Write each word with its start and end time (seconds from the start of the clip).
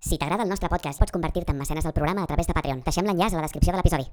Si 0.00 0.16
t'agrada 0.16 0.44
el 0.44 0.48
nostre 0.48 0.68
podcast, 0.70 1.00
pots 1.00 1.10
convertir-te 1.10 1.50
en 1.50 1.58
mecenes 1.58 1.82
del 1.82 1.92
programa 1.92 2.22
a 2.22 2.26
través 2.26 2.46
de 2.46 2.54
Patreon. 2.54 2.84
Deixem 2.86 3.04
l'enllaç 3.04 3.34
a 3.34 3.40
la 3.40 3.48
descripció 3.48 3.72
de 3.72 3.78
l'episodi. 3.82 4.06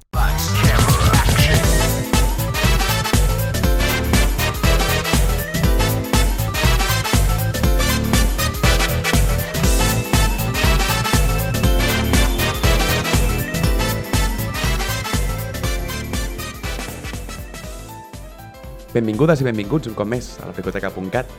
Benvingudes 18.95 19.41
i 19.41 19.45
benvinguts 19.45 19.91
un 19.91 19.93
cop 19.93 20.07
més 20.07 20.31
a 20.39 20.47
la 20.47 20.53
Fricoteca.cat. 20.55 21.29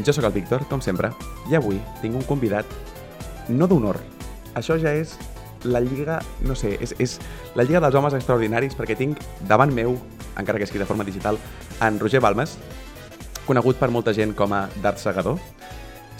Jo 0.00 0.12
sóc 0.16 0.24
el 0.24 0.32
Víctor, 0.32 0.64
com 0.70 0.80
sempre, 0.80 1.10
i 1.50 1.58
avui 1.58 1.76
tinc 2.00 2.16
un 2.16 2.24
convidat 2.24 2.64
no 3.48 3.68
d'honor. 3.68 3.98
Això 4.58 4.76
ja 4.78 4.92
és 4.94 5.16
la 5.64 5.80
lliga, 5.80 6.20
no 6.42 6.54
sé, 6.58 6.76
és, 6.82 6.94
és 6.98 7.18
la 7.54 7.64
lliga 7.64 7.80
dels 7.82 7.94
homes 7.94 8.14
extraordinaris 8.18 8.74
perquè 8.78 8.96
tinc 8.98 9.20
davant 9.48 9.72
meu, 9.74 9.96
encara 10.38 10.58
que 10.58 10.66
estigui 10.66 10.82
de 10.82 10.88
forma 10.88 11.06
digital, 11.06 11.38
en 11.80 12.00
Roger 12.00 12.20
Balmes, 12.20 12.56
conegut 13.46 13.78
per 13.78 13.90
molta 13.90 14.14
gent 14.14 14.34
com 14.38 14.52
a 14.54 14.66
Dart 14.82 15.00
Segador. 15.02 15.38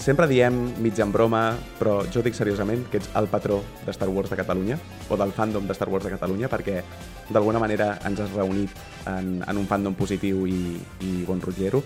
Sempre 0.03 0.27
diem, 0.27 0.57
mig 0.83 0.99
en 0.99 1.13
broma, 1.15 1.53
però 1.79 2.01
jo 2.11 2.23
dic 2.25 2.35
seriosament 2.35 2.89
que 2.91 2.99
ets 2.99 3.11
el 3.19 3.29
patró 3.31 3.61
de 3.87 3.93
Star 3.95 4.09
Wars 4.11 4.33
de 4.33 4.39
Catalunya, 4.41 4.79
o 5.09 5.19
del 5.21 5.35
fandom 5.37 5.69
de 5.69 5.77
Star 5.77 5.89
Wars 5.93 6.09
de 6.09 6.15
Catalunya, 6.15 6.51
perquè 6.51 6.81
d'alguna 7.31 7.61
manera 7.63 7.93
ens 8.09 8.25
has 8.25 8.33
reunit 8.35 8.73
en, 9.07 9.37
en 9.47 9.61
un 9.61 9.69
fandom 9.71 9.95
positiu 9.95 10.47
i, 10.51 10.81
i 11.07 11.23
bon 11.29 11.43
rotllero. 11.45 11.85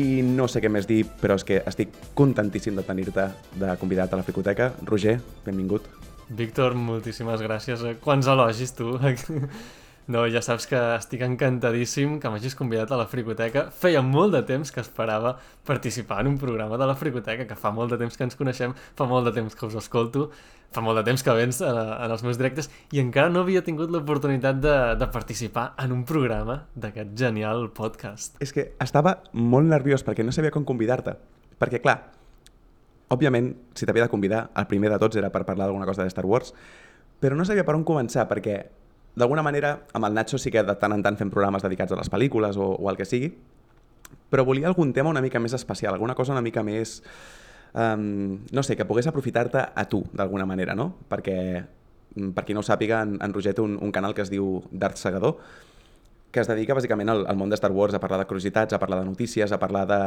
I 0.00 0.22
no 0.26 0.48
sé 0.50 0.58
què 0.58 0.70
més 0.72 0.88
dir, 0.90 1.04
però 1.20 1.36
és 1.38 1.44
que 1.46 1.60
estic 1.70 1.92
contentíssim 2.18 2.74
de 2.74 2.82
tenir-te 2.86 3.28
de 3.60 3.76
convidat 3.78 4.12
a 4.12 4.18
la 4.18 4.26
Fricoteca. 4.26 4.72
Roger, 4.88 5.20
benvingut. 5.46 5.86
Víctor, 6.34 6.74
moltíssimes 6.74 7.42
gràcies. 7.44 7.84
Quants 8.02 8.26
elogis, 8.32 8.74
tu. 8.74 8.96
No, 10.06 10.26
ja 10.28 10.42
saps 10.44 10.66
que 10.68 10.76
estic 10.98 11.22
encantadíssim 11.24 12.18
que 12.20 12.28
m'hagis 12.28 12.52
convidat 12.58 12.90
a 12.92 12.98
la 13.00 13.06
Fricoteca. 13.08 13.70
Feia 13.72 14.02
molt 14.04 14.34
de 14.36 14.42
temps 14.44 14.68
que 14.68 14.82
esperava 14.82 15.38
participar 15.64 16.18
en 16.20 16.34
un 16.34 16.36
programa 16.38 16.76
de 16.76 16.88
la 16.90 16.96
Fricoteca, 17.00 17.46
que 17.48 17.56
fa 17.56 17.72
molt 17.72 17.94
de 17.94 17.98
temps 18.02 18.18
que 18.18 18.26
ens 18.26 18.36
coneixem, 18.36 18.74
fa 18.98 19.06
molt 19.08 19.30
de 19.30 19.32
temps 19.38 19.56
que 19.56 19.64
us 19.64 19.78
escolto, 19.80 20.26
fa 20.76 20.84
molt 20.84 21.00
de 21.00 21.06
temps 21.08 21.24
que 21.24 21.36
vens 21.38 21.62
en, 21.64 21.78
en 21.78 22.12
els 22.12 22.26
meus 22.26 22.36
directes 22.36 22.68
i 22.92 23.00
encara 23.00 23.32
no 23.32 23.46
havia 23.46 23.64
tingut 23.64 23.88
l'oportunitat 23.94 24.60
de, 24.60 24.76
de 25.00 25.08
participar 25.14 25.70
en 25.80 25.96
un 25.96 26.04
programa 26.04 26.60
d'aquest 26.76 27.16
genial 27.16 27.70
podcast. 27.72 28.36
És 28.44 28.52
que 28.52 28.74
estava 28.84 29.22
molt 29.32 29.72
nerviós 29.72 30.04
perquè 30.04 30.26
no 30.26 30.36
sabia 30.36 30.52
com 30.52 30.68
convidar-te. 30.68 31.16
Perquè, 31.56 31.80
clar, 31.80 31.96
òbviament, 33.08 33.54
si 33.72 33.88
t'havia 33.88 34.04
de 34.04 34.12
convidar, 34.12 34.50
el 34.52 34.68
primer 34.68 34.92
de 34.92 35.00
tots 35.00 35.16
era 35.16 35.32
per 35.32 35.46
parlar 35.48 35.70
d'alguna 35.70 35.88
cosa 35.88 36.04
de 36.04 36.12
Star 36.12 36.28
Wars, 36.28 36.52
però 37.24 37.40
no 37.40 37.48
sabia 37.48 37.64
per 37.64 37.78
on 37.78 37.88
començar, 37.88 38.28
perquè 38.28 38.58
d'alguna 39.14 39.44
manera, 39.46 39.76
amb 39.94 40.08
el 40.08 40.14
Nacho 40.14 40.38
sí 40.38 40.50
que 40.50 40.62
de 40.66 40.74
tant 40.80 40.94
en 40.94 41.02
tant 41.04 41.18
fem 41.18 41.30
programes 41.30 41.62
dedicats 41.62 41.94
a 41.94 41.98
les 42.00 42.10
pel·lícules 42.10 42.58
o, 42.58 42.74
o 42.74 42.90
al 42.90 42.98
que 42.98 43.06
sigui, 43.08 43.30
però 44.30 44.44
volia 44.46 44.66
algun 44.70 44.92
tema 44.92 45.12
una 45.12 45.22
mica 45.22 45.40
més 45.40 45.54
especial, 45.54 45.94
alguna 45.94 46.16
cosa 46.18 46.34
una 46.34 46.44
mica 46.44 46.64
més... 46.66 47.00
Um, 47.74 48.44
no 48.54 48.62
sé, 48.62 48.76
que 48.78 48.84
pogués 48.86 49.08
aprofitar-te 49.10 49.58
a 49.74 49.84
tu, 49.90 50.04
d'alguna 50.14 50.44
manera, 50.46 50.76
no? 50.78 50.92
Perquè, 51.10 51.36
mm, 52.14 52.28
per 52.36 52.44
qui 52.46 52.54
no 52.54 52.62
ho 52.62 52.66
sàpiga, 52.66 53.00
en, 53.02 53.16
en 53.18 53.34
Roger 53.34 53.50
té 53.58 53.64
un, 53.64 53.74
un 53.82 53.90
canal 53.90 54.14
que 54.14 54.22
es 54.22 54.30
diu 54.30 54.60
D'Art 54.70 55.00
Segador, 55.00 55.40
que 56.34 56.42
es 56.42 56.50
dedica 56.50 56.74
bàsicament 56.74 57.12
al, 57.12 57.22
al 57.30 57.36
món 57.38 57.52
de 57.52 57.54
Star 57.54 57.70
Wars, 57.70 57.94
a 57.94 58.00
parlar 58.02 58.18
de 58.20 58.26
curiositats, 58.26 58.74
a 58.74 58.80
parlar 58.82 58.98
de 59.00 59.06
notícies, 59.06 59.52
a 59.54 59.58
parlar 59.62 59.84
de... 59.86 59.98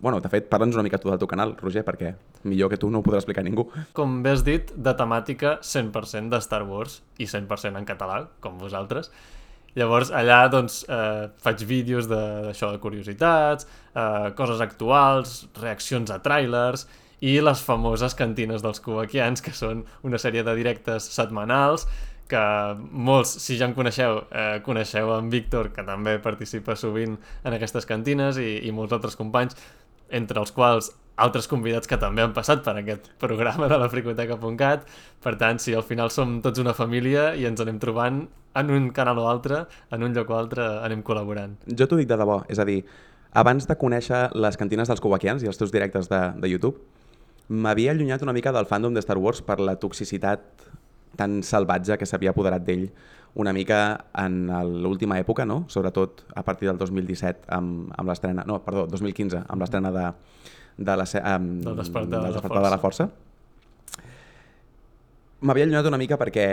Bueno, 0.00 0.22
de 0.24 0.30
fet, 0.32 0.46
parla'ns 0.48 0.78
una 0.78 0.84
mica 0.86 1.00
tu 1.02 1.12
del 1.12 1.20
teu 1.20 1.28
canal, 1.28 1.52
Roger, 1.60 1.84
perquè 1.84 2.14
millor 2.48 2.72
que 2.72 2.78
tu 2.80 2.88
no 2.88 3.02
ho 3.02 3.04
podrà 3.04 3.20
explicar 3.20 3.44
ningú. 3.44 3.66
Com 3.92 4.22
bé 4.24 4.32
has 4.32 4.44
dit, 4.46 4.72
de 4.72 4.94
temàtica 4.96 5.58
100% 5.60 6.32
de 6.32 6.40
Star 6.40 6.62
Wars 6.64 7.02
i 7.20 7.28
100% 7.28 7.76
en 7.76 7.88
català, 7.88 8.22
com 8.40 8.56
vosaltres. 8.62 9.12
Llavors, 9.76 10.08
allà 10.10 10.40
doncs, 10.48 10.80
eh, 10.88 11.28
faig 11.44 11.66
vídeos 11.68 12.08
d'això 12.08 12.72
de, 12.72 12.78
de 12.78 12.82
curiositats, 12.82 13.68
eh, 13.92 14.32
coses 14.38 14.64
actuals, 14.64 15.42
reaccions 15.60 16.10
a 16.10 16.18
trailers 16.24 16.88
i 17.20 17.36
les 17.42 17.60
famoses 17.60 18.14
cantines 18.16 18.64
dels 18.64 18.80
cubaquians, 18.80 19.42
que 19.44 19.52
són 19.52 19.84
una 20.06 20.18
sèrie 20.22 20.44
de 20.46 20.54
directes 20.56 21.12
setmanals 21.12 21.84
que 22.28 22.44
molts, 22.92 23.32
si 23.42 23.56
ja 23.58 23.66
em 23.68 23.74
coneixeu, 23.76 24.22
eh, 24.30 24.60
coneixeu 24.64 25.14
en 25.16 25.30
Víctor, 25.32 25.72
que 25.72 25.84
també 25.86 26.18
participa 26.22 26.76
sovint 26.76 27.16
en 27.44 27.56
aquestes 27.56 27.88
cantines, 27.88 28.38
i, 28.38 28.58
i 28.68 28.72
molts 28.74 28.92
altres 28.96 29.16
companys, 29.16 29.56
entre 30.12 30.40
els 30.40 30.52
quals 30.52 30.92
altres 31.18 31.48
convidats 31.50 31.90
que 31.90 31.98
també 31.98 32.22
han 32.22 32.34
passat 32.36 32.62
per 32.64 32.76
aquest 32.78 33.08
programa 33.18 33.68
de 33.70 33.78
la 33.80 33.88
fricoteca.cat. 33.90 34.84
Per 35.24 35.34
tant, 35.40 35.58
si 35.58 35.74
al 35.74 35.82
final 35.82 36.12
som 36.14 36.38
tots 36.44 36.62
una 36.62 36.76
família 36.78 37.32
i 37.34 37.48
ens 37.48 37.60
anem 37.64 37.80
trobant 37.82 38.22
en 38.58 38.70
un 38.74 38.90
canal 38.94 39.18
o 39.18 39.26
altre, 39.30 39.64
en 39.94 40.06
un 40.06 40.14
lloc 40.14 40.30
o 40.30 40.38
altre, 40.38 40.68
anem 40.86 41.02
col·laborant. 41.06 41.58
Jo 41.66 41.88
t'ho 41.88 41.98
dic 41.98 42.08
de 42.10 42.18
debò, 42.18 42.40
és 42.48 42.62
a 42.62 42.66
dir, 42.68 42.80
abans 43.36 43.66
de 43.68 43.76
conèixer 43.78 44.28
les 44.34 44.56
cantines 44.56 44.88
dels 44.88 45.02
cubaquians 45.02 45.42
i 45.42 45.50
els 45.50 45.58
teus 45.60 45.74
directes 45.74 46.08
de, 46.10 46.22
de 46.38 46.50
YouTube, 46.50 46.78
m'havia 47.48 47.92
allunyat 47.92 48.22
una 48.22 48.34
mica 48.36 48.52
del 48.52 48.68
fandom 48.68 48.94
de 48.94 49.02
Star 49.04 49.18
Wars 49.18 49.40
per 49.42 49.58
la 49.60 49.78
toxicitat 49.80 50.68
tan 51.16 51.42
salvatge 51.42 51.96
que 51.98 52.06
s'havia 52.06 52.34
apoderat 52.34 52.64
d'ell 52.66 52.88
una 53.38 53.52
mica 53.52 54.06
en 54.18 54.48
l'última 54.82 55.18
època, 55.20 55.46
no? 55.46 55.64
sobretot 55.68 56.24
a 56.34 56.42
partir 56.42 56.68
del 56.68 56.78
2017 56.78 57.46
amb, 57.54 57.92
amb 57.94 58.10
l'estrena, 58.10 58.44
no, 58.48 58.58
perdó, 58.64 58.86
2015, 58.90 59.44
amb 59.46 59.62
l'estrena 59.62 59.92
de, 59.94 60.06
de 60.78 60.96
la, 60.98 61.06
um, 61.36 61.48
del 61.62 61.76
despertar, 61.76 62.22
del 62.22 62.32
despertar 62.32 62.62
de 62.64 62.70
la 62.72 62.80
força. 62.82 63.08
M'havia 65.38 65.68
allunyat 65.68 65.86
una 65.86 66.00
mica 66.00 66.16
perquè 66.18 66.46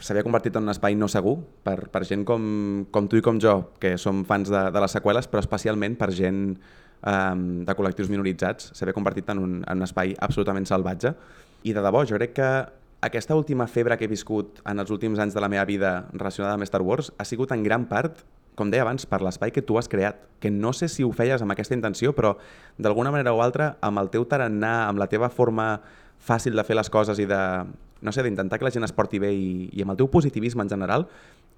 s'havia 0.00 0.24
convertit 0.24 0.56
en 0.56 0.64
un 0.64 0.72
espai 0.72 0.94
no 0.96 1.08
segur 1.12 1.34
per, 1.66 1.90
per 1.92 2.00
gent 2.08 2.22
com, 2.24 2.44
com 2.88 3.08
tu 3.12 3.20
i 3.20 3.24
com 3.24 3.36
jo, 3.36 3.58
que 3.80 3.98
som 4.00 4.22
fans 4.24 4.48
de, 4.48 4.70
de 4.72 4.84
les 4.84 4.96
seqüeles, 4.96 5.28
però 5.28 5.42
especialment 5.44 5.98
per 6.00 6.08
gent 6.16 6.46
um, 6.56 7.42
de 7.66 7.74
col·lectius 7.76 8.08
minoritzats. 8.08 8.70
S'havia 8.72 8.96
convertit 8.96 9.28
en 9.34 9.42
un, 9.42 9.58
en 9.66 9.82
un 9.82 9.84
espai 9.84 10.16
absolutament 10.16 10.64
salvatge. 10.70 11.12
I 11.68 11.76
de 11.76 11.84
debò, 11.84 12.06
jo 12.08 12.16
crec 12.16 12.32
que 12.40 12.48
aquesta 13.02 13.34
última 13.34 13.66
febre 13.66 13.98
que 13.98 14.06
he 14.06 14.10
viscut 14.10 14.60
en 14.68 14.78
els 14.78 14.90
últims 14.94 15.18
anys 15.18 15.34
de 15.34 15.42
la 15.42 15.50
meva 15.50 15.66
vida 15.66 16.06
relacionada 16.12 16.54
amb 16.54 16.66
Star 16.68 16.80
Wars 16.86 17.10
ha 17.18 17.26
sigut 17.26 17.50
en 17.50 17.64
gran 17.66 17.88
part, 17.90 18.22
com 18.54 18.70
deia 18.70 18.84
abans, 18.86 19.08
per 19.10 19.18
l'espai 19.26 19.50
que 19.50 19.64
tu 19.66 19.76
has 19.78 19.88
creat, 19.90 20.20
que 20.38 20.52
no 20.54 20.70
sé 20.72 20.86
si 20.88 21.02
ho 21.02 21.10
feies 21.10 21.42
amb 21.42 21.54
aquesta 21.54 21.74
intenció, 21.74 22.12
però 22.14 22.36
d'alguna 22.78 23.10
manera 23.10 23.34
o 23.34 23.42
altra, 23.42 23.72
amb 23.82 23.98
el 23.98 24.10
teu 24.14 24.24
tarannà, 24.28 24.86
amb 24.86 25.02
la 25.02 25.08
teva 25.10 25.32
forma 25.34 25.80
fàcil 26.22 26.54
de 26.54 26.62
fer 26.62 26.78
les 26.78 26.90
coses 26.94 27.18
i 27.18 27.26
de, 27.26 27.40
no 28.06 28.14
sé, 28.14 28.22
d'intentar 28.22 28.60
que 28.60 28.68
la 28.68 28.70
gent 28.70 28.86
es 28.86 28.94
porti 28.94 29.18
bé 29.18 29.32
i, 29.34 29.66
i 29.72 29.82
amb 29.82 29.96
el 29.96 29.98
teu 29.98 30.10
positivisme 30.12 30.62
en 30.62 30.70
general, 30.70 31.08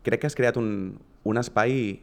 crec 0.05 0.23
que 0.23 0.31
has 0.33 0.39
creat 0.39 0.57
un, 0.57 0.97
un 1.29 1.43
espai 1.43 1.99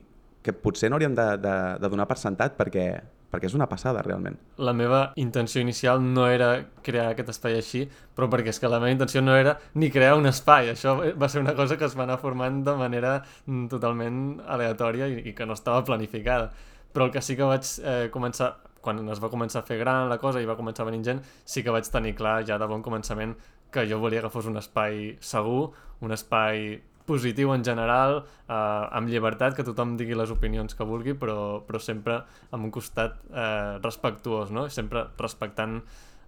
que 0.46 0.54
potser 0.54 0.92
no 0.92 1.00
hauríem 1.00 1.18
de, 1.18 1.28
de, 1.42 1.56
de 1.82 1.90
donar 1.90 2.06
per 2.10 2.20
sentat 2.22 2.54
perquè, 2.60 2.86
perquè 3.32 3.48
és 3.48 3.56
una 3.56 3.68
passada, 3.72 4.04
realment. 4.06 4.36
La 4.60 4.74
meva 4.76 5.02
intenció 5.22 5.62
inicial 5.64 6.02
no 6.04 6.28
era 6.28 6.52
crear 6.84 7.12
aquest 7.12 7.32
espai 7.34 7.56
així, 7.60 7.86
però 8.16 8.28
perquè 8.32 8.52
és 8.52 8.60
que 8.60 8.72
la 8.72 8.82
meva 8.82 8.92
intenció 8.92 9.24
no 9.24 9.38
era 9.40 9.56
ni 9.74 9.92
crear 9.92 10.18
un 10.20 10.28
espai. 10.30 10.74
Això 10.74 10.98
va 11.16 11.30
ser 11.32 11.44
una 11.44 11.56
cosa 11.56 11.78
que 11.80 11.88
es 11.88 11.96
va 11.98 12.04
anar 12.04 12.20
formant 12.20 12.60
de 12.68 12.76
manera 12.76 13.22
mm, 13.46 13.70
totalment 13.72 14.20
aleatòria 14.46 15.08
i, 15.08 15.22
i 15.32 15.34
que 15.38 15.48
no 15.48 15.56
estava 15.56 15.86
planificada. 15.88 16.52
Però 16.92 17.08
el 17.08 17.16
que 17.16 17.24
sí 17.24 17.40
que 17.40 17.48
vaig 17.48 17.72
eh, 17.80 18.10
començar 18.12 18.58
quan 18.82 19.00
es 19.14 19.22
va 19.22 19.30
començar 19.30 19.62
a 19.62 19.66
fer 19.66 19.78
gran 19.80 20.10
la 20.10 20.18
cosa 20.18 20.42
i 20.42 20.48
va 20.50 20.58
començar 20.58 20.84
a 20.84 20.90
venir 20.90 21.04
gent, 21.06 21.22
sí 21.46 21.64
que 21.64 21.74
vaig 21.74 21.88
tenir 21.94 22.16
clar 22.18 22.42
ja 22.48 22.58
de 22.58 22.68
bon 22.68 22.82
començament 22.82 23.36
que 23.72 23.86
jo 23.88 24.02
volia 24.02 24.24
que 24.26 24.32
fos 24.34 24.50
un 24.50 24.58
espai 24.60 25.16
segur, 25.24 25.72
un 26.02 26.12
espai 26.12 26.82
positiu 27.12 27.52
en 27.54 27.66
general, 27.68 28.22
eh, 28.48 28.98
amb 29.00 29.12
llibertat, 29.12 29.58
que 29.58 29.68
tothom 29.68 29.98
digui 30.00 30.16
les 30.18 30.32
opinions 30.32 30.78
que 30.78 30.88
vulgui, 30.88 31.18
però, 31.20 31.60
però 31.68 31.82
sempre 31.84 32.22
amb 32.50 32.70
un 32.70 32.72
costat 32.72 33.20
eh, 33.30 33.78
respectuós, 33.84 34.56
no? 34.56 34.70
sempre 34.72 35.10
respectant 35.20 35.82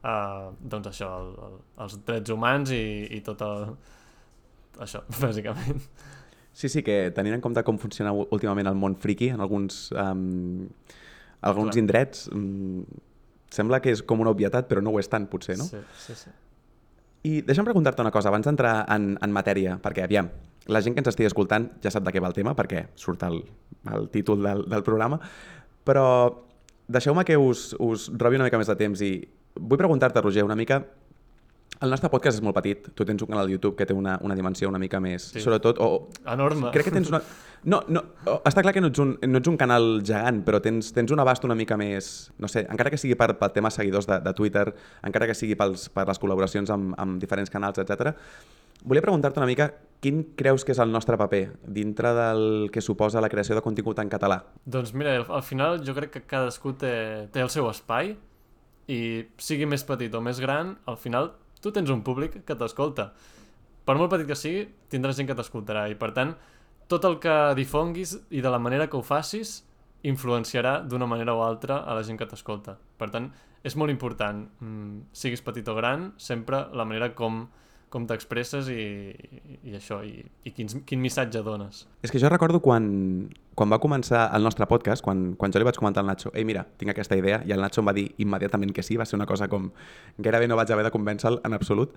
eh, 0.03 0.49
doncs 0.59 0.91
això, 0.91 1.09
el, 1.21 1.31
el, 1.47 1.61
els 1.85 1.99
drets 2.07 2.35
humans 2.35 2.73
i, 2.75 2.83
i 3.17 3.21
tot 3.25 3.41
el... 3.45 3.71
això, 4.83 5.03
bàsicament. 5.23 5.81
Sí, 6.53 6.69
sí, 6.69 6.83
que 6.85 7.09
tenint 7.15 7.39
en 7.39 7.41
compte 7.41 7.63
com 7.65 7.79
funciona 7.81 8.13
últimament 8.13 8.69
el 8.69 8.77
món 8.77 8.95
friki 9.01 9.31
en 9.33 9.41
alguns, 9.41 9.87
um, 9.97 10.67
alguns 11.41 11.73
Clar. 11.73 11.81
indrets, 11.81 12.27
um, 12.35 12.83
sembla 13.53 13.81
que 13.81 13.93
és 13.93 14.03
com 14.05 14.21
una 14.21 14.33
obvietat, 14.33 14.69
però 14.69 14.83
no 14.83 14.93
ho 14.93 15.01
és 15.01 15.09
tant, 15.09 15.25
potser, 15.31 15.57
no? 15.57 15.65
Sí, 15.65 15.81
sí, 16.05 16.17
sí. 16.19 16.33
I 17.23 17.39
deixa'm 17.47 17.65
preguntar-te 17.65 18.03
una 18.03 18.11
cosa, 18.13 18.29
abans 18.29 18.45
d'entrar 18.45 18.83
en, 18.93 19.13
en 19.23 19.33
matèria, 19.33 19.79
perquè, 19.81 20.05
aviam, 20.05 20.29
la 20.67 20.81
gent 20.81 20.95
que 20.95 21.03
ens 21.03 21.11
estigui 21.11 21.27
escoltant 21.27 21.69
ja 21.83 21.91
sap 21.91 22.05
de 22.05 22.13
què 22.15 22.21
va 22.23 22.29
el 22.31 22.37
tema, 22.37 22.55
perquè 22.55 22.87
surt 22.95 23.23
el, 23.27 23.41
el 23.91 24.09
títol 24.13 24.43
del, 24.43 24.65
del 24.71 24.83
programa, 24.83 25.19
però 25.83 26.07
deixeu-me 26.87 27.23
que 27.27 27.37
us, 27.37 27.73
us 27.79 28.09
robi 28.19 28.39
una 28.39 28.47
mica 28.47 28.59
més 28.59 28.71
de 28.71 28.75
temps 28.79 29.01
i 29.03 29.15
vull 29.55 29.79
preguntar-te, 29.79 30.21
Roger, 30.21 30.43
una 30.43 30.59
mica 30.59 30.83
El 31.83 31.89
nostre 31.91 32.07
podcast 32.07 32.37
és 32.37 32.43
molt 32.45 32.55
petit. 32.55 32.85
Tu 32.95 33.03
tens 33.03 33.19
un 33.25 33.27
canal 33.27 33.47
de 33.49 33.55
YouTube 33.57 33.75
que 33.75 33.83
té 33.83 33.95
una, 33.97 34.13
una 34.23 34.35
dimensió 34.37 34.69
una 34.69 34.79
mica 34.79 35.01
més... 35.03 35.25
Sí. 35.33 35.41
Sobretot... 35.43 35.81
O, 35.83 36.07
Enorme. 36.31 36.69
crec 36.71 36.85
que 36.87 36.93
tens 36.95 37.09
una... 37.11 37.19
No, 37.67 37.81
no, 37.91 38.03
està 38.45 38.61
clar 38.63 38.71
que 38.75 38.79
no 38.79 38.87
ets, 38.91 39.01
un, 39.03 39.15
no 39.27 39.41
ets 39.41 39.49
un 39.51 39.57
canal 39.59 39.97
gegant, 40.05 40.43
però 40.47 40.61
tens, 40.63 40.93
tens 40.95 41.11
un 41.11 41.19
abast 41.19 41.43
una 41.43 41.57
mica 41.59 41.75
més... 41.75 42.29
No 42.39 42.47
sé, 42.47 42.63
encara 42.71 42.93
que 42.93 43.01
sigui 43.01 43.17
per, 43.19 43.33
pel 43.41 43.51
tema 43.57 43.73
seguidors 43.73 44.07
de, 44.07 44.21
de 44.23 44.35
Twitter, 44.37 44.67
encara 45.03 45.27
que 45.27 45.35
sigui 45.35 45.57
pels, 45.59 45.89
per 45.91 46.05
les 46.07 46.21
col·laboracions 46.21 46.71
amb, 46.71 46.93
amb 47.03 47.19
diferents 47.19 47.51
canals, 47.51 47.81
etc. 47.83 48.13
Volia 48.83 49.01
preguntar-te 49.01 49.39
una 49.39 49.47
mica 49.47 49.69
quin 50.03 50.19
creus 50.35 50.65
que 50.67 50.73
és 50.75 50.79
el 50.83 50.91
nostre 50.91 51.15
paper 51.15 51.45
dintre 51.63 52.11
del 52.17 52.41
que 52.73 52.81
suposa 52.83 53.21
la 53.23 53.29
creació 53.31 53.55
de 53.55 53.63
contingut 53.63 54.01
en 54.03 54.09
català? 54.11 54.41
Doncs 54.67 54.91
mira, 54.91 55.13
al, 55.15 55.23
al 55.31 55.43
final 55.47 55.79
jo 55.87 55.95
crec 55.95 56.11
que 56.11 56.23
cadascú 56.27 56.73
té, 56.75 57.29
té 57.31 57.39
el 57.39 57.51
seu 57.53 57.69
espai 57.71 58.11
i 58.91 58.99
sigui 59.39 59.69
més 59.69 59.87
petit 59.87 60.11
o 60.11 60.19
més 60.19 60.41
gran, 60.43 60.75
al 60.83 60.99
final 60.99 61.31
tu 61.63 61.71
tens 61.71 61.87
un 61.93 62.03
públic 62.03 62.41
que 62.43 62.57
t'escolta. 62.59 63.13
Per 63.87 63.95
molt 63.95 64.11
petit 64.11 64.27
que 64.27 64.35
sigui, 64.35 64.67
tindràs 64.91 65.15
gent 65.15 65.31
que 65.31 65.39
t'escoltarà 65.39 65.87
i 65.87 65.95
per 65.95 66.11
tant, 66.11 66.35
tot 66.91 67.07
el 67.07 67.15
que 67.23 67.55
difonguis 67.55 68.17
i 68.35 68.43
de 68.43 68.51
la 68.51 68.59
manera 68.59 68.89
que 68.91 68.99
ho 68.99 69.03
facis 69.07 69.61
influenciarà 70.03 70.81
d'una 70.83 71.07
manera 71.07 71.35
o 71.39 71.45
altra 71.47 71.79
a 71.87 71.95
la 71.95 72.03
gent 72.03 72.19
que 72.19 72.27
t'escolta. 72.27 72.75
Per 72.99 73.07
tant, 73.15 73.31
és 73.63 73.79
molt 73.79 73.91
important, 73.95 74.43
mm, 74.59 75.13
siguis 75.15 75.41
petit 75.41 75.67
o 75.71 75.75
gran, 75.79 76.11
sempre 76.17 76.65
la 76.75 76.83
manera 76.83 77.13
com, 77.15 77.45
com 77.93 78.07
t'expresses 78.09 78.69
i, 78.73 78.83
i, 79.61 79.75
això, 79.77 79.99
i, 80.05 80.23
i 80.47 80.53
quins, 80.55 80.79
quin 80.89 81.01
missatge 81.01 81.43
dones. 81.45 81.83
És 82.05 82.13
que 82.13 82.21
jo 82.21 82.31
recordo 82.31 82.57
quan, 82.65 82.85
quan 83.53 83.69
va 83.69 83.77
començar 83.83 84.25
el 84.33 84.45
nostre 84.45 84.65
podcast, 84.69 85.05
quan, 85.05 85.33
quan 85.37 85.53
jo 85.53 85.61
li 85.61 85.67
vaig 85.67 85.77
comentar 85.77 86.01
al 86.01 86.09
Nacho 86.09 86.31
ei, 86.33 86.45
mira, 86.47 86.65
tinc 86.81 86.93
aquesta 86.93 87.17
idea, 87.19 87.43
i 87.45 87.53
el 87.53 87.61
Nacho 87.61 87.83
em 87.83 87.91
va 87.91 87.93
dir 87.93 88.07
immediatament 88.23 88.73
que 88.73 88.85
sí, 88.85 88.97
va 88.97 89.05
ser 89.05 89.19
una 89.19 89.27
cosa 89.29 89.49
com... 89.51 89.69
Gairebé 90.17 90.49
no 90.49 90.57
vaig 90.57 90.73
haver 90.73 90.87
de 90.87 90.93
convèncer-lo 90.95 91.43
en 91.45 91.57
absolut. 91.57 91.93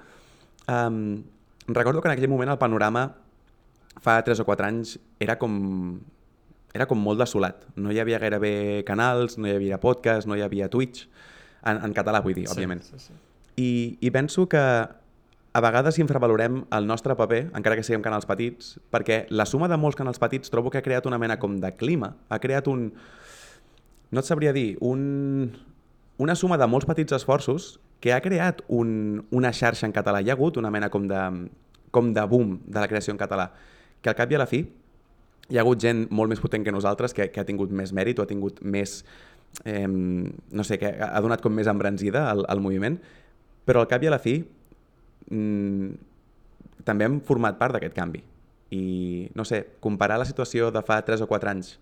Um, 0.69 1.23
recordo 1.69 2.03
que 2.03 2.13
en 2.13 2.17
aquell 2.17 2.29
moment 2.29 2.53
el 2.53 2.61
panorama, 2.61 3.07
fa 4.05 4.19
3 4.27 4.45
o 4.45 4.49
4 4.49 4.69
anys, 4.69 4.99
era 5.23 5.39
com, 5.41 5.57
era 6.77 6.85
com 6.91 7.01
molt 7.01 7.25
desolat. 7.25 7.65
No 7.81 7.95
hi 7.95 8.03
havia 8.05 8.21
gairebé 8.21 8.85
canals, 8.85 9.41
no 9.41 9.49
hi 9.49 9.57
havia 9.57 9.81
podcast, 9.81 10.29
no 10.29 10.37
hi 10.37 10.45
havia 10.45 10.69
Twitch, 10.69 11.07
en, 11.65 11.81
en 11.81 11.97
català 11.97 12.21
vull 12.21 12.37
dir, 12.37 12.47
òbviament. 12.53 12.85
Sí, 12.85 13.01
sí, 13.01 13.09
sí. 13.09 13.19
I, 13.57 13.71
I 14.05 14.13
penso 14.13 14.45
que 14.53 14.61
a 15.57 15.61
vegades 15.65 15.97
infravalorem 15.97 16.59
el 16.77 16.87
nostre 16.87 17.15
paper, 17.17 17.47
encara 17.57 17.79
que 17.79 17.85
siguem 17.87 18.03
canals 18.05 18.27
petits, 18.29 18.75
perquè 18.93 19.23
la 19.33 19.47
suma 19.49 19.71
de 19.73 19.79
molts 19.81 19.97
canals 19.97 20.21
petits 20.21 20.53
trobo 20.53 20.69
que 20.69 20.83
ha 20.83 20.85
creat 20.85 21.07
una 21.09 21.17
mena 21.17 21.39
com 21.41 21.55
de 21.63 21.71
clima, 21.79 22.13
ha 22.29 22.39
creat 22.43 22.69
un... 22.69 22.91
No 24.13 24.21
et 24.21 24.29
sabria 24.29 24.53
dir, 24.53 24.77
un, 24.85 25.55
una 26.21 26.37
suma 26.37 26.59
de 26.61 26.69
molts 26.69 26.85
petits 26.87 27.17
esforços 27.17 27.79
que 28.05 28.13
ha 28.13 28.21
creat 28.21 28.61
un, 28.69 29.23
una 29.33 29.55
xarxa 29.57 29.89
en 29.89 29.95
català. 29.97 30.21
Hi 30.21 30.29
ha 30.29 30.37
hagut 30.37 30.61
una 30.61 30.71
mena 30.71 30.91
com 30.93 31.09
de, 31.09 31.23
com 31.91 32.13
de 32.13 32.27
boom 32.29 32.59
de 32.67 32.83
la 32.83 32.91
creació 32.93 33.15
en 33.17 33.23
català, 33.23 33.49
que 34.05 34.13
al 34.13 34.19
cap 34.19 34.31
i 34.31 34.37
a 34.37 34.43
la 34.45 34.49
fi 34.51 34.61
hi 35.49 35.57
ha 35.57 35.65
hagut 35.65 35.81
gent 35.81 36.05
molt 36.11 36.29
més 36.29 36.43
potent 36.43 36.67
que 36.67 36.75
nosaltres 36.75 37.17
que, 37.17 37.31
que 37.33 37.41
ha 37.41 37.49
tingut 37.49 37.73
més 37.73 37.97
mèrit 37.97 38.21
o 38.21 38.27
ha 38.27 38.29
tingut 38.29 38.61
més... 38.61 39.01
Eh, 39.65 39.89
no 39.89 40.69
sé, 40.69 40.77
que 40.77 40.93
ha 41.01 41.25
donat 41.25 41.41
com 41.41 41.55
més 41.57 41.71
embranzida 41.71 42.27
al, 42.29 42.45
al 42.53 42.61
moviment, 42.61 43.01
però 43.65 43.81
al 43.81 43.89
cap 43.89 44.05
i 44.05 44.11
a 44.11 44.13
la 44.13 44.21
fi 44.21 44.43
mm, 45.31 45.91
també 46.87 47.07
hem 47.07 47.21
format 47.27 47.59
part 47.59 47.77
d'aquest 47.77 47.95
canvi. 47.97 48.23
I, 48.75 49.31
no 49.39 49.45
sé, 49.47 49.63
comparar 49.81 50.19
la 50.19 50.27
situació 50.27 50.73
de 50.75 50.83
fa 50.83 50.99
3 51.07 51.23
o 51.23 51.29
4 51.31 51.53
anys 51.53 51.77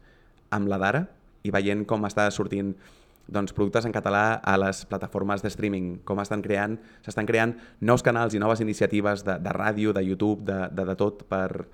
amb 0.52 0.68
la 0.68 0.78
d'ara 0.80 1.06
i 1.44 1.52
veient 1.52 1.84
com 1.88 2.04
està 2.04 2.26
sortint 2.32 2.74
doncs, 3.26 3.54
productes 3.56 3.86
en 3.88 3.92
català 3.92 4.34
a 4.44 4.56
les 4.60 4.82
plataformes 4.84 5.42
de 5.42 5.48
streaming, 5.48 6.00
com 6.04 6.20
estan 6.20 6.42
creant, 6.44 6.76
s'estan 7.04 7.28
creant 7.28 7.54
nous 7.80 8.04
canals 8.04 8.34
i 8.36 8.40
noves 8.42 8.60
iniciatives 8.60 9.24
de, 9.24 9.38
de 9.40 9.54
ràdio, 9.56 9.94
de 9.96 10.04
YouTube, 10.04 10.44
de, 10.44 10.68
de, 10.72 10.84
de 10.90 10.96
tot 11.00 11.24
per, 11.28 11.64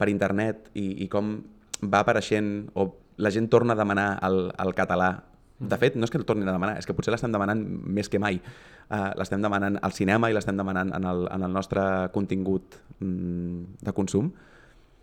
per 0.00 0.08
internet 0.08 0.70
i, 0.72 1.04
i 1.04 1.08
com 1.12 1.36
va 1.84 2.00
apareixent 2.00 2.70
o 2.74 2.88
la 3.20 3.30
gent 3.30 3.50
torna 3.52 3.74
a 3.74 3.78
demanar 3.78 4.08
el, 4.26 4.48
el 4.58 4.74
català. 4.74 5.10
De 5.58 5.76
fet, 5.78 5.94
no 5.94 6.06
és 6.06 6.10
que 6.10 6.18
el 6.18 6.24
tornin 6.26 6.48
a 6.50 6.54
demanar, 6.56 6.78
és 6.80 6.86
que 6.86 6.94
potser 6.96 7.12
l'estem 7.14 7.32
demanant 7.32 7.60
més 7.62 8.08
que 8.10 8.18
mai. 8.18 8.40
Uh, 8.88 9.12
l'estem 9.20 9.42
demanant 9.42 9.78
al 9.86 9.94
cinema 9.94 10.30
i 10.30 10.34
l'estem 10.34 10.58
demanant 10.58 10.90
en 10.96 11.06
el, 11.06 11.28
en 11.30 11.46
el 11.46 11.54
nostre 11.54 11.84
contingut 12.14 12.74
mm, 12.98 13.84
de 13.86 13.94
consum. 13.94 14.32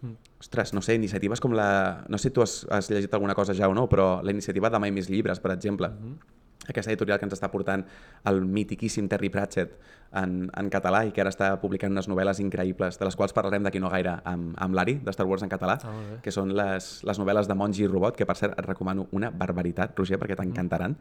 Mm. 0.02 0.18
Ostres, 0.44 0.74
no 0.76 0.84
sé, 0.84 0.98
iniciatives 1.00 1.40
com 1.40 1.56
la... 1.56 2.04
No 2.12 2.20
sé 2.20 2.30
si 2.30 2.36
tu 2.36 2.44
has, 2.44 2.66
has 2.70 2.92
llegit 2.92 3.14
alguna 3.16 3.38
cosa 3.38 3.56
ja 3.56 3.70
o 3.72 3.78
no, 3.78 3.88
però 3.88 4.20
la 4.26 4.36
iniciativa 4.36 4.70
de 4.70 4.84
Mai 4.84 4.92
Més 4.92 5.10
Llibres, 5.10 5.40
per 5.40 5.54
exemple, 5.56 5.88
mm 5.88 6.12
-hmm. 6.12 6.41
Aquesta 6.68 6.92
editorial 6.92 7.18
que 7.20 7.26
ens 7.26 7.34
està 7.34 7.50
portant 7.52 7.84
el 8.30 8.42
mitiquíssim 8.46 9.08
Terry 9.10 9.32
Pratchett 9.34 9.74
en, 10.20 10.46
en 10.58 10.70
català 10.74 11.04
i 11.08 11.14
que 11.16 11.24
ara 11.24 11.32
està 11.34 11.50
publicant 11.62 11.94
unes 11.94 12.10
novel·les 12.12 12.42
increïbles, 12.44 13.00
de 13.00 13.08
les 13.08 13.18
quals 13.18 13.34
parlarem 13.34 13.66
d'aquí 13.66 13.82
no 13.82 13.90
gaire 13.90 14.20
amb, 14.30 14.54
amb 14.62 14.78
l'Ari, 14.78 15.00
de 15.02 15.16
Star 15.16 15.26
Wars 15.30 15.46
en 15.46 15.52
català, 15.52 15.80
Ah, 15.82 16.20
que 16.22 16.32
són 16.32 16.52
les, 16.56 16.90
les 17.08 17.20
novel·les 17.20 17.48
de 17.50 17.56
Mongi 17.58 17.86
i 17.86 17.90
Robot, 17.90 18.16
que 18.18 18.28
per 18.28 18.36
cert 18.38 18.60
et 18.60 18.68
recomano 18.68 19.08
una 19.18 19.32
barbaritat, 19.32 19.98
Roger, 19.98 20.20
perquè 20.22 20.36
t'encantaran. 20.38 20.96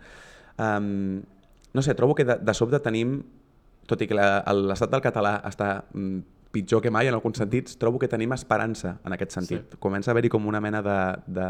Um, 0.56 1.20
no 1.74 1.82
sé, 1.82 1.94
trobo 1.94 2.14
que 2.14 2.24
de, 2.24 2.38
de 2.40 2.54
sobte 2.54 2.80
tenim, 2.82 3.18
tot 3.90 4.00
i 4.02 4.08
que 4.08 4.16
l'estat 4.16 4.90
del 4.92 5.02
català 5.04 5.40
està 5.46 5.72
mm, 5.92 6.20
pitjor 6.54 6.82
que 6.82 6.90
mai 6.90 7.10
en 7.10 7.14
alguns 7.14 7.38
sentits, 7.42 7.76
trobo 7.78 7.98
que 7.98 8.08
tenim 8.10 8.32
esperança 8.34 8.96
en 9.04 9.14
aquest 9.14 9.36
sentit. 9.36 9.74
Sí. 9.74 9.80
Comença 9.82 10.10
a 10.10 10.12
haver-hi 10.14 10.30
com 10.32 10.46
una 10.50 10.60
mena 10.62 10.82
de, 10.82 10.98
de, 11.26 11.48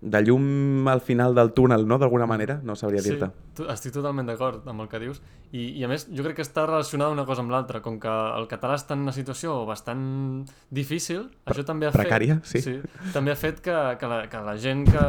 de 0.00 0.22
llum 0.24 0.88
al 0.88 1.02
final 1.04 1.34
del 1.36 1.50
túnel, 1.52 1.82
no?, 1.86 1.98
d'alguna 2.00 2.24
manera, 2.26 2.54
no 2.64 2.72
sabria 2.74 3.02
dir-te. 3.04 3.26
tu- 3.54 3.66
estic 3.68 3.92
totalment 3.92 4.24
d'acord 4.26 4.64
amb 4.72 4.80
el 4.80 4.88
que 4.88 4.98
dius 5.02 5.18
I, 5.52 5.66
i 5.76 5.84
a 5.84 5.88
més 5.90 6.06
jo 6.08 6.22
crec 6.24 6.38
que 6.38 6.44
està 6.46 6.64
relacionada 6.64 7.12
una 7.12 7.26
cosa 7.28 7.42
amb 7.44 7.50
l'altra 7.52 7.82
com 7.84 7.98
que 8.00 8.08
el 8.08 8.46
català 8.48 8.78
està 8.78 8.94
en 8.96 9.02
una 9.04 9.12
situació 9.12 9.66
bastant 9.68 10.46
difícil 10.70 11.26
això 11.44 11.64
també 11.68 11.88
ha 11.88 11.92
precària, 11.92 12.38
fet, 12.44 12.62
sí. 12.64 12.74
també 13.12 13.34
ha 13.34 13.36
fet 13.36 13.60
que, 13.60 13.74
que, 14.00 14.08
la, 14.08 14.22
que 14.32 14.40
la 14.46 14.56
gent 14.56 14.86
que, 14.88 15.04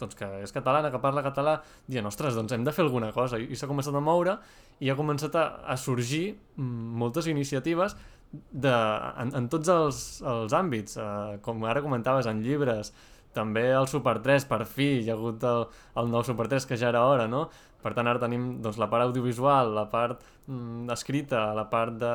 doncs, 0.00 0.16
que 0.16 0.30
és 0.46 0.52
catalana, 0.56 0.90
que 0.90 1.02
parla 1.02 1.24
català 1.26 1.58
dient, 1.86 2.06
ostres, 2.08 2.34
doncs 2.38 2.52
hem 2.56 2.64
de 2.64 2.72
fer 2.72 2.86
alguna 2.86 3.12
cosa 3.12 3.36
i, 3.38 3.50
i 3.52 3.58
s'ha 3.60 3.68
començat 3.68 3.92
a 3.94 4.00
moure 4.00 4.38
i 4.80 4.88
ha 4.88 4.96
començat 4.96 5.36
a, 5.36 5.44
a 5.68 5.76
sorgir 5.76 6.30
mm, 6.56 6.96
moltes 7.02 7.28
iniciatives 7.28 7.96
de, 8.32 8.72
en, 9.20 9.34
en 9.36 9.48
tots 9.52 9.68
els, 9.68 10.02
els 10.22 10.52
àmbits 10.54 10.96
eh, 10.96 11.38
com 11.42 11.64
ara 11.66 11.82
comentaves, 11.82 12.28
en 12.30 12.40
llibres 12.46 12.94
també 13.36 13.68
el 13.72 13.88
Super 13.90 14.18
3, 14.24 14.46
per 14.50 14.64
fi, 14.66 14.88
hi 15.00 15.10
ha 15.10 15.16
hagut 15.16 15.44
el, 15.46 15.66
el 16.00 16.10
nou 16.12 16.24
Super 16.26 16.48
3 16.50 16.66
que 16.66 16.78
ja 16.80 16.88
era 16.90 17.04
hora, 17.06 17.28
no? 17.30 17.48
Per 17.80 17.94
tant, 17.96 18.08
ara 18.10 18.20
tenim 18.20 18.58
doncs, 18.60 18.76
la 18.80 18.90
part 18.92 19.06
audiovisual, 19.06 19.70
la 19.72 19.86
part 19.88 20.20
mm, 20.46 20.90
escrita, 20.92 21.46
la 21.56 21.64
part 21.72 21.94
de, 22.00 22.12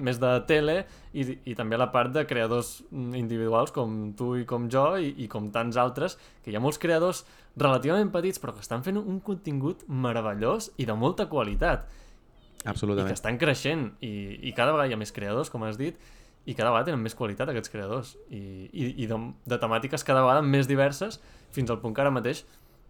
més 0.00 0.20
de 0.20 0.30
tele 0.48 0.78
i, 1.12 1.26
i 1.44 1.56
també 1.58 1.76
la 1.76 1.90
part 1.92 2.14
de 2.14 2.24
creadors 2.28 2.78
mm, 2.88 3.10
individuals 3.18 3.74
com 3.74 4.14
tu 4.16 4.30
i 4.40 4.46
com 4.48 4.70
jo 4.72 4.86
i, 4.96 5.12
i 5.24 5.28
com 5.28 5.50
tants 5.52 5.76
altres, 5.80 6.16
que 6.40 6.52
hi 6.52 6.56
ha 6.56 6.62
molts 6.64 6.80
creadors 6.80 7.24
relativament 7.60 8.14
petits 8.14 8.40
però 8.40 8.56
que 8.56 8.64
estan 8.64 8.86
fent 8.86 8.96
un 9.02 9.20
contingut 9.26 9.84
meravellós 9.88 10.72
i 10.80 10.88
de 10.88 10.96
molta 10.96 11.28
qualitat 11.28 11.84
i 11.84 12.64
que 12.64 12.72
Absolutament. 12.72 13.12
estan 13.12 13.36
creixent 13.36 13.88
i, 14.00 14.14
i 14.48 14.54
cada 14.56 14.72
vegada 14.72 14.88
hi 14.88 14.96
ha 14.96 15.00
més 15.00 15.12
creadors, 15.12 15.50
com 15.52 15.66
has 15.68 15.76
dit, 15.76 15.98
i 16.44 16.54
cada 16.54 16.72
vegada 16.72 16.90
tenen 16.90 17.02
més 17.04 17.16
qualitat 17.16 17.48
aquests 17.50 17.72
creadors. 17.72 18.14
I, 18.28 18.68
i, 18.72 18.90
i 19.04 19.08
de, 19.10 19.18
de 19.48 19.58
temàtiques 19.60 20.04
cada 20.06 20.24
vegada 20.24 20.44
més 20.44 20.68
diverses 20.70 21.20
fins 21.54 21.72
al 21.72 21.80
punt 21.82 21.94
que 21.96 22.04
ara 22.04 22.12
mateix 22.14 22.44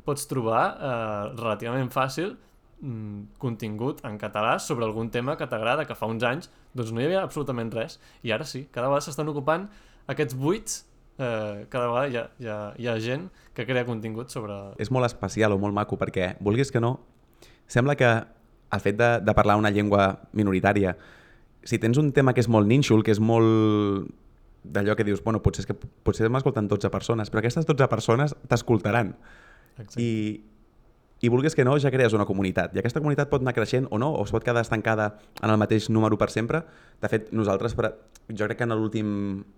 pots 0.05 0.27
trobar 0.29 0.65
eh, 0.75 1.35
relativament 1.39 1.91
fàcil 1.93 2.35
mm, 2.81 3.39
contingut 3.41 4.03
en 4.05 4.19
català 4.21 4.59
sobre 4.61 4.85
algun 4.85 5.11
tema 5.15 5.39
que 5.41 5.49
t'agrada, 5.49 5.87
que 5.89 5.97
fa 5.97 6.11
uns 6.11 6.27
anys 6.27 6.51
doncs 6.75 6.93
no 6.93 7.01
hi 7.01 7.09
havia 7.09 7.23
absolutament 7.23 7.73
res. 7.73 8.01
I 8.23 8.35
ara 8.37 8.47
sí, 8.49 8.67
cada 8.75 8.91
vegada 8.91 9.07
s'estan 9.07 9.31
ocupant 9.33 9.69
aquests 10.11 10.37
buits 10.37 10.83
eh, 11.19 11.67
cada 11.71 11.89
vegada 11.89 12.09
hi 12.09 12.17
ha, 12.19 12.29
hi, 12.39 12.49
ha, 12.51 12.61
hi 12.79 12.89
ha 12.89 12.99
gent 13.01 13.29
que 13.55 13.67
crea 13.67 13.87
contingut 13.87 14.33
sobre... 14.35 14.57
és 14.83 14.91
molt 14.91 15.07
especial 15.09 15.55
o 15.55 15.61
molt 15.61 15.77
maco 15.77 15.99
perquè, 16.01 16.35
vulguis 16.45 16.73
que 16.75 16.83
no, 16.83 16.99
sembla 17.71 17.97
que 17.97 18.11
el 18.75 18.83
fet 18.83 18.99
de, 18.99 19.11
de 19.23 19.35
parlar 19.37 19.57
una 19.61 19.71
llengua 19.71 20.09
minoritària, 20.33 20.97
si 21.65 21.79
tens 21.81 21.99
un 21.99 22.13
tema 22.13 22.35
que 22.35 22.43
és 22.45 22.49
molt 22.49 22.69
nínxol, 22.69 23.03
que 23.05 23.15
és 23.15 23.21
molt 23.21 24.11
d'allò 24.65 24.97
que 24.97 25.05
dius, 25.05 25.23
bueno, 25.25 25.43
potser, 25.45 25.65
és 25.65 25.69
que, 25.69 25.77
potser 25.77 26.31
m'escolten 26.33 26.69
12 26.69 26.91
persones, 26.93 27.31
però 27.31 27.43
aquestes 27.43 27.67
12 27.69 27.89
persones 27.93 28.35
t'escoltaran. 28.49 29.13
I, 30.01 30.41
I 31.21 31.31
vulguis 31.33 31.57
que 31.57 31.67
no, 31.67 31.77
ja 31.81 31.93
crees 31.93 32.17
una 32.17 32.27
comunitat. 32.29 32.73
I 32.75 32.81
aquesta 32.81 33.03
comunitat 33.03 33.29
pot 33.33 33.45
anar 33.45 33.55
creixent 33.57 33.89
o 33.91 34.01
no, 34.01 34.13
o 34.17 34.25
es 34.25 34.33
pot 34.33 34.45
quedar 34.45 34.65
estancada 34.65 35.19
en 35.43 35.53
el 35.53 35.61
mateix 35.61 35.91
número 35.93 36.19
per 36.21 36.31
sempre. 36.33 36.63
De 37.03 37.11
fet, 37.13 37.31
nosaltres, 37.37 37.77
per, 37.77 37.93
jo 38.31 38.49
crec 38.49 38.63
que 38.63 38.69
en 38.69 38.77
l'últim 38.77 39.09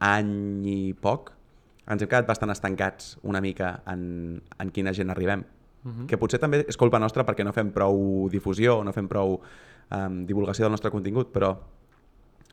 any 0.03 0.33
i 0.67 0.79
poc, 0.99 1.31
ens 1.87 2.03
hem 2.03 2.11
quedat 2.11 2.27
bastant 2.27 2.51
estancats 2.51 3.15
una 3.23 3.41
mica 3.41 3.77
en, 3.87 4.43
en 4.59 4.75
quina 4.75 4.95
gent 4.95 5.15
arribem. 5.15 5.47
Mhm. 5.87 6.09
Que 6.11 6.19
potser 6.19 6.43
també 6.43 6.65
és 6.67 6.77
culpa 6.77 6.99
nostra 6.99 7.23
perquè 7.27 7.47
no 7.47 7.55
fem 7.55 7.71
prou 7.71 8.27
difusió, 8.33 8.81
no 8.83 8.93
fem 8.93 9.07
prou 9.07 9.39
um, 9.39 10.25
divulgació 10.27 10.67
del 10.67 10.75
nostre 10.75 10.91
contingut, 10.91 11.31
però 11.31 11.55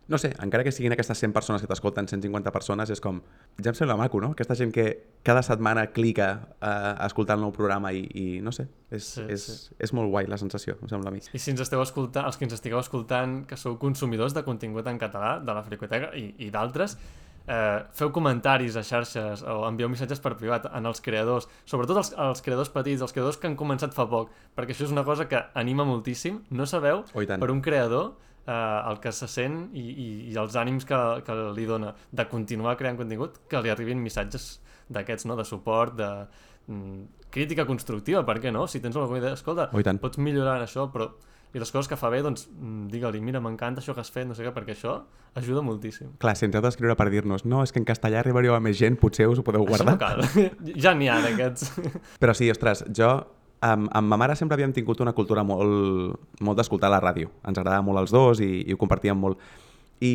no 0.08 0.18
sé, 0.20 0.34
encara 0.44 0.66
que 0.66 0.72
siguin 0.76 0.92
aquestes 0.92 1.18
100 1.24 1.32
persones 1.32 1.62
que 1.64 1.68
t'escolten, 1.70 2.08
150 2.12 2.52
persones, 2.52 2.90
és 2.92 3.00
com, 3.02 3.22
ja 3.64 3.72
em 3.72 3.78
sembla 3.78 3.96
maco, 3.98 4.20
no? 4.20 4.34
Aquesta 4.36 4.56
gent 4.60 4.74
que 4.76 4.86
cada 5.24 5.42
setmana 5.46 5.88
clica 5.96 6.28
a, 6.60 6.74
a 7.00 7.08
escoltar 7.08 7.38
el 7.38 7.42
nou 7.46 7.54
programa 7.56 7.94
i, 7.96 8.04
i 8.14 8.26
no 8.44 8.52
sé, 8.52 8.68
és, 8.92 9.08
Sí, 9.16 9.24
és, 9.32 9.46
sí. 9.48 9.76
és 9.80 9.94
molt 9.96 10.12
guai 10.12 10.28
la 10.28 10.38
sensació, 10.42 10.76
em 10.84 10.92
sembla 10.92 11.12
a 11.12 11.16
mi. 11.16 11.24
I 11.34 11.40
si 11.40 11.52
ens 11.56 11.64
esteu 11.64 11.82
escoltant, 11.82 12.28
els 12.28 12.36
que 12.38 12.44
ens 12.48 12.54
estigueu 12.58 12.80
escoltant, 12.84 13.44
que 13.48 13.56
sou 13.58 13.78
consumidors 13.80 14.36
de 14.36 14.44
contingut 14.44 14.88
en 14.92 15.00
català, 15.00 15.38
de 15.40 15.56
la 15.56 15.64
Fricoteca 15.64 16.12
i, 16.20 16.34
i 16.44 16.50
d'altres, 16.52 16.98
eh, 17.48 17.80
feu 17.96 18.12
comentaris 18.16 18.76
a 18.80 18.84
xarxes 18.84 19.42
o 19.48 19.64
envieu 19.68 19.88
missatges 19.92 20.20
per 20.24 20.36
privat 20.40 20.68
en 20.72 20.86
els 20.86 21.00
creadors, 21.04 21.48
sobretot 21.66 21.98
els, 22.04 22.12
els 22.28 22.44
creadors 22.44 22.70
petits, 22.76 23.02
els 23.02 23.16
creadors 23.16 23.40
que 23.40 23.48
han 23.48 23.56
començat 23.60 23.96
fa 23.96 24.06
poc, 24.12 24.32
perquè 24.56 24.76
això 24.76 24.84
és 24.88 24.92
una 24.96 25.04
cosa 25.08 25.30
que 25.32 25.40
anima 25.56 25.88
moltíssim. 25.88 26.42
No 26.52 26.68
sabeu 26.68 27.06
Oh, 27.14 27.24
per 27.24 27.52
un 27.52 27.62
creador 27.64 28.14
eh, 28.46 28.90
el 28.90 29.00
que 29.04 29.12
se 29.12 29.28
sent 29.32 29.60
i, 29.74 29.84
i, 29.84 30.08
i 30.32 30.38
els 30.40 30.56
ànims 30.60 30.88
que, 30.90 31.00
que 31.26 31.38
li 31.56 31.68
dona 31.70 31.94
de 32.12 32.28
continuar 32.32 32.78
creant 32.80 33.00
contingut, 33.00 33.42
que 33.50 33.62
li 33.64 33.74
arribin 33.74 34.02
missatges 34.04 34.58
d'aquests, 34.94 35.28
no? 35.30 35.38
de 35.40 35.46
suport, 35.48 35.96
de 35.98 36.10
mm, 36.68 37.28
crítica 37.34 37.66
constructiva, 37.70 38.24
per 38.28 38.40
què 38.44 38.52
no? 38.54 38.68
Si 38.68 38.82
tens 38.84 38.98
alguna 39.00 39.22
idea, 39.24 39.38
escolta, 39.38 39.70
Oh, 39.74 40.00
pots 40.02 40.20
millorar 40.22 40.60
en 40.60 40.68
això, 40.68 40.90
però 40.92 41.12
i 41.54 41.62
les 41.62 41.70
coses 41.70 41.86
que 41.86 41.98
fa 41.98 42.10
bé, 42.10 42.24
doncs 42.26 42.48
mm, 42.50 42.88
digue-li, 42.90 43.20
mira, 43.22 43.38
m'encanta 43.44 43.82
això 43.82 43.94
que 43.94 44.02
has 44.02 44.10
fet, 44.10 44.26
no 44.26 44.34
sé 44.34 44.42
què, 44.46 44.50
perquè 44.56 44.74
això 44.74 44.96
ajuda 45.38 45.62
moltíssim. 45.66 46.16
Clar, 46.22 46.34
si 46.38 46.48
ens 46.48 46.58
heu 46.58 46.64
d'escriure 46.66 46.96
per 46.98 47.12
dir-nos 47.14 47.46
no, 47.46 47.62
és 47.62 47.74
que 47.74 47.78
en 47.82 47.86
castellà 47.86 48.24
arribaríeu 48.24 48.56
a 48.58 48.62
més 48.64 48.80
gent, 48.80 48.98
potser 49.02 49.28
us 49.30 49.42
ho 49.42 49.46
podeu 49.46 49.66
guardar. 49.68 49.94
Això 49.94 49.94
no 49.94 50.02
cal. 50.02 50.50
ja 50.86 50.96
n'hi 50.98 51.12
ha 51.14 51.20
d'aquests. 51.22 51.76
Però 52.22 52.34
sí, 52.38 52.50
ostres, 52.54 52.82
jo 52.90 53.12
amb, 53.64 53.88
amb 53.96 54.12
ma 54.12 54.20
mare 54.20 54.36
sempre 54.36 54.58
havíem 54.58 54.74
tingut 54.76 55.00
una 55.04 55.14
cultura 55.16 55.44
molt, 55.48 56.20
molt 56.44 56.60
d'escoltar 56.60 56.92
la 56.92 57.00
ràdio. 57.04 57.32
Ens 57.48 57.58
agradava 57.58 57.86
molt 57.86 58.04
els 58.04 58.12
dos 58.12 58.44
i, 58.44 58.52
i 58.68 58.76
ho 58.76 58.80
compartíem 58.82 59.20
molt. 59.20 59.40
I 60.04 60.14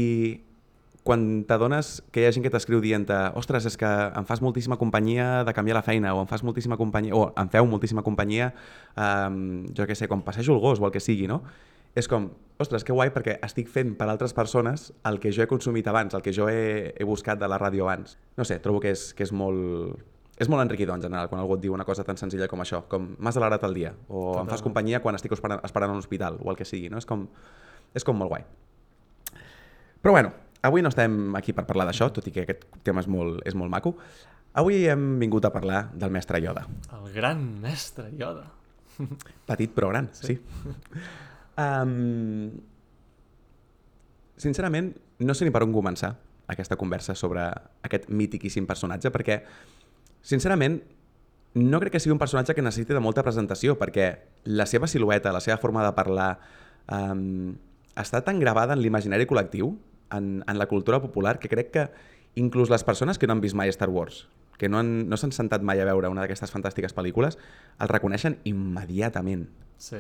quan 1.09 1.23
t'adones 1.49 2.03
que 2.13 2.21
hi 2.21 2.27
ha 2.29 2.33
gent 2.35 2.45
que 2.45 2.53
t'escriu 2.53 2.83
dient 2.85 3.07
ostres, 3.39 3.65
és 3.71 3.79
que 3.81 3.89
em 3.89 4.27
fas 4.29 4.43
moltíssima 4.45 4.77
companyia 4.77 5.45
de 5.49 5.55
canviar 5.57 5.79
la 5.79 5.85
feina 5.87 6.13
o 6.13 6.21
em 6.21 6.29
fas 6.29 6.45
moltíssima 6.45 6.77
companyia, 6.77 7.17
o 7.17 7.31
em 7.33 7.49
feu 7.49 7.65
moltíssima 7.71 8.05
companyia 8.05 8.51
um, 8.93 9.65
jo 9.73 9.89
què 9.89 9.97
sé, 9.97 10.11
quan 10.11 10.21
passejo 10.27 10.59
el 10.59 10.61
gos 10.61 10.83
o 10.83 10.89
el 10.89 10.93
que 10.93 11.01
sigui, 11.01 11.25
no? 11.31 11.41
És 11.97 12.11
com, 12.13 12.29
ostres, 12.61 12.85
que 12.85 12.93
guai 12.93 13.09
perquè 13.15 13.39
estic 13.47 13.71
fent 13.73 13.95
per 13.97 14.11
altres 14.13 14.37
persones 14.37 14.91
el 15.09 15.17
que 15.23 15.33
jo 15.33 15.43
he 15.43 15.49
consumit 15.49 15.89
abans, 15.89 16.13
el 16.13 16.23
que 16.23 16.35
jo 16.37 16.51
he, 16.53 16.93
he 16.93 17.09
buscat 17.09 17.41
de 17.41 17.49
la 17.49 17.57
ràdio 17.57 17.89
abans. 17.89 18.19
No 18.37 18.45
sé, 18.45 18.61
trobo 18.61 18.85
que 18.85 18.93
és, 18.93 19.09
que 19.17 19.25
és 19.25 19.33
molt, 19.33 19.97
és 20.39 20.49
molt 20.51 20.63
enriquidor 20.63 20.95
en 20.95 21.03
general 21.03 21.29
quan 21.31 21.43
algú 21.43 21.57
et 21.59 21.63
diu 21.65 21.75
una 21.75 21.87
cosa 21.87 22.05
tan 22.07 22.19
senzilla 22.21 22.47
com 22.51 22.63
això, 22.63 22.85
com 22.91 23.11
m'has 23.19 23.37
alegrat 23.41 23.65
el 23.67 23.75
dia, 23.75 23.93
o 24.09 24.39
em 24.41 24.51
fas 24.51 24.63
companyia 24.63 25.03
quan 25.03 25.19
estic 25.19 25.35
esperant, 25.35 25.63
esperant 25.67 25.91
a 25.91 25.99
l'hospital, 25.99 26.39
o 26.43 26.53
el 26.53 26.59
que 26.59 26.67
sigui, 26.69 26.91
no? 26.93 27.01
És 27.03 27.09
com, 27.09 27.27
és 27.99 28.07
com 28.07 28.19
molt 28.19 28.31
guai. 28.31 28.45
Però 29.99 30.15
bueno, 30.15 30.31
avui 30.63 30.85
no 30.85 30.93
estem 30.93 31.35
aquí 31.39 31.55
per 31.55 31.67
parlar 31.67 31.89
d'això, 31.89 32.11
tot 32.15 32.27
i 32.31 32.35
que 32.35 32.47
aquest 32.47 32.69
tema 32.87 33.03
és 33.03 33.11
molt, 33.11 33.43
és 33.49 33.59
molt 33.59 33.73
maco. 33.73 33.97
Avui 34.59 34.87
hem 34.91 35.19
vingut 35.21 35.45
a 35.45 35.53
parlar 35.55 35.89
del 35.95 36.15
mestre 36.15 36.41
Yoda. 36.43 36.65
El 36.95 37.11
gran 37.15 37.43
mestre 37.63 38.09
Yoda. 38.19 38.47
Petit 39.51 39.75
però 39.75 39.91
gran, 39.91 40.11
sí. 40.15 40.37
sí. 40.37 40.39
um, 41.65 42.49
sincerament, 44.39 44.95
no 45.19 45.35
sé 45.35 45.47
ni 45.47 45.55
per 45.55 45.65
on 45.67 45.75
començar 45.75 46.15
aquesta 46.49 46.79
conversa 46.81 47.15
sobre 47.19 47.45
aquest 47.85 48.09
mítiquíssim 48.09 48.67
personatge, 48.67 49.13
perquè, 49.13 49.43
sincerament, 50.23 50.83
no 51.55 51.81
crec 51.81 51.93
que 51.97 52.01
sigui 52.01 52.13
un 52.13 52.19
personatge 52.21 52.55
que 52.55 52.63
necessiti 52.63 52.95
de 52.95 53.01
molta 53.01 53.23
presentació, 53.27 53.79
perquè 53.81 54.19
la 54.45 54.67
seva 54.67 54.87
silueta, 54.87 55.33
la 55.33 55.41
seva 55.41 55.57
forma 55.59 55.85
de 55.85 55.93
parlar, 55.97 56.39
um, 56.93 57.57
està 57.97 58.23
tan 58.25 58.39
gravada 58.39 58.75
en 58.77 58.83
l'imaginari 58.83 59.27
col·lectiu, 59.27 59.73
en, 60.15 60.45
en 60.47 60.59
la 60.59 60.67
cultura 60.69 61.01
popular, 61.03 61.39
que 61.39 61.49
crec 61.49 61.71
que 61.73 61.89
inclús 62.37 62.71
les 62.71 62.85
persones 62.85 63.19
que 63.19 63.27
no 63.27 63.35
han 63.35 63.41
vist 63.43 63.57
mai 63.59 63.69
Star 63.75 63.89
Wars, 63.91 64.29
que 64.59 64.69
no 64.69 64.79
han- 64.79 65.09
no 65.09 65.17
s'han 65.17 65.33
sentat 65.33 65.63
mai 65.63 65.81
a 65.81 65.85
veure 65.89 66.09
una 66.09 66.23
d'aquestes 66.23 66.53
fantàstiques 66.53 66.95
pel·lícules, 66.95 67.39
el 67.81 67.89
reconeixen 67.89 68.39
immediatament. 68.45 69.49
Sí, 69.77 69.99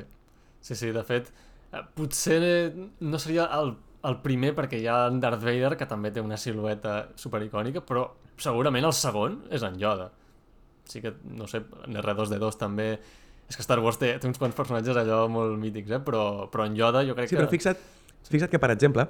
sí, 0.60 0.74
sí, 0.74 0.92
de 0.92 1.02
fet, 1.04 1.32
eh, 1.72 1.82
potser 1.94 2.72
no 3.00 3.18
seria 3.18 3.48
el, 3.58 3.74
el 4.04 4.20
primer 4.22 4.54
perquè 4.54 4.78
hi 4.80 4.86
ha 4.86 5.06
en 5.08 5.18
Darth 5.20 5.42
Vader, 5.42 5.76
que 5.76 5.86
també 5.86 6.10
té 6.12 6.20
una 6.22 6.36
silueta 6.36 7.08
supericònica, 7.16 7.82
però 7.84 8.06
segurament 8.42 8.86
el 8.88 8.94
segon 8.96 9.40
és 9.54 9.64
en 9.66 9.78
Yoda. 9.80 10.10
Sí 10.88 11.02
que, 11.04 11.12
no 11.36 11.46
sé, 11.50 11.62
en 11.86 11.98
R2D2 12.00 12.58
també... 12.60 12.92
És 13.48 13.56
que 13.56 13.64
Star 13.64 13.78
Wars 13.80 13.96
té, 13.96 14.10
té 14.20 14.28
uns 14.28 14.36
quants 14.40 14.56
personatges 14.56 14.96
allò 15.00 15.22
molt 15.32 15.54
mítics, 15.60 15.90
eh? 15.96 16.00
però, 16.04 16.48
però 16.52 16.66
en 16.68 16.74
Yoda 16.76 17.00
jo 17.08 17.14
crec 17.16 17.30
Sí, 17.30 17.36
que... 17.36 17.40
però 17.40 17.48
fixa't, 17.48 17.78
fixa't 18.28 18.50
que, 18.52 18.60
per 18.60 18.68
exemple, 18.74 19.06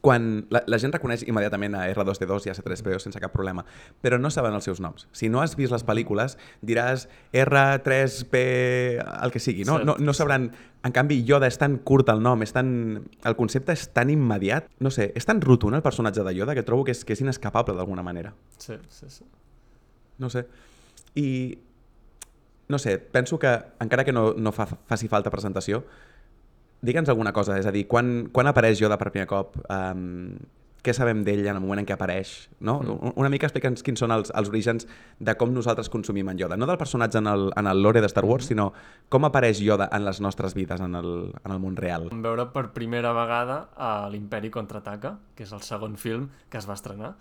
quan 0.00 0.46
la, 0.50 0.62
la 0.70 0.78
gent 0.80 0.94
reconeix 0.94 1.24
immediatament 1.26 1.74
a 1.76 1.84
R2D2 1.90 2.46
i 2.46 2.52
a 2.52 2.56
C3PO 2.56 3.00
sense 3.02 3.20
cap 3.20 3.32
problema, 3.34 3.64
però 4.00 4.18
no 4.20 4.30
saben 4.32 4.54
els 4.56 4.66
seus 4.68 4.80
noms. 4.80 5.08
Si 5.12 5.28
no 5.28 5.42
has 5.42 5.56
vist 5.58 5.74
les 5.74 5.84
pel·lícules, 5.86 6.36
diràs 6.64 7.08
R3P, 7.34 8.42
el 9.00 9.34
que 9.34 9.42
sigui, 9.42 9.66
no? 9.68 9.80
No, 9.84 9.96
no 9.98 10.16
sabran... 10.16 10.50
En 10.80 10.94
canvi, 10.96 11.18
Yoda 11.28 11.44
és 11.50 11.58
tan 11.60 11.74
curt 11.84 12.08
el 12.08 12.22
nom, 12.24 12.40
és 12.40 12.54
tan... 12.56 12.70
el 13.28 13.34
concepte 13.36 13.74
és 13.76 13.82
tan 13.92 14.08
immediat, 14.08 14.70
no 14.80 14.88
sé, 14.94 15.10
és 15.12 15.26
tan 15.28 15.42
rotund 15.44 15.76
el 15.76 15.84
personatge 15.84 16.24
de 16.24 16.32
Yoda 16.38 16.54
que 16.56 16.64
trobo 16.64 16.86
que 16.88 16.94
és, 16.96 17.02
que 17.04 17.12
és 17.12 17.20
inescapable 17.20 17.76
d'alguna 17.76 18.04
manera. 18.06 18.32
Sí, 18.56 18.78
sí, 18.88 19.10
sí. 19.12 19.26
No 20.16 20.30
sé. 20.32 20.46
I, 21.20 21.58
no 22.70 22.78
sé, 22.78 22.96
penso 22.98 23.38
que, 23.38 23.52
encara 23.80 24.06
que 24.06 24.12
no, 24.16 24.32
no 24.32 24.52
fa, 24.56 24.64
faci 24.88 25.08
falta 25.10 25.32
presentació, 25.32 25.82
digue'ns 26.82 27.10
alguna 27.12 27.32
cosa, 27.36 27.58
és 27.60 27.68
a 27.68 27.74
dir, 27.74 27.86
quan, 27.90 28.30
quan 28.32 28.48
apareix 28.50 28.80
Yoda 28.80 28.98
per 29.00 29.10
primer 29.12 29.28
cop, 29.30 29.58
um, 29.68 30.38
què 30.80 30.94
sabem 30.96 31.20
d'ell 31.26 31.42
en 31.44 31.58
el 31.58 31.60
moment 31.60 31.82
en 31.82 31.86
què 31.88 31.94
apareix, 31.94 32.32
no? 32.64 32.78
Mm. 32.80 33.12
Una 33.20 33.30
mica 33.32 33.48
explica'ns 33.48 33.84
quins 33.84 34.00
són 34.00 34.14
els, 34.14 34.30
els 34.36 34.48
orígens 34.52 34.86
de 35.20 35.34
com 35.36 35.52
nosaltres 35.52 35.90
consumim 35.92 36.30
en 36.32 36.40
Yoda. 36.40 36.56
No 36.56 36.68
del 36.70 36.80
personatge 36.80 37.20
en 37.20 37.28
el, 37.28 37.50
en 37.60 37.68
el 37.68 37.82
lore 37.84 38.00
de 38.00 38.08
Star 38.08 38.24
Wars, 38.24 38.48
sinó 38.48 38.70
com 39.12 39.28
apareix 39.28 39.60
Yoda 39.60 39.90
en 39.92 40.06
les 40.06 40.22
nostres 40.24 40.56
vides, 40.56 40.80
en 40.80 40.96
el, 40.96 41.12
en 41.44 41.52
el 41.52 41.60
món 41.60 41.76
real. 41.76 42.08
Vam 42.12 42.24
veure 42.24 42.48
per 42.54 42.70
primera 42.76 43.12
vegada 43.16 43.60
a 43.76 43.92
l'Imperi 44.12 44.52
Contraataca, 44.54 45.18
que 45.36 45.44
és 45.44 45.52
el 45.56 45.64
segon 45.66 46.00
film 46.00 46.30
que 46.48 46.60
es 46.60 46.68
va 46.68 46.78
estrenar, 46.78 47.14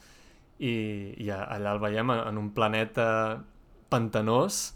i, 0.59 0.73
i 1.19 1.29
allà 1.35 1.75
el 1.75 1.83
veiem 1.83 2.15
en, 2.15 2.25
en 2.31 2.39
un 2.39 2.51
planeta 2.55 3.07
pantanós 3.91 4.69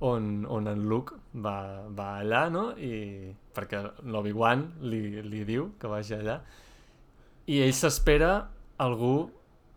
on, 0.00 0.46
on 0.48 0.68
en 0.70 0.84
Luke 0.88 1.16
va, 1.42 1.86
va 1.94 2.18
allà, 2.20 2.46
no? 2.52 2.70
I, 2.78 3.32
perquè 3.54 3.82
l'Obi-Wan 4.06 4.64
li, 4.86 5.02
li 5.26 5.42
diu 5.48 5.72
que 5.80 5.90
vagi 5.90 6.14
allà. 6.18 6.38
I 7.48 7.62
ell 7.64 7.74
s'espera 7.74 8.32
algú 8.84 9.16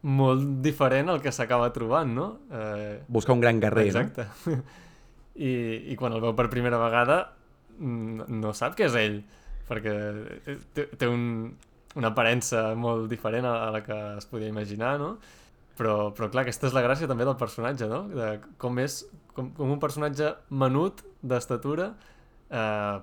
molt 0.01 0.61
diferent 0.65 1.11
al 1.13 1.21
que 1.21 1.33
s'acaba 1.33 1.71
trobant, 1.73 2.13
no? 2.13 2.27
Eh, 2.51 3.01
Buscar 3.07 3.35
un 3.37 3.43
gran 3.43 3.59
guerrer, 3.61 3.87
Exacte. 3.89 4.27
I, 5.35 5.51
I 5.93 5.97
quan 5.97 6.13
el 6.13 6.21
veu 6.23 6.33
per 6.37 6.49
primera 6.51 6.79
vegada 6.81 7.21
no 7.81 8.51
sap 8.53 8.75
que 8.77 8.85
és 8.89 8.95
ell, 8.99 9.21
perquè 9.69 9.93
té, 10.75 10.85
té 10.99 11.07
un, 11.09 11.53
una 11.97 12.11
aparença 12.11 12.71
molt 12.77 13.07
diferent 13.09 13.47
a, 13.47 13.55
a 13.67 13.69
la 13.77 13.81
que 13.85 13.97
es 14.17 14.27
podia 14.29 14.51
imaginar, 14.51 14.97
no? 15.01 15.15
Però, 15.77 16.11
però 16.13 16.27
clar, 16.29 16.43
aquesta 16.43 16.67
és 16.67 16.75
la 16.75 16.83
gràcia 16.83 17.07
també 17.09 17.25
del 17.25 17.39
personatge, 17.39 17.87
no? 17.89 18.03
De 18.11 18.33
com 18.61 18.77
és, 18.83 19.01
com, 19.35 19.51
com 19.57 19.71
un 19.73 19.79
personatge 19.81 20.33
menut 20.49 21.03
d'estatura 21.21 21.91
eh, 22.49 22.97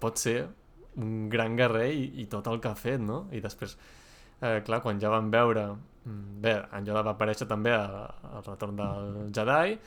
pot 0.00 0.18
ser 0.20 0.38
un 0.98 1.28
gran 1.30 1.56
guerrer 1.58 1.90
i, 1.94 2.08
i 2.22 2.26
tot 2.30 2.48
el 2.50 2.60
que 2.62 2.70
ha 2.70 2.78
fet, 2.78 3.00
no? 3.02 3.26
I 3.34 3.42
després, 3.44 3.76
eh, 4.40 4.58
clar, 4.66 4.82
quan 4.84 5.00
ja 5.02 5.12
van 5.14 5.30
veure... 5.34 5.68
mm, 6.04 6.40
Bé, 6.42 6.54
en 6.74 6.86
Yoda 6.86 7.04
va 7.06 7.14
aparèixer 7.16 7.48
també 7.50 7.74
al 7.74 8.44
retorn 8.46 8.76
del 8.78 9.32
Jedi 9.34 9.78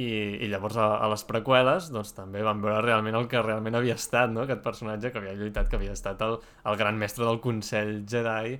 i, 0.00 0.08
i 0.44 0.48
llavors 0.48 0.76
a, 0.78 0.86
a 1.02 1.08
les 1.12 1.24
preqüeles 1.28 1.90
doncs 1.92 2.12
també 2.16 2.44
van 2.46 2.60
veure 2.62 2.84
realment 2.84 3.16
el 3.18 3.26
que 3.28 3.42
realment 3.42 3.76
havia 3.76 3.96
estat, 3.98 4.30
no? 4.32 4.44
Aquest 4.46 4.62
personatge 4.64 5.10
que 5.12 5.20
havia 5.20 5.34
lluitat, 5.36 5.68
que 5.68 5.76
havia 5.80 5.96
estat 5.96 6.22
el, 6.24 6.38
el 6.70 6.78
gran 6.80 7.00
mestre 7.00 7.26
del 7.26 7.40
Consell 7.44 8.04
Jedi 8.08 8.56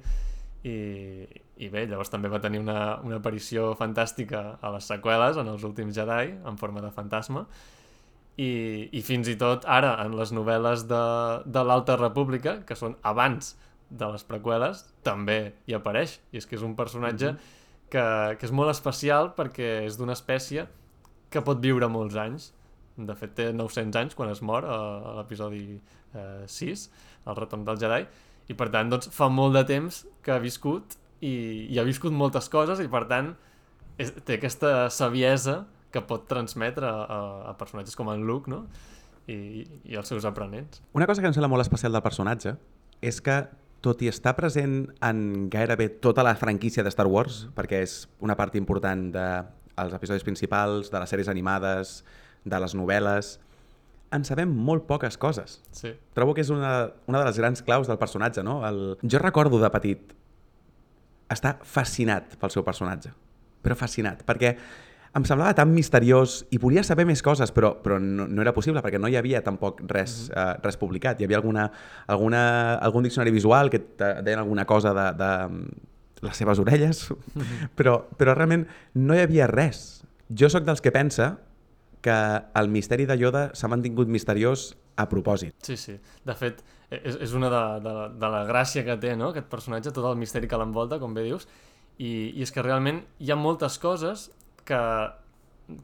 i, 0.65 0.77
i 1.61 1.69
bé, 1.69 1.85
llavors 1.89 2.09
també 2.13 2.31
va 2.33 2.41
tenir 2.41 2.61
una, 2.63 2.97
una 3.05 3.19
aparició 3.21 3.75
fantàstica 3.77 4.57
a 4.61 4.73
les 4.75 4.87
seqüeles, 4.89 5.37
en 5.41 5.51
els 5.53 5.65
últims 5.69 5.93
Jedi, 5.97 6.33
en 6.49 6.57
forma 6.61 6.81
de 6.81 6.93
fantasma, 6.95 7.45
i, 8.41 8.89
i 8.97 9.03
fins 9.05 9.29
i 9.29 9.37
tot 9.41 9.67
ara, 9.69 9.93
en 10.05 10.17
les 10.17 10.33
novel·les 10.33 10.87
de, 10.89 11.03
de 11.45 11.65
l'Alta 11.67 11.99
República, 12.01 12.61
que 12.65 12.79
són 12.79 12.97
abans 13.05 13.53
de 13.91 14.09
les 14.13 14.25
preqüeles, 14.25 14.85
també 15.05 15.41
hi 15.69 15.77
apareix, 15.77 16.17
i 16.33 16.41
és 16.41 16.49
que 16.49 16.57
és 16.57 16.65
un 16.65 16.77
personatge 16.79 17.35
que, 17.91 18.05
que 18.39 18.49
és 18.49 18.55
molt 18.55 18.73
especial 18.73 19.33
perquè 19.37 19.83
és 19.85 19.99
d'una 19.99 20.17
espècie 20.17 20.65
que 21.31 21.43
pot 21.45 21.61
viure 21.61 21.91
molts 21.91 22.17
anys, 22.17 22.53
de 22.97 23.17
fet 23.17 23.35
té 23.37 23.51
900 23.53 24.01
anys 24.01 24.17
quan 24.17 24.31
es 24.33 24.41
mor 24.45 24.65
a, 24.65 24.79
a 25.13 25.15
l'episodi 25.19 25.65
eh, 25.75 26.47
6, 26.47 26.87
el 27.27 27.39
retorn 27.39 27.67
del 27.67 27.81
Jedi, 27.83 28.07
i 28.51 28.57
per 28.59 28.71
tant 28.73 28.91
doncs, 28.91 29.11
fa 29.15 29.29
molt 29.31 29.59
de 29.59 29.67
temps 29.69 30.05
que 30.25 30.35
ha 30.35 30.41
viscut 30.43 30.97
i, 31.21 31.35
i 31.71 31.79
ha 31.79 31.85
viscut 31.87 32.15
moltes 32.17 32.49
coses 32.53 32.81
i 32.83 32.89
per 32.91 33.05
tant 33.11 33.35
és, 34.01 34.13
té 34.25 34.39
aquesta 34.39 34.89
saviesa 34.93 35.65
que 35.93 36.03
pot 36.07 36.27
transmetre 36.31 36.89
a, 36.89 37.21
a, 37.51 37.55
personatges 37.59 37.99
com 37.99 38.11
en 38.13 38.25
Luke 38.27 38.51
no? 38.51 38.65
I, 39.31 39.67
i 39.87 39.99
els 39.99 40.09
seus 40.11 40.25
aprenents. 40.27 40.81
Una 40.97 41.07
cosa 41.07 41.23
que 41.23 41.29
em 41.29 41.35
sembla 41.37 41.51
molt 41.53 41.67
especial 41.67 41.93
del 41.95 42.03
personatge 42.03 42.57
és 43.05 43.21
que 43.25 43.43
tot 43.85 44.03
i 44.05 44.11
estar 44.11 44.35
present 44.37 44.83
en 45.05 45.49
gairebé 45.53 45.89
tota 46.05 46.25
la 46.27 46.35
franquícia 46.37 46.85
de 46.85 46.91
Star 46.93 47.07
Wars, 47.09 47.47
perquè 47.57 47.81
és 47.85 48.03
una 48.21 48.37
part 48.37 48.57
important 48.61 49.07
dels 49.15 49.95
episodis 49.97 50.25
principals, 50.27 50.91
de 50.93 51.01
les 51.01 51.13
sèries 51.13 51.31
animades, 51.33 52.01
de 52.45 52.61
les 52.61 52.75
novel·les, 52.77 53.39
en 54.13 54.27
sabem 54.27 54.51
molt 54.51 54.85
poques 54.89 55.17
coses. 55.21 55.61
Sí. 55.73 55.95
Trobo 56.17 56.35
que 56.37 56.45
és 56.45 56.51
una, 56.53 56.91
una 57.09 57.23
de 57.23 57.29
les 57.31 57.39
grans 57.41 57.63
claus 57.65 57.89
del 57.89 57.99
personatge, 58.01 58.45
no? 58.45 58.61
El... 58.69 58.83
Jo 59.07 59.23
recordo 59.23 59.61
de 59.63 59.71
petit 59.73 60.13
estar 61.31 61.59
fascinat 61.63 62.37
pel 62.41 62.53
seu 62.53 62.65
personatge, 62.67 63.13
però 63.63 63.77
fascinat, 63.79 64.25
perquè 64.27 64.55
em 65.11 65.25
semblava 65.27 65.55
tan 65.59 65.73
misteriós 65.75 66.45
i 66.55 66.59
volia 66.63 66.85
saber 66.87 67.05
més 67.09 67.23
coses, 67.27 67.51
però, 67.55 67.73
però 67.83 67.99
no, 67.99 68.29
no 68.31 68.43
era 68.45 68.53
possible 68.55 68.83
perquè 68.85 69.01
no 69.01 69.11
hi 69.11 69.17
havia 69.19 69.43
tampoc 69.43 69.83
res, 69.91 70.29
mm 70.29 70.35
-hmm. 70.35 70.59
uh, 70.59 70.63
res 70.63 70.77
publicat. 70.77 71.21
Hi 71.21 71.25
havia 71.25 71.37
alguna, 71.37 71.71
alguna, 72.07 72.75
algun 72.75 73.03
diccionari 73.03 73.31
visual 73.31 73.71
que 73.71 73.81
deien 73.99 74.39
alguna 74.39 74.65
cosa 74.65 74.95
de, 74.95 75.07
de 75.19 75.49
mm, 75.49 75.67
les 76.23 76.37
seves 76.37 76.59
orelles, 76.59 77.11
mm 77.11 77.41
-hmm. 77.41 77.69
però, 77.77 78.05
però 78.17 78.35
realment 78.35 78.67
no 78.95 79.15
hi 79.15 79.21
havia 79.21 79.47
res. 79.47 80.05
Jo 80.29 80.49
sóc 80.49 80.65
dels 80.65 80.81
que 80.81 80.93
pensa 80.93 81.39
que 82.01 82.43
el 82.55 82.69
misteri 82.69 83.07
de 83.07 83.19
Yoda 83.19 83.51
s'ha 83.53 83.69
mantingut 83.69 84.09
misteriós 84.09 84.77
a 85.01 85.09
propòsit. 85.11 85.57
Sí, 85.67 85.77
sí. 85.81 85.97
De 86.27 86.37
fet, 86.37 86.63
és, 86.91 87.17
és 87.17 87.33
una 87.37 87.51
de, 87.53 87.63
de, 87.85 87.95
de 88.21 88.31
la 88.35 88.45
gràcia 88.49 88.85
que 88.87 88.97
té, 89.01 89.15
no?, 89.17 89.31
aquest 89.31 89.49
personatge, 89.53 89.95
tot 89.97 90.07
el 90.11 90.19
misteri 90.21 90.51
que 90.51 90.59
l'envolta, 90.61 91.01
com 91.03 91.15
bé 91.17 91.25
dius, 91.29 91.49
i, 92.01 92.11
i 92.35 92.45
és 92.45 92.53
que 92.53 92.65
realment 92.65 93.03
hi 93.21 93.33
ha 93.33 93.39
moltes 93.39 93.79
coses 93.83 94.29
que, 94.69 94.81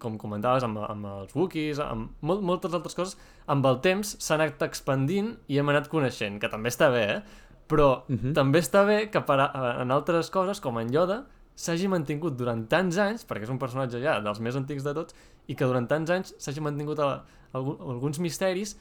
com 0.03 0.17
comentaves, 0.21 0.65
amb, 0.67 0.81
amb 0.87 1.09
els 1.13 1.35
Wookiees, 1.37 1.81
amb 1.83 2.25
molt, 2.27 2.45
moltes 2.47 2.75
altres 2.77 2.97
coses, 2.99 3.17
amb 3.53 3.67
el 3.69 3.81
temps 3.85 4.17
s'han 4.23 4.43
anat 4.43 4.67
expandint 4.67 5.35
i 5.53 5.61
hem 5.61 5.73
anat 5.73 5.91
coneixent, 5.93 6.41
que 6.43 6.51
també 6.53 6.73
està 6.73 6.91
bé, 6.93 7.07
eh? 7.19 7.45
Però 7.67 7.89
uh 8.07 8.15
-huh. 8.15 8.33
també 8.35 8.61
està 8.63 8.85
bé 8.87 9.11
que 9.11 9.21
per 9.21 9.41
a, 9.41 9.81
en 9.83 9.91
altres 9.91 10.31
coses, 10.31 10.61
com 10.61 10.79
en 10.79 10.93
Yoda, 10.93 11.25
s'hagi 11.57 11.89
mantingut 11.89 12.37
durant 12.37 12.67
tants 12.69 12.99
anys, 12.99 13.25
perquè 13.27 13.43
és 13.43 13.51
un 13.51 13.59
personatge 13.59 14.01
ja 14.03 14.21
dels 14.21 14.41
més 14.41 14.57
antics 14.57 14.85
de 14.85 14.93
tots, 14.95 15.15
i 15.49 15.55
que 15.55 15.65
durant 15.65 15.87
tants 15.89 16.11
anys 16.11 16.35
s'hagi 16.39 16.61
mantingut 16.61 16.99
a, 16.99 17.07
a, 17.07 17.59
a, 17.59 17.59
alguns 17.59 18.19
misteris 18.19 18.77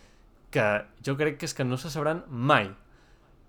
que 0.55 0.65
jo 1.05 1.17
crec 1.19 1.39
que 1.41 1.49
és 1.49 1.55
que 1.55 1.67
no 1.67 1.77
se 1.81 1.91
sabran 1.91 2.23
mai. 2.29 2.69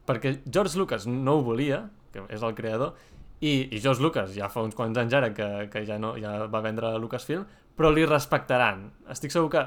Perquè 0.07 0.41
George 0.47 0.79
Lucas 0.79 1.07
no 1.11 1.39
ho 1.39 1.45
volia, 1.47 1.85
que 2.15 2.25
és 2.35 2.43
el 2.47 2.55
creador, 2.59 2.97
i, 3.41 3.69
i 3.69 3.81
George 3.83 4.03
Lucas 4.03 4.33
ja 4.35 4.49
fa 4.53 4.65
uns 4.65 4.75
quants 4.77 4.97
anys 4.99 5.15
ara 5.19 5.31
que, 5.37 5.49
que 5.73 5.85
ja, 5.87 5.99
no, 6.01 6.15
ja 6.21 6.47
va 6.53 6.63
vendre 6.65 6.95
Lucasfilm, 7.01 7.45
però 7.77 7.91
li 7.93 8.07
respectaran. 8.09 8.87
Estic 9.13 9.35
segur 9.35 9.51
que 9.53 9.63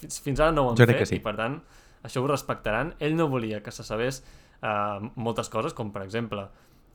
fins, 0.00 0.22
fins 0.24 0.40
ara 0.40 0.54
no 0.56 0.64
ho 0.64 0.72
han 0.72 0.80
jo 0.80 0.88
fet 0.88 1.04
sí. 1.10 1.18
i 1.20 1.24
per 1.24 1.36
tant 1.38 1.58
això 2.06 2.22
ho 2.22 2.30
respectaran. 2.30 2.94
Ell 2.98 3.18
no 3.18 3.28
volia 3.32 3.60
que 3.64 3.74
se 3.74 3.84
sabés 3.84 4.22
uh, 4.22 5.04
moltes 5.20 5.52
coses, 5.52 5.76
com 5.76 5.92
per 5.92 6.06
exemple 6.06 6.46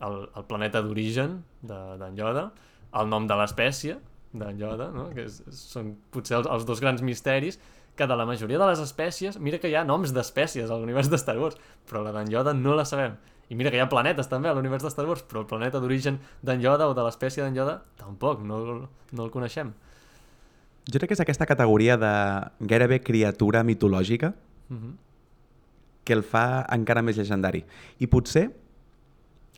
el, 0.04 0.20
el 0.26 0.48
planeta 0.50 0.82
d'origen 0.84 1.40
d'en 1.62 2.02
de, 2.02 2.12
Yoda, 2.18 2.50
el 2.98 3.12
nom 3.12 3.30
de 3.30 3.38
l'espècie 3.38 4.00
d'en 4.36 4.58
Yoda, 4.60 4.90
no? 4.96 5.08
que 5.14 5.28
és, 5.30 5.40
són 5.56 5.94
potser 6.12 6.40
els, 6.42 6.50
els 6.52 6.66
dos 6.68 6.82
grans 6.84 7.06
misteris 7.06 7.62
que 7.96 8.08
de 8.08 8.16
la 8.16 8.26
majoria 8.26 8.60
de 8.60 8.68
les 8.68 8.82
espècies, 8.84 9.40
mira 9.40 9.60
que 9.60 9.70
hi 9.70 9.76
ha 9.76 9.86
noms 9.88 10.12
d'espècies 10.14 10.70
a 10.70 10.78
l'univers 10.78 11.10
de 11.10 11.18
Star 11.18 11.38
Wars, 11.40 11.58
però 11.90 12.04
la 12.04 12.12
d'en 12.12 12.32
Yoda 12.32 12.54
no 12.54 12.76
la 12.76 12.86
sabem. 12.86 13.16
I 13.50 13.56
mira 13.56 13.70
que 13.72 13.78
hi 13.78 13.84
ha 13.84 13.90
planetes 13.90 14.28
també 14.28 14.50
a 14.50 14.56
l'univers 14.58 14.84
de 14.84 14.90
Star 14.90 15.06
Wars, 15.08 15.24
però 15.24 15.44
el 15.44 15.50
planeta 15.50 15.80
d'origen 15.80 16.20
d'en 16.42 16.62
Yoda 16.62 16.90
o 16.90 16.96
de 16.98 17.04
l'espècie 17.06 17.44
d'en 17.44 17.56
Yoda 17.56 17.82
tampoc, 17.98 18.42
no, 18.42 18.90
no 19.12 19.24
el 19.24 19.32
coneixem. 19.32 19.74
Jo 20.86 21.00
crec 21.00 21.14
que 21.14 21.18
és 21.18 21.24
aquesta 21.24 21.48
categoria 21.50 21.96
de 21.98 22.12
gairebé 22.60 23.02
criatura 23.02 23.64
mitològica 23.64 24.36
Mm 24.70 24.78
-hmm. 24.78 24.94
que 26.04 26.14
el 26.14 26.24
fa 26.24 26.66
encara 26.70 27.02
més 27.02 27.18
legendari. 27.18 27.66
I 27.98 28.08
potser, 28.08 28.52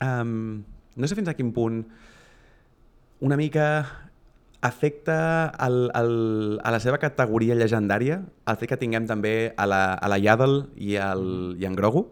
um, 0.01 0.63
no 0.95 1.07
sé 1.07 1.15
fins 1.15 1.27
a 1.27 1.33
quin 1.33 1.51
punt, 1.51 1.85
una 3.19 3.35
mica 3.35 4.06
afecta 4.61 5.53
el, 5.63 5.91
el, 5.93 6.59
a 6.63 6.71
la 6.73 6.79
seva 6.81 6.97
categoria 6.97 7.55
llegendària 7.55 8.21
el 8.49 8.57
fet 8.57 8.71
que 8.71 8.79
tinguem 8.81 9.05
també 9.09 9.53
a 9.55 9.67
la, 9.69 9.81
a 9.93 10.09
la 10.09 10.17
Yaddle 10.17 10.65
i, 10.75 10.95
el, 11.01 11.55
i 11.61 11.67
en 11.69 11.75
Grogu, 11.77 12.07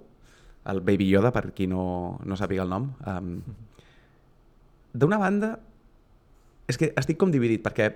el 0.70 0.82
Baby 0.86 1.10
Yoda, 1.10 1.32
per 1.34 1.52
qui 1.58 1.68
no, 1.70 2.18
no 2.26 2.38
sàpiga 2.38 2.66
el 2.66 2.74
nom. 2.74 2.90
Um, 3.06 3.40
D'una 4.96 5.20
banda, 5.20 5.56
és 6.72 6.80
que 6.80 6.94
estic 6.98 7.18
com 7.20 7.34
dividit, 7.34 7.62
perquè, 7.66 7.90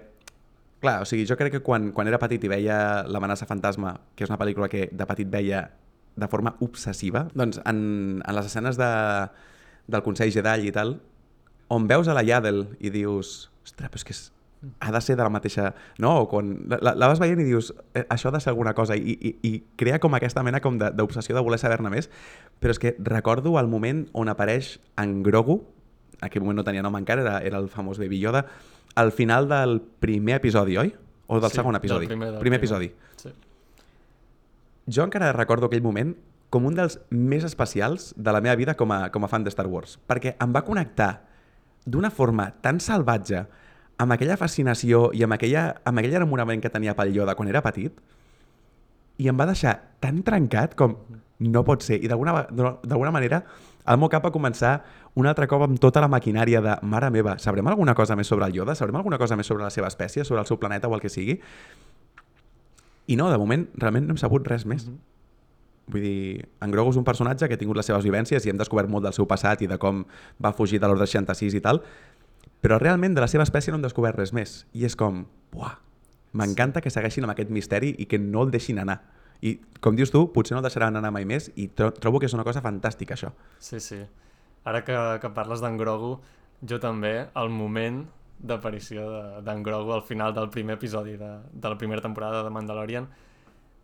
clar, 0.83 0.99
o 1.03 1.07
sigui, 1.07 1.23
jo 1.29 1.37
crec 1.39 1.55
que 1.57 1.61
quan, 1.65 1.93
quan 1.95 2.09
era 2.11 2.19
petit 2.21 2.43
i 2.43 2.51
veia 2.51 3.05
l'amenaça 3.07 3.47
fantasma, 3.49 3.95
que 4.15 4.25
és 4.25 4.33
una 4.33 4.39
pel·lícula 4.41 4.67
que 4.71 4.89
de 4.91 5.07
petit 5.07 5.29
veia 5.31 5.63
de 6.19 6.27
forma 6.27 6.57
obsessiva, 6.65 7.27
doncs 7.37 7.61
en, 7.63 7.79
en 8.19 8.35
les 8.35 8.49
escenes 8.49 8.77
de, 8.77 8.89
del 9.87 10.03
Consell 10.03 10.33
Jedi 10.35 10.67
i 10.67 10.75
tal, 10.75 10.97
on 11.71 11.87
veus 11.87 12.09
a 12.09 12.17
la 12.17 12.25
Yaddle 12.25 12.67
i 12.83 12.91
dius, 12.91 13.47
ostres, 13.63 13.87
però 13.87 14.01
és 14.01 14.05
que 14.05 14.17
és, 14.17 14.21
ha 14.79 14.91
de 14.91 15.01
ser 15.01 15.15
de 15.15 15.23
la 15.23 15.29
mateixa... 15.31 15.73
No? 15.97 16.17
O 16.21 16.27
quan 16.29 16.65
la, 16.67 16.93
la 16.95 17.07
vas 17.07 17.19
veient 17.21 17.39
i 17.39 17.45
dius, 17.47 17.71
eh, 17.95 18.05
això 18.11 18.27
ha 18.29 18.35
de 18.35 18.41
ser 18.43 18.51
alguna 18.51 18.73
cosa, 18.75 18.97
i, 18.97 19.15
i, 19.15 19.31
i 19.47 19.51
crea 19.79 19.99
com 20.03 20.13
aquesta 20.17 20.43
mena 20.43 20.59
com 20.59 20.77
d'obsessió 20.79 21.33
de, 21.35 21.39
de 21.39 21.45
voler 21.45 21.59
saber-ne 21.61 21.91
més, 21.93 22.09
però 22.59 22.75
és 22.75 22.79
que 22.81 22.95
recordo 22.99 23.55
el 23.59 23.69
moment 23.71 24.05
on 24.13 24.27
apareix 24.31 24.77
en 24.99 25.21
Grogu, 25.23 25.61
en 26.19 26.27
aquell 26.27 26.43
moment 26.43 26.59
no 26.59 26.65
tenia 26.67 26.83
nom 26.83 26.97
encara, 26.99 27.21
era, 27.23 27.37
era 27.47 27.61
el 27.63 27.69
famós 27.71 27.99
Baby 28.01 28.19
Yoda, 28.19 28.45
al 28.99 29.13
final 29.15 29.47
del 29.47 29.79
primer 30.03 30.35
episodi, 30.41 30.75
oi? 30.81 30.91
O 31.31 31.39
del 31.39 31.51
Sí, 31.51 31.55
segon 31.61 31.71
del 31.77 31.79
episodi? 31.79 32.07
primer, 32.09 32.31
del 32.33 32.39
primer 32.41 32.59
primer. 32.59 32.89
episodi. 32.89 32.91
Sí. 33.15 33.29
Jo 34.89 35.05
encara 35.05 35.31
recordo 35.35 35.67
aquell 35.69 35.83
moment 35.85 36.15
com 36.49 36.65
un 36.65 36.73
dels 36.75 36.97
més 37.13 37.43
especials 37.45 38.09
de 38.17 38.33
la 38.33 38.41
meva 38.41 38.55
vida 38.57 38.73
com 38.75 38.91
a, 38.91 39.11
com 39.13 39.23
a 39.23 39.29
fan 39.29 39.43
de 39.45 39.51
Star 39.53 39.67
Wars, 39.69 39.99
perquè 40.09 40.33
em 40.41 40.51
va 40.55 40.63
connectar 40.65 41.11
d'una 41.85 42.09
forma 42.09 42.49
tan 42.65 42.79
salvatge 42.81 43.43
amb 43.99 44.15
aquella 44.15 44.37
fascinació 44.39 45.09
i 45.13 45.23
amb, 45.25 45.35
aquella, 45.35 45.65
amb 45.85 45.99
aquell 45.99 46.15
enamorament 46.21 46.63
que 46.63 46.71
tenia 46.71 46.95
pel 46.95 47.11
Yoda 47.15 47.35
quan 47.35 47.51
era 47.51 47.63
petit 47.65 47.97
i 49.19 49.27
em 49.27 49.39
va 49.39 49.49
deixar 49.49 49.75
tan 49.99 50.21
trencat 50.23 50.77
com 50.79 50.95
no 51.39 51.63
pot 51.67 51.83
ser. 51.83 51.99
I 51.99 52.07
d'alguna 52.07 53.11
manera 53.11 53.43
el 53.89 53.99
meu 53.99 54.09
cap 54.11 54.23
va 54.23 54.31
començar 54.31 54.79
un 55.19 55.27
altre 55.27 55.47
cop 55.51 55.63
amb 55.65 55.79
tota 55.81 56.01
la 56.03 56.09
maquinària 56.11 56.61
de 56.63 56.75
mare 56.87 57.09
meva, 57.11 57.37
sabrem 57.41 57.67
alguna 57.67 57.95
cosa 57.97 58.15
més 58.15 58.27
sobre 58.27 58.47
el 58.47 58.55
Yoda? 58.55 58.75
Sabrem 58.75 58.99
alguna 58.99 59.17
cosa 59.17 59.35
més 59.35 59.47
sobre 59.49 59.65
la 59.65 59.71
seva 59.73 59.89
espècie, 59.91 60.23
sobre 60.23 60.43
el 60.43 60.47
seu 60.47 60.59
planeta 60.61 60.87
o 60.87 60.95
el 60.95 61.01
que 61.03 61.09
sigui? 61.09 61.39
I 63.09 63.15
no, 63.17 63.31
de 63.31 63.39
moment, 63.41 63.65
realment 63.81 64.05
no 64.05 64.13
hem 64.13 64.21
sabut 64.21 64.47
res 64.47 64.67
més. 64.69 64.85
Mhm. 64.85 64.99
Vull 65.89 66.03
dir, 66.05 66.45
en 66.61 66.71
Grogu 66.71 66.91
és 66.91 66.99
un 67.01 67.03
personatge 67.03 67.47
que 67.47 67.55
ha 67.55 67.57
tingut 67.57 67.75
les 67.75 67.87
seves 67.89 68.05
vivències 68.05 68.45
i 68.45 68.51
hem 68.51 68.57
descobert 68.57 68.87
molt 68.87 69.03
del 69.03 69.13
seu 69.13 69.25
passat 69.25 69.63
i 69.63 69.67
de 69.67 69.79
com 69.81 70.03
va 70.37 70.53
fugir 70.53 70.77
de 70.79 70.87
l'Ordre 70.87 71.07
66 71.07 71.55
i 71.57 71.61
tal, 71.65 71.81
però 72.61 72.77
realment 72.79 73.15
de 73.15 73.21
la 73.23 73.27
seva 73.31 73.43
espècie 73.47 73.71
no 73.71 73.77
hem 73.79 73.85
descobert 73.85 74.17
res 74.19 74.33
més. 74.35 74.65
I 74.73 74.85
és 74.85 74.95
com, 74.99 75.23
buah, 75.53 75.77
m'encanta 76.33 76.81
que 76.81 76.91
segueixin 76.93 77.23
amb 77.25 77.33
aquest 77.35 77.49
misteri 77.55 77.93
i 77.97 78.05
que 78.05 78.19
no 78.19 78.43
el 78.45 78.51
deixin 78.51 78.79
anar. 78.83 78.99
I, 79.41 79.55
com 79.79 79.95
dius 79.95 80.11
tu, 80.11 80.25
potser 80.35 80.55
no 80.55 80.59
el 80.59 80.65
deixaran 80.67 80.97
anar 80.99 81.13
mai 81.15 81.23
més 81.25 81.47
i 81.55 81.69
tro 81.71 81.93
trobo 81.95 82.19
que 82.19 82.27
és 82.27 82.33
una 82.35 82.43
cosa 82.43 82.61
fantàstica, 82.61 83.15
això. 83.15 83.31
Sí, 83.63 83.79
sí. 83.79 84.01
Ara 84.67 84.81
que, 84.83 84.95
que 85.23 85.29
parles 85.31 85.61
d'en 85.63 85.77
Grogu, 85.79 86.17
jo 86.67 86.79
també, 86.83 87.29
el 87.39 87.49
moment 87.49 88.01
d'aparició 88.39 89.05
de- 89.11 89.41
d'en 89.47 89.63
Grogu 89.63 89.93
al 89.95 90.03
final 90.03 90.33
del 90.35 90.49
primer 90.51 90.75
episodi 90.75 91.15
de, 91.17 91.31
de 91.53 91.69
la 91.71 91.77
primera 91.77 92.01
temporada 92.03 92.43
de 92.43 92.49
Mandalorian 92.51 93.07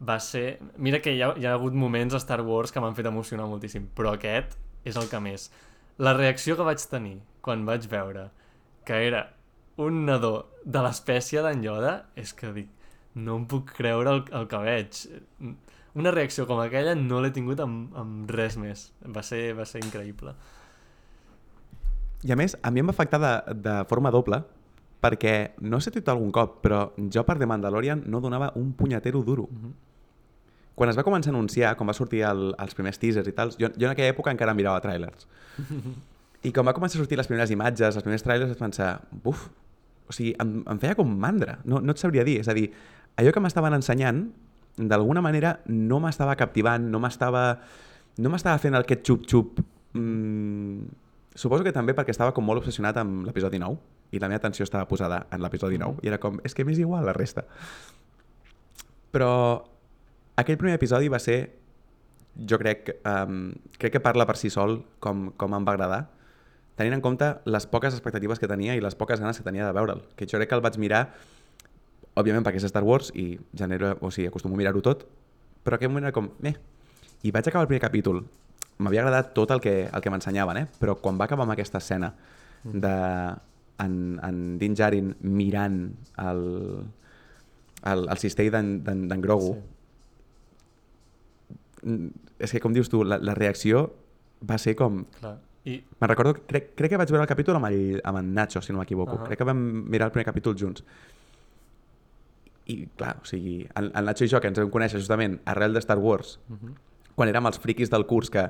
va 0.05 0.19
ser... 0.19 0.59
Mira 0.77 0.99
que 1.01 1.13
hi 1.15 1.21
ha, 1.23 1.31
hi 1.39 1.45
ha 1.47 1.53
hagut 1.55 1.73
moments 1.73 2.13
a 2.13 2.19
Star 2.19 2.41
Wars 2.43 2.71
que 2.75 2.83
m'han 2.83 2.95
fet 2.95 3.07
emocionar 3.07 3.47
moltíssim, 3.47 3.87
però 3.95 4.11
aquest 4.15 4.57
és 4.83 4.99
el 4.99 5.07
que 5.07 5.19
més. 5.23 5.47
La 5.97 6.13
reacció 6.13 6.57
que 6.59 6.67
vaig 6.67 6.83
tenir 6.91 7.21
quan 7.41 7.63
vaig 7.65 7.87
veure 7.87 8.27
que 8.85 9.01
era 9.07 9.25
un 9.81 10.05
nadó 10.07 10.33
de 10.63 10.81
l'espècie 10.85 11.43
d'en 11.43 11.63
Yoda 11.63 11.95
és 12.19 12.33
que 12.37 12.51
dic, 12.55 12.69
no 13.15 13.39
em 13.39 13.45
puc 13.49 13.73
creure 13.77 14.11
el, 14.11 14.23
el 14.35 14.47
que 14.51 14.59
veig. 14.63 14.99
Una 15.95 16.11
reacció 16.11 16.45
com 16.47 16.59
aquella 16.59 16.95
no 16.99 17.21
l'he 17.23 17.31
tingut 17.35 17.61
amb, 17.63 17.95
amb 17.95 18.31
res 18.31 18.57
més. 18.59 18.89
Va 19.15 19.23
ser, 19.23 19.53
va 19.57 19.67
ser 19.67 19.83
increïble. 19.83 20.35
I 22.25 22.33
a 22.33 22.37
més, 22.39 22.55
a 22.61 22.71
mi 22.73 22.81
em 22.81 22.89
va 22.89 22.95
afectar 22.95 23.19
de, 23.21 23.33
de 23.63 23.75
forma 23.89 24.11
doble 24.11 24.41
perquè, 25.05 25.35
no 25.61 25.77
sé 25.83 25.91
tu 25.93 26.01
algun 26.09 26.31
cop, 26.33 26.57
però 26.63 26.87
jo 26.97 27.21
per 27.27 27.35
The 27.37 27.45
Mandalorian 27.45 28.01
no 28.09 28.21
donava 28.23 28.51
un 28.57 28.71
punyetero 28.73 29.21
duro. 29.23 29.47
Mhm. 29.51 29.73
Quan 30.75 30.89
es 30.89 30.97
va 30.97 31.05
començar 31.07 31.29
a 31.31 31.35
anunciar, 31.35 31.75
quan 31.77 31.87
va 31.87 31.93
sortir 31.93 32.23
el, 32.27 32.49
els 32.59 32.73
primers 32.75 32.99
teasers 32.99 33.29
i 33.29 33.31
tal, 33.31 33.53
jo, 33.55 33.69
jo 33.69 33.85
en 33.85 33.93
aquella 33.93 34.11
època 34.11 34.33
encara 34.33 34.55
mirava 34.57 34.81
trailers. 34.83 35.27
I 36.45 36.51
quan 36.53 36.67
va 36.67 36.75
començar 36.77 36.99
a 36.99 37.03
sortir 37.03 37.17
les 37.17 37.29
primeres 37.29 37.51
imatges, 37.53 37.95
els 37.97 38.05
primers 38.05 38.23
trailers, 38.25 38.51
vaig 38.53 38.61
pensar, 38.61 38.89
buf, 39.23 39.47
o 40.05 40.13
sigui, 40.13 40.35
em, 40.41 40.59
em 40.69 40.81
feia 40.81 40.97
com 40.97 41.09
mandra, 41.09 41.57
no, 41.65 41.81
no 41.81 41.95
et 41.95 42.01
sabria 42.01 42.25
dir. 42.27 42.37
És 42.43 42.49
a 42.51 42.55
dir, 42.57 42.67
allò 43.17 43.33
que 43.33 43.41
m'estaven 43.41 43.77
ensenyant, 43.79 44.27
d'alguna 44.77 45.23
manera 45.23 45.55
no 45.71 46.01
m'estava 46.03 46.35
captivant, 46.37 46.85
no 46.91 46.99
m'estava 47.01 47.45
no 48.21 48.31
m'estava 48.31 48.59
fent 48.61 48.77
aquest 48.77 49.03
xup-xup. 49.07 49.59
Mm, 49.95 50.87
suposo 51.35 51.65
que 51.65 51.73
també 51.75 51.95
perquè 51.95 52.13
estava 52.15 52.33
com 52.35 52.45
molt 52.47 52.63
obsessionat 52.63 52.97
amb 53.01 53.25
l'episodi 53.27 53.59
9 53.59 54.15
i 54.15 54.21
la 54.21 54.29
meva 54.31 54.39
atenció 54.39 54.63
estava 54.63 54.87
posada 54.87 55.25
en 55.33 55.43
l'episodi 55.43 55.79
9 55.81 56.03
i 56.03 56.11
era 56.11 56.19
com, 56.23 56.39
és 56.47 56.55
que 56.55 56.63
m'és 56.67 56.79
igual 56.79 57.05
la 57.07 57.15
resta. 57.15 57.43
Però 59.11 59.31
aquell 60.39 60.59
primer 60.59 60.77
episodi 60.79 61.11
va 61.11 61.19
ser 61.19 61.39
jo 62.35 62.59
crec, 62.59 62.91
um, 63.07 63.53
crec 63.79 63.95
que 63.95 64.03
parla 64.03 64.27
per 64.27 64.35
si 64.39 64.51
sol 64.51 64.81
com, 64.99 65.29
com 65.39 65.55
em 65.55 65.67
va 65.67 65.75
agradar, 65.75 66.01
tenint 66.75 66.97
en 66.97 67.03
compte 67.03 67.29
les 67.47 67.67
poques 67.71 67.95
expectatives 67.95 68.41
que 68.41 68.49
tenia 68.51 68.75
i 68.75 68.83
les 68.83 68.95
poques 68.95 69.21
ganes 69.21 69.37
que 69.39 69.45
tenia 69.47 69.67
de 69.67 69.75
veure'l. 69.75 70.03
Que 70.15 70.27
jo 70.27 70.39
crec 70.39 70.51
que 70.51 70.57
el 70.57 70.63
vaig 70.65 70.77
mirar, 70.81 71.05
òbviament 72.15 72.45
perquè 72.45 72.59
és 72.59 72.67
Star 72.71 72.83
Wars 72.83 73.11
i 73.15 73.35
genero, 73.57 73.95
o 74.01 74.11
sigui, 74.11 74.27
acostumo 74.31 74.55
a 74.55 74.61
mirar-ho 74.61 74.83
tot, 74.83 75.05
però 75.63 75.79
aquell 75.79 75.91
moment 75.91 76.09
era 76.09 76.15
com, 76.15 76.29
eh, 76.43 76.55
i 77.23 77.31
vaig 77.31 77.47
acabar 77.47 77.65
el 77.65 77.71
primer 77.71 77.83
capítol. 77.83 78.23
M'havia 78.77 79.05
agradat 79.05 79.33
tot 79.33 79.51
el 79.55 79.63
que, 79.63 79.75
el 79.87 80.03
que 80.03 80.11
m'ensenyaven, 80.11 80.57
eh? 80.59 80.67
però 80.79 80.97
quan 80.99 81.19
va 81.19 81.29
acabar 81.29 81.47
amb 81.47 81.55
aquesta 81.55 81.79
escena 81.79 82.11
de 82.65 82.95
en, 83.79 84.19
en 84.23 84.57
Din 84.59 84.75
Djarin 84.75 85.15
mirant 85.21 85.79
el, 86.21 86.43
el, 87.83 88.05
el 88.09 88.19
cistell 88.19 88.51
d'en 88.51 89.23
Grogu, 89.23 89.55
Sí. 89.55 89.71
Mm, 91.85 92.09
és 92.41 92.49
que 92.49 92.59
com 92.63 92.73
dius 92.73 92.89
tu, 92.89 93.03
la, 93.05 93.19
la 93.21 93.35
reacció 93.37 93.85
va 94.41 94.57
ser 94.57 94.73
com... 94.79 95.03
Clar. 95.19 95.35
I, 95.65 95.83
Me'n 95.99 96.09
recordo, 96.09 96.33
crec, 96.45 96.75
crec 96.77 96.89
que 96.91 96.97
vaig 96.97 97.09
veure 97.09 97.23
el 97.23 97.27
capítol 97.27 97.55
amb, 97.57 97.65
el, 97.65 97.99
amb 98.03 98.19
en 98.19 98.33
Nacho, 98.35 98.61
si 98.61 98.71
no 98.71 98.79
m'equivoco. 98.79 99.15
Uh. 99.15 99.19
-huh. 99.19 99.25
Crec 99.25 99.37
que 99.39 99.43
vam 99.43 99.57
mirar 99.89 100.07
el 100.07 100.11
primer 100.11 100.25
capítol 100.25 100.55
junts. 100.59 100.83
I, 102.67 102.87
clar, 102.97 103.17
o 103.21 103.25
sigui, 103.25 103.67
el, 103.77 103.91
el 103.95 104.05
Nacho 104.05 104.25
i 104.25 104.29
jo, 104.29 104.39
que 104.41 104.47
ens 104.49 104.57
vam 104.57 104.71
conèixer 104.73 104.97
justament 104.97 105.39
arrel 105.45 105.73
de 105.73 105.79
Star 105.81 105.97
Wars, 105.99 106.39
uh 106.49 106.53
Mhm. 106.53 106.65
-huh. 106.69 106.75
quan 107.15 107.29
érem 107.29 107.45
els 107.45 107.59
friquis 107.59 107.89
del 107.89 108.05
curs 108.05 108.29
que 108.29 108.49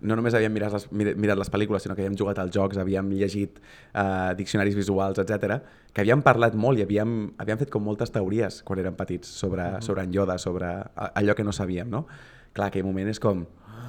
no 0.00 0.16
només 0.16 0.32
havíem 0.34 0.52
mirat 0.52 0.72
les, 0.72 0.90
mir- 0.92 1.14
mirat 1.16 1.36
les 1.38 1.50
pel·lícules, 1.52 1.80
sinó 1.82 1.94
que 1.94 2.00
havíem 2.02 2.16
jugat 2.18 2.38
als 2.38 2.50
jocs, 2.54 2.76
havíem 2.78 3.10
llegit 3.10 3.60
uh, 3.94 4.34
diccionaris 4.34 4.74
visuals, 4.74 5.18
etc, 5.18 5.60
que 5.92 6.00
havíem 6.00 6.22
parlat 6.22 6.54
molt 6.54 6.78
i 6.78 6.82
havíem, 6.82 7.32
havíem 7.38 7.58
fet 7.58 7.70
com 7.70 7.82
moltes 7.82 8.10
teories 8.10 8.62
quan 8.62 8.78
érem 8.78 8.94
petits 8.94 9.28
sobre, 9.28 9.62
uh 9.62 9.74
-huh. 9.76 9.80
sobre 9.82 10.02
en 10.04 10.12
Yoda, 10.12 10.38
sobre 10.38 10.66
allò 10.96 11.34
que 11.34 11.44
no 11.44 11.52
sabíem, 11.52 11.88
no? 11.90 12.06
Clar, 12.52 12.68
aquell 12.68 12.84
moment 12.84 13.08
és 13.08 13.20
com... 13.20 13.46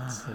sí. 0.10 0.32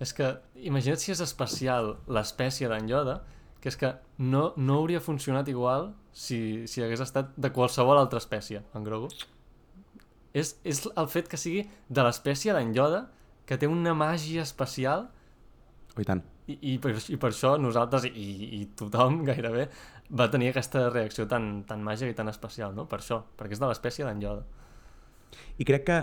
És 0.00 0.14
que, 0.16 0.30
imagina't 0.56 1.00
si 1.02 1.12
és 1.12 1.20
especial 1.20 1.94
l'espècie 2.08 2.68
d'en 2.70 2.88
Yoda, 2.88 3.20
que 3.60 3.68
és 3.68 3.76
que 3.76 3.92
no, 4.18 4.50
no 4.56 4.78
hauria 4.80 5.02
funcionat 5.04 5.48
igual 5.52 5.90
si, 6.16 6.66
si 6.70 6.80
hagués 6.82 7.02
estat 7.04 7.34
de 7.36 7.50
qualsevol 7.52 8.00
altra 8.00 8.20
espècie, 8.22 8.62
en 8.74 8.86
Grogu. 8.86 9.10
És, 10.32 10.54
és 10.64 10.86
el 10.88 11.08
fet 11.12 11.28
que 11.28 11.40
sigui 11.40 11.66
de 11.88 12.04
l'espècie 12.06 12.54
d'en 12.56 12.72
Yoda, 12.76 13.08
que 13.44 13.58
té 13.60 13.68
una 13.68 13.94
màgia 13.98 14.46
especial, 14.46 15.10
Oh, 15.90 16.00
i 16.00 16.06
tant. 16.06 16.20
i, 16.46 16.54
i, 16.54 16.76
per, 16.78 16.92
i 17.10 17.16
per 17.18 17.32
això 17.32 17.56
nosaltres, 17.58 18.04
i, 18.06 18.28
i 18.60 18.60
tothom 18.78 19.24
gairebé, 19.26 19.66
va 20.16 20.28
tenir 20.30 20.52
aquesta 20.52 20.84
reacció 20.88 21.26
tan, 21.30 21.64
tan 21.66 21.82
màgica 21.86 22.14
i 22.14 22.16
tan 22.16 22.30
especial, 22.30 22.74
no? 22.76 22.86
Per 22.90 23.00
això, 23.00 23.20
perquè 23.38 23.58
és 23.58 23.62
de 23.62 23.68
l'espècie 23.70 24.06
d'en 24.06 24.22
Yoda. 24.22 24.46
I 25.58 25.66
crec 25.66 25.84
que 25.86 25.98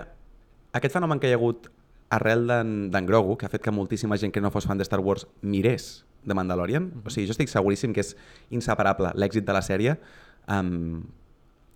aquest 0.78 0.94
fenomen 0.94 1.20
que 1.20 1.30
hi 1.30 1.34
ha 1.34 1.40
hagut 1.40 1.70
arrel 2.10 2.46
d'en 2.46 3.06
Grogu, 3.06 3.36
que 3.36 3.46
ha 3.46 3.52
fet 3.52 3.62
que 3.62 3.70
moltíssima 3.74 4.16
gent 4.16 4.32
que 4.32 4.40
no 4.40 4.50
fos 4.50 4.66
fan 4.66 4.78
de 4.78 4.86
Star 4.86 5.00
Wars 5.00 5.26
mirés 5.42 6.04
de 6.24 6.34
Mandalorian, 6.34 6.84
mm 6.84 6.92
-hmm. 6.92 7.06
o 7.06 7.10
sigui, 7.10 7.26
jo 7.26 7.32
estic 7.32 7.48
seguríssim 7.48 7.92
que 7.92 8.00
és 8.00 8.16
inseparable 8.50 9.12
l'èxit 9.14 9.44
de 9.44 9.52
la 9.52 9.62
sèrie 9.62 9.98
amb, 10.46 11.04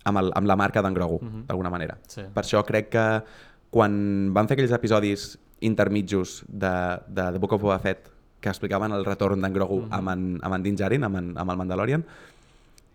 amb, 0.04 0.18
el, 0.18 0.32
amb 0.34 0.46
la 0.46 0.56
marca 0.56 0.82
d'en 0.82 0.94
Grogu, 0.94 1.20
mm 1.22 1.28
-hmm. 1.28 1.46
d'alguna 1.46 1.70
manera. 1.70 1.98
Sí. 2.08 2.22
Per 2.34 2.44
això 2.44 2.64
crec 2.64 2.88
que 2.88 3.22
quan 3.70 4.32
van 4.32 4.48
fer 4.48 4.54
aquells 4.54 4.72
episodis 4.72 5.38
intermitjos 5.60 6.44
de, 6.48 7.00
de 7.08 7.32
The 7.32 7.38
Book 7.38 7.52
of 7.52 7.62
Boba 7.62 7.78
Fett 7.78 8.10
que 8.40 8.48
explicaven 8.48 8.92
el 8.92 9.04
retorn 9.04 9.40
d'en 9.40 9.52
Grogu 9.52 9.80
mm 9.80 9.88
-hmm. 9.88 9.98
amb, 9.98 10.08
en, 10.08 10.38
amb 10.42 10.54
en 10.54 10.62
Din 10.62 10.76
Djarin, 10.76 11.04
amb, 11.04 11.16
en, 11.16 11.38
amb 11.38 11.50
el 11.50 11.56
Mandalorian, 11.56 12.04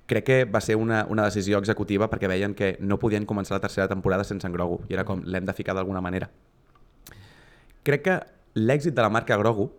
crec 0.05 0.23
que 0.23 0.45
va 0.45 0.61
ser 0.61 0.75
una, 0.75 1.05
una 1.09 1.23
decisió 1.23 1.57
executiva 1.59 2.09
perquè 2.09 2.27
veien 2.27 2.53
que 2.53 2.77
no 2.79 2.97
podien 2.97 3.25
començar 3.25 3.55
la 3.55 3.59
tercera 3.59 3.87
temporada 3.87 4.23
sense 4.23 4.47
en 4.47 4.53
Grogu 4.53 4.81
i 4.89 4.93
era 4.93 5.03
com, 5.03 5.21
l'hem 5.23 5.45
de 5.45 5.53
ficar 5.53 5.75
d'alguna 5.75 6.01
manera. 6.01 6.29
Crec 7.87 8.03
que 8.03 8.15
l'èxit 8.59 8.95
de 8.95 9.03
la 9.05 9.11
marca 9.13 9.37
Grogu, 9.39 9.69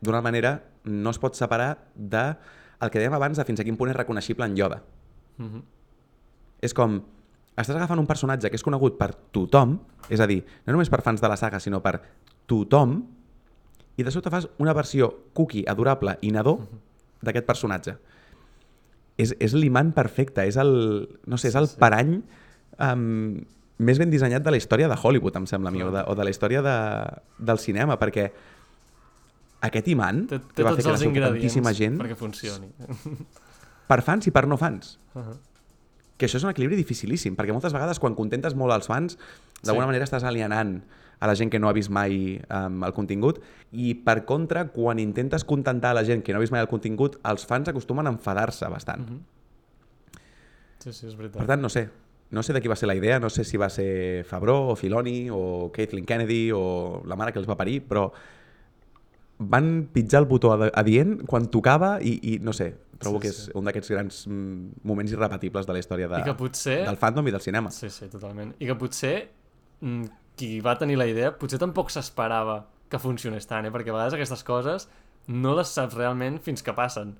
d'una 0.00 0.22
manera, 0.24 0.56
no 0.88 1.12
es 1.12 1.20
pot 1.20 1.36
separar 1.36 1.74
de 1.94 2.24
el 2.82 2.90
que 2.90 2.98
dèiem 2.98 3.14
abans 3.14 3.38
de 3.38 3.44
fins 3.46 3.60
a 3.60 3.66
quin 3.66 3.76
punt 3.78 3.92
és 3.92 3.98
reconeixible 3.98 4.48
en 4.48 4.56
Yoda. 4.56 4.82
Mm 5.38 5.48
-hmm. 5.48 5.62
És 6.62 6.74
com, 6.74 7.02
estàs 7.56 7.76
agafant 7.76 7.98
un 7.98 8.06
personatge 8.06 8.48
que 8.48 8.56
és 8.56 8.62
conegut 8.62 8.96
per 8.98 9.12
tothom, 9.34 9.78
és 10.08 10.20
a 10.20 10.26
dir, 10.26 10.44
no 10.66 10.72
només 10.72 10.90
per 10.90 11.02
fans 11.02 11.20
de 11.20 11.28
la 11.28 11.36
saga, 11.36 11.60
sinó 11.60 11.82
per 11.82 12.00
tothom, 12.46 13.02
i 13.96 14.02
de 14.02 14.10
sobte 14.10 14.30
fas 14.30 14.48
una 14.58 14.72
versió 14.72 15.10
cookie, 15.34 15.64
adorable 15.68 16.16
i 16.22 16.30
nadó 16.30 16.58
d'aquest 17.22 17.46
personatge. 17.46 17.96
És, 19.16 19.34
és 19.38 19.52
l'imant 19.52 19.92
perfecte, 19.92 20.46
és 20.48 20.56
el, 20.56 21.08
no 21.26 21.36
sé, 21.36 21.48
és 21.48 21.54
el 21.54 21.66
Sí, 21.66 21.74
sí. 21.74 21.78
parany 21.78 22.22
um, 22.80 23.44
més 23.78 23.98
ben 23.98 24.10
dissenyat 24.10 24.42
de 24.42 24.50
la 24.50 24.56
història 24.56 24.88
de 24.88 24.96
Hollywood, 25.00 25.36
em 25.36 25.46
sembla 25.46 25.70
a 25.70 25.72
mi, 25.72 25.82
o 25.82 25.90
de, 25.90 26.02
o 26.06 26.14
de 26.14 26.24
la 26.24 26.30
història 26.30 26.62
de, 26.62 26.76
del 27.38 27.58
cinema, 27.58 27.98
perquè 27.98 28.30
aquest 29.62 29.88
imant 29.88 30.26
Té, 30.28 30.38
que 30.40 30.54
té 30.58 30.62
va 30.66 30.70
tots 30.74 30.82
fer 30.82 30.88
que 30.90 31.08
els 31.08 31.20
la 31.22 31.30
tantíssima 31.32 31.72
gent, 31.72 31.98
perquè 32.00 32.16
funcioni. 32.18 32.68
per 33.90 34.00
fans 34.02 34.26
i 34.26 34.30
per 34.34 34.46
no 34.48 34.56
fans, 34.56 34.98
Uh 35.14 35.20
-huh. 35.20 35.36
que 36.16 36.26
això 36.26 36.36
és 36.36 36.44
un 36.44 36.50
equilibri 36.50 36.76
dificilíssim, 36.76 37.36
perquè 37.36 37.52
moltes 37.52 37.72
vegades 37.72 37.98
quan 37.98 38.14
contentes 38.14 38.54
molt 38.54 38.72
als 38.72 38.86
fans, 38.86 39.18
d'alguna 39.62 39.84
Sí. 39.84 39.88
manera 39.88 40.04
estàs 40.04 40.22
alienant 40.24 40.82
a 41.20 41.26
la 41.26 41.34
gent 41.34 41.50
que 41.50 41.58
no 41.58 41.68
ha 41.68 41.72
vist 41.72 41.90
mai 41.90 42.40
um, 42.50 42.82
el 42.84 42.92
contingut 42.92 43.40
i 43.72 43.94
per 43.94 44.24
contra, 44.24 44.68
quan 44.68 44.98
intentes 44.98 45.44
contentar 45.44 45.90
a 45.90 45.94
la 45.94 46.04
gent 46.04 46.22
que 46.22 46.32
no 46.32 46.38
ha 46.38 46.40
vist 46.40 46.52
mai 46.52 46.60
el 46.60 46.68
contingut, 46.68 47.18
els 47.24 47.44
fans 47.46 47.68
acostumen 47.68 48.06
a 48.06 48.10
enfadar-se 48.10 48.66
bastant. 48.68 49.08
Mhm. 49.10 49.20
Sí, 50.78 50.92
sí, 50.92 51.06
és 51.06 51.16
veritat. 51.16 51.38
Per 51.38 51.46
tant, 51.46 51.60
no 51.62 51.68
sé. 51.68 51.88
No 52.32 52.42
sé 52.42 52.54
de 52.56 52.62
qui 52.64 52.68
va 52.70 52.76
ser 52.80 52.88
la 52.88 52.94
idea, 52.96 53.18
no 53.20 53.28
sé 53.30 53.44
si 53.44 53.58
va 53.60 53.68
ser 53.70 54.24
Fabró 54.24 54.70
o 54.72 54.76
Filoni 54.76 55.28
o 55.30 55.70
Kathleen 55.74 56.06
Kennedy 56.08 56.46
o 56.56 57.02
la 57.04 57.16
mare 57.16 57.32
que 57.34 57.38
els 57.42 57.48
va 57.48 57.56
parir, 57.60 57.82
però 57.84 58.06
van 59.38 59.88
pitjar 59.92 60.22
el 60.22 60.28
botó 60.30 60.52
adi- 60.54 60.70
adient 60.78 61.16
quan 61.26 61.48
tocava 61.50 61.96
i, 62.00 62.14
i 62.34 62.38
no 62.40 62.52
sé, 62.54 62.70
trobo 63.02 63.18
Sí, 63.18 63.22
que 63.24 63.30
és 63.32 63.38
sí. 63.48 63.52
un 63.58 63.66
d'aquests 63.66 63.90
grans 63.90 64.20
moments 64.86 65.12
irrepetibles 65.12 65.66
de 65.66 65.74
la 65.76 65.80
història 65.82 66.08
de, 66.08 66.20
I 66.22 66.28
que 66.28 66.34
potser... 66.38 66.78
del 66.86 66.96
fandom 67.00 67.26
i 67.28 67.34
del 67.34 67.42
cinema. 67.42 67.72
Sí, 67.74 67.90
sí, 67.90 68.06
totalment. 68.12 68.54
I 68.62 68.68
que 68.70 68.76
potser 68.78 69.14
mm, 69.80 70.04
qui 70.38 70.60
va 70.64 70.76
tenir 70.78 70.96
la 71.00 71.08
idea 71.10 71.32
potser 71.36 71.58
tampoc 71.60 71.90
s'esperava 71.90 72.62
que 72.92 73.00
funcionés 73.02 73.48
tant, 73.48 73.66
eh? 73.66 73.72
perquè 73.74 73.90
a 73.90 73.96
vegades 73.96 74.14
aquestes 74.16 74.44
coses 74.46 74.88
no 75.26 75.56
les 75.58 75.68
saps 75.74 75.96
realment 75.98 76.38
fins 76.44 76.62
que 76.62 76.74
passen. 76.76 77.16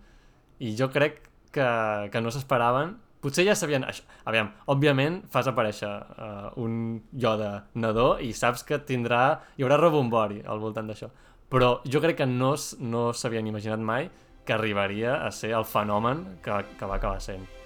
I 0.63 0.77
jo 0.79 0.89
crec 0.95 1.21
que, 1.53 1.67
que 2.13 2.21
no 2.23 2.31
s'esperaven 2.31 2.97
potser 3.23 3.47
ja 3.47 3.55
sabien 3.59 3.87
això. 3.87 4.05
Aviam, 4.29 4.51
òbviament 4.73 5.23
fas 5.33 5.49
aparèixer 5.51 5.91
uh, 5.91 6.51
un 6.61 7.01
Yoda 7.13 7.53
nadó 7.75 8.17
i 8.21 8.33
saps 8.37 8.67
que 8.69 8.83
tindrà... 8.83 9.23
hi 9.57 9.65
haurà 9.65 9.79
rebombori 9.81 10.43
al 10.43 10.61
voltant 10.63 10.91
d'això. 10.91 11.11
Però 11.53 11.75
jo 11.85 12.01
crec 12.03 12.23
que 12.23 12.29
no, 12.29 12.55
no 12.81 13.09
s'havien 13.13 13.47
imaginat 13.47 13.81
mai 13.81 14.11
que 14.45 14.55
arribaria 14.57 15.21
a 15.23 15.31
ser 15.31 15.53
el 15.55 15.69
fenomen 15.69 16.25
que, 16.43 16.63
que 16.79 16.89
va 16.89 16.99
acabar 16.99 17.21
sent. 17.23 17.62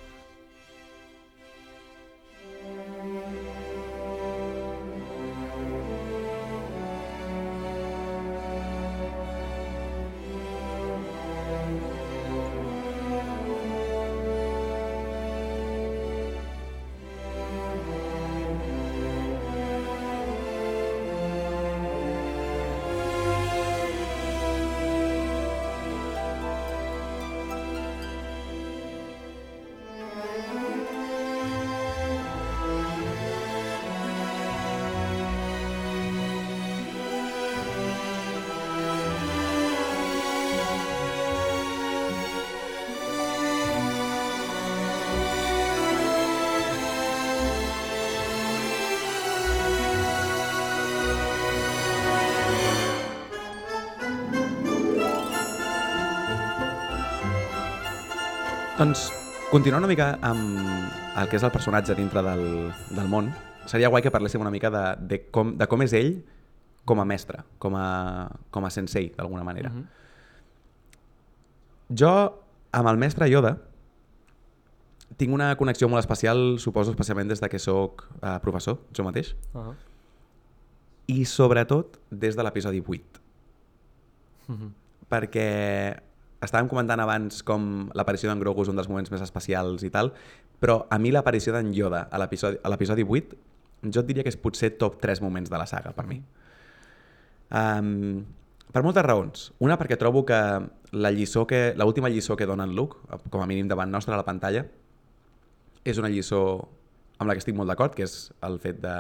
Doncs, 58.77 59.07
continuant 59.49 59.81
una 59.81 59.89
mica 59.89 60.07
amb 60.21 60.59
el 61.17 61.31
que 61.31 61.39
és 61.39 61.45
el 61.47 61.53
personatge 61.55 61.95
dintre 61.97 62.21
del, 62.21 62.43
del 62.93 63.07
món, 63.09 63.31
seria 63.65 63.89
guai 63.89 64.03
que 64.05 64.11
parléssim 64.13 64.43
una 64.45 64.53
mica 64.53 64.69
de, 64.69 64.83
de, 65.01 65.19
com, 65.33 65.55
de 65.57 65.65
com 65.65 65.81
és 65.81 65.95
ell 65.97 66.11
com 66.85 67.01
a 67.01 67.07
mestre, 67.09 67.41
com 67.57 67.73
a, 67.81 67.87
com 68.53 68.69
a 68.69 68.71
sensei, 68.75 69.09
d'alguna 69.17 69.47
manera. 69.49 69.71
Mhm. 69.73 69.87
Jo, 71.97 72.13
amb 72.77 72.93
el 72.93 73.01
mestre 73.01 73.31
Yoda, 73.33 73.55
tinc 75.17 75.33
una 75.33 75.55
connexió 75.57 75.89
molt 75.89 76.05
especial, 76.05 76.59
suposo 76.61 76.93
especialment 76.93 77.33
des 77.33 77.41
de 77.41 77.49
que 77.49 77.59
sóc 77.59 78.05
eh, 78.21 78.39
professor, 78.45 78.83
jo 78.93 79.09
mateix. 79.09 79.33
Uh 79.55 79.71
-huh. 79.71 79.75
i 81.07 81.25
sobretot 81.25 81.97
des 82.11 82.37
de 82.37 82.43
l'episodi 82.43 82.83
8. 82.85 83.21
Mhm. 84.49 84.73
Perquè 85.09 86.03
estàvem 86.47 86.71
comentant 86.71 87.03
abans 87.03 87.43
com 87.47 87.91
l'aparició 87.99 88.31
d'en 88.31 88.41
Grogu 88.43 88.65
és 88.65 88.71
un 88.73 88.79
dels 88.79 88.89
moments 88.91 89.13
més 89.13 89.25
especials 89.25 89.85
i 89.87 89.91
tal, 89.93 90.13
però 90.63 90.85
a 90.91 90.99
mi 91.03 91.13
l'aparició 91.15 91.55
d'en 91.55 91.75
Yoda 91.75 92.07
a 92.11 92.23
l'episodi 92.23 92.63
a 92.63 92.73
l'episodi 92.73 93.05
8 93.05 93.37
jo 93.93 94.03
et 94.03 94.09
diria 94.09 94.25
que 94.25 94.33
és 94.33 94.41
potser 94.41 94.73
top 94.81 94.99
3 95.03 95.21
moments 95.23 95.53
de 95.53 95.59
la 95.61 95.67
saga 95.69 95.93
per 95.97 96.07
mi. 96.09 96.21
Um, 97.51 98.25
per 98.73 98.83
moltes 98.83 99.05
raons. 99.07 99.51
Una, 99.63 99.77
perquè 99.79 99.99
trobo 100.01 100.25
que 100.27 100.39
la 100.93 101.13
lliçó 101.15 101.47
que 101.47 101.75
l'última 101.79 102.11
lliçó 102.11 102.37
que 102.37 102.49
dona 102.49 102.65
en 102.67 102.75
Luke, 102.77 102.99
com 103.31 103.43
a 103.43 103.47
mínim 103.47 103.69
davant 103.69 103.93
nostre 103.93 104.15
a 104.15 104.19
la 104.19 104.27
pantalla, 104.27 104.65
és 105.85 106.01
una 106.03 106.11
lliçó 106.11 106.41
amb 107.19 107.31
la 107.31 107.37
que 107.37 107.45
estic 107.45 107.57
molt 107.57 107.71
d'acord, 107.71 107.95
que 107.95 108.05
és 108.05 108.17
el 108.45 108.59
fet 108.61 108.81
de 108.83 108.97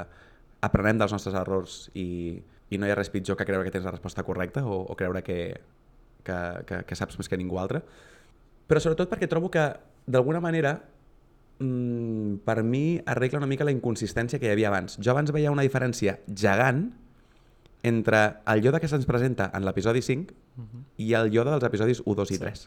aprenem 0.64 1.00
dels 1.00 1.12
nostres 1.12 1.34
errors 1.36 1.80
i, 1.94 2.38
i 2.70 2.78
no 2.78 2.86
hi 2.86 2.92
ha 2.92 2.98
res 2.98 3.10
pitjor 3.12 3.36
que 3.36 3.46
creure 3.48 3.66
que 3.66 3.74
tens 3.74 3.84
la 3.84 3.92
resposta 3.92 4.24
correcta 4.24 4.64
o, 4.64 4.78
o 4.86 4.96
creure 4.96 5.22
que, 5.26 5.38
que, 6.26 6.38
que, 6.66 6.82
que 6.88 6.98
saps 6.98 7.16
més 7.20 7.30
que 7.30 7.38
ningú 7.38 7.58
altre. 7.62 7.80
Però 8.66 8.82
sobretot 8.82 9.08
perquè 9.12 9.28
trobo 9.30 9.48
que, 9.54 9.64
d'alguna 10.10 10.40
manera, 10.42 10.74
mm, 11.62 12.42
per 12.44 12.62
mi 12.66 13.00
arregla 13.06 13.38
una 13.38 13.46
mica 13.50 13.64
la 13.64 13.74
inconsistència 13.74 14.40
que 14.42 14.50
hi 14.50 14.54
havia 14.56 14.68
abans. 14.72 14.98
Jo 14.98 15.14
abans 15.14 15.30
veia 15.34 15.52
una 15.54 15.62
diferència 15.66 16.18
gegant 16.34 16.88
entre 17.86 18.24
el 18.50 18.64
Yoda 18.64 18.80
que 18.82 18.88
se'ns 18.90 19.06
presenta 19.06 19.46
en 19.54 19.62
l'episodi 19.64 20.02
5 20.02 20.34
i 20.98 21.12
el 21.14 21.30
Yoda 21.30 21.52
dels 21.54 21.66
episodis 21.68 22.00
1, 22.04 22.14
2 22.18 22.30
i 22.34 22.38
3. 22.42 22.64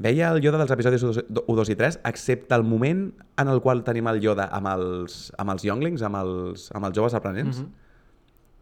Veia 0.00 0.30
el 0.32 0.40
Yoda 0.40 0.56
dels 0.62 0.70
episodis 0.72 1.02
1, 1.04 1.26
2 1.28 1.68
i 1.68 1.76
3, 1.76 1.98
excepte 2.08 2.54
el 2.56 2.62
moment 2.64 3.10
en 3.36 3.48
el 3.52 3.60
qual 3.60 3.82
tenim 3.84 4.08
el 4.08 4.20
Yoda 4.24 4.46
amb 4.56 4.70
els, 4.70 5.26
amb 5.36 5.52
els 5.52 5.66
younglings, 5.66 6.00
amb 6.06 6.16
els, 6.22 6.70
amb 6.72 6.88
els 6.88 6.96
joves 6.96 7.12
aprenents, 7.18 7.58
Mhm. 7.60 7.68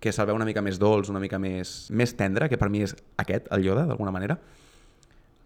Que 0.00 0.12
se'l 0.14 0.28
veu 0.28 0.36
una 0.38 0.46
mica 0.46 0.62
més 0.62 0.78
dolç, 0.78 1.10
una 1.10 1.20
mica 1.22 1.40
més, 1.42 1.88
més 1.90 2.14
tendre, 2.18 2.48
que 2.48 2.58
per 2.58 2.68
mi 2.70 2.84
és 2.86 2.94
aquest, 3.18 3.48
el 3.54 3.64
Yoda, 3.66 3.86
d'alguna 3.88 4.12
manera. 4.14 4.38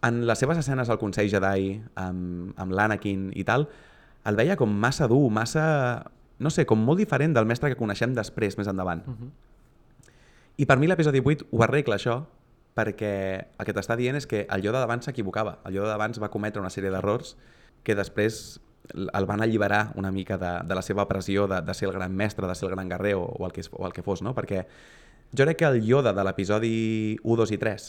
En 0.03 0.25
les 0.27 0.39
seves 0.39 0.59
escenes 0.59 0.91
al 0.91 0.99
Consell 1.01 1.31
Jedi, 1.31 1.77
amb, 1.95 2.53
amb 2.59 2.75
l'Anakin 2.75 3.31
i 3.39 3.45
tal, 3.47 3.65
el 4.29 4.37
veia 4.39 4.59
com 4.59 4.69
massa 4.69 5.09
dur, 5.11 5.25
massa... 5.31 5.65
No 6.43 6.49
sé, 6.51 6.65
com 6.67 6.81
molt 6.81 6.99
diferent 6.99 7.33
del 7.35 7.47
mestre 7.47 7.69
que 7.71 7.79
coneixem 7.79 8.13
després, 8.17 8.57
més 8.59 8.67
endavant. 8.67 9.03
Mhm. 9.07 9.33
I 10.57 10.65
per 10.69 10.77
mi 10.77 10.89
l'episodi 10.89 11.21
8 11.23 11.47
ho 11.49 11.61
arregla 11.65 11.95
això, 11.97 12.19
perquè 12.77 13.13
el 13.57 13.65
que 13.65 13.73
t'està 13.73 13.95
dient 13.97 14.17
és 14.17 14.27
que 14.29 14.43
el 14.49 14.65
Yoda 14.65 14.81
d'abans 14.81 15.05
s'equivocava. 15.05 15.59
El 15.65 15.77
Yoda 15.77 15.93
d'abans 15.93 16.19
va 16.21 16.29
cometre 16.33 16.61
una 16.61 16.69
sèrie 16.73 16.91
d'errors 16.93 17.35
que 17.85 17.95
després 17.95 18.59
el 18.91 19.25
van 19.25 19.41
alliberar 19.41 19.93
una 19.95 20.11
mica 20.11 20.37
de, 20.37 20.51
de 20.67 20.75
la 20.75 20.81
seva 20.81 21.07
pressió 21.07 21.47
de, 21.47 21.61
de 21.61 21.73
ser 21.73 21.87
el 21.87 21.95
gran 21.95 22.15
mestre, 22.15 22.47
de 22.47 22.55
ser 22.55 22.69
el 22.69 22.75
gran 22.75 22.89
guerrer 22.89 23.15
o, 23.15 23.23
o, 23.23 23.45
el, 23.45 23.53
que, 23.53 23.63
o 23.71 23.87
el 23.87 23.93
que 23.93 24.03
fos, 24.03 24.21
no? 24.21 24.35
Perquè 24.35 24.65
jo 25.31 25.45
crec 25.47 25.61
que 25.63 25.69
el 25.69 25.81
Yoda 25.85 26.13
de 26.13 26.25
l'episodi 26.25 26.75
1, 27.23 27.37
2 27.43 27.53
i 27.55 27.59
3 27.61 27.87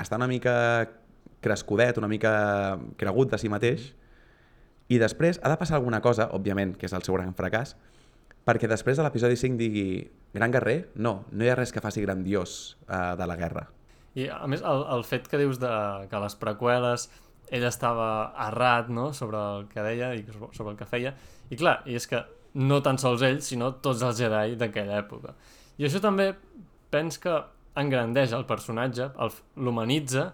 està 0.00 0.16
una 0.16 0.30
mica 0.30 0.54
crescudet, 1.40 1.98
una 1.98 2.08
mica 2.08 2.78
cregut 3.00 3.32
de 3.32 3.40
si 3.40 3.50
mateix, 3.52 3.90
i 4.90 4.98
després 4.98 5.38
ha 5.42 5.50
de 5.52 5.58
passar 5.58 5.78
alguna 5.78 6.00
cosa, 6.02 6.28
òbviament, 6.34 6.74
que 6.78 6.88
és 6.88 6.94
el 6.96 7.04
seu 7.06 7.14
gran 7.16 7.34
fracàs, 7.36 7.76
perquè 8.46 8.68
després 8.70 8.98
de 8.98 9.04
l'episodi 9.06 9.36
5 9.38 9.60
digui 9.60 9.84
gran 10.34 10.50
guerrer? 10.54 10.90
No, 10.94 11.24
no 11.30 11.44
hi 11.44 11.50
ha 11.50 11.58
res 11.58 11.72
que 11.72 11.82
faci 11.82 12.02
grandiós 12.02 12.76
uh, 12.88 13.14
de 13.18 13.28
la 13.28 13.36
guerra. 13.38 13.68
I 14.18 14.26
a 14.34 14.46
més, 14.50 14.64
el, 14.66 14.84
el 14.96 15.04
fet 15.06 15.28
que 15.30 15.38
dius 15.38 15.60
de, 15.62 15.70
que 16.10 16.22
les 16.24 16.34
preqüeles 16.40 17.06
ell 17.50 17.66
estava 17.66 18.32
errat 18.46 18.90
no? 18.94 19.10
sobre 19.16 19.38
el 19.38 19.66
que 19.70 19.82
deia 19.82 20.12
i 20.14 20.24
sobre 20.26 20.72
el 20.72 20.78
que 20.78 20.86
feia, 20.88 21.14
i 21.50 21.58
clar, 21.58 21.80
i 21.90 21.96
és 21.98 22.06
que 22.10 22.22
no 22.54 22.80
tan 22.82 22.98
sols 22.98 23.22
ell, 23.26 23.40
sinó 23.42 23.72
tots 23.82 24.02
els 24.06 24.18
Jedi 24.18 24.56
d'aquella 24.58 24.98
època. 24.98 25.34
I 25.78 25.86
això 25.86 26.00
també 26.02 26.32
pens 26.90 27.18
que 27.22 27.34
engrandeix 27.80 28.32
el 28.34 28.46
personatge, 28.48 29.10
l'humanitza, 29.56 30.30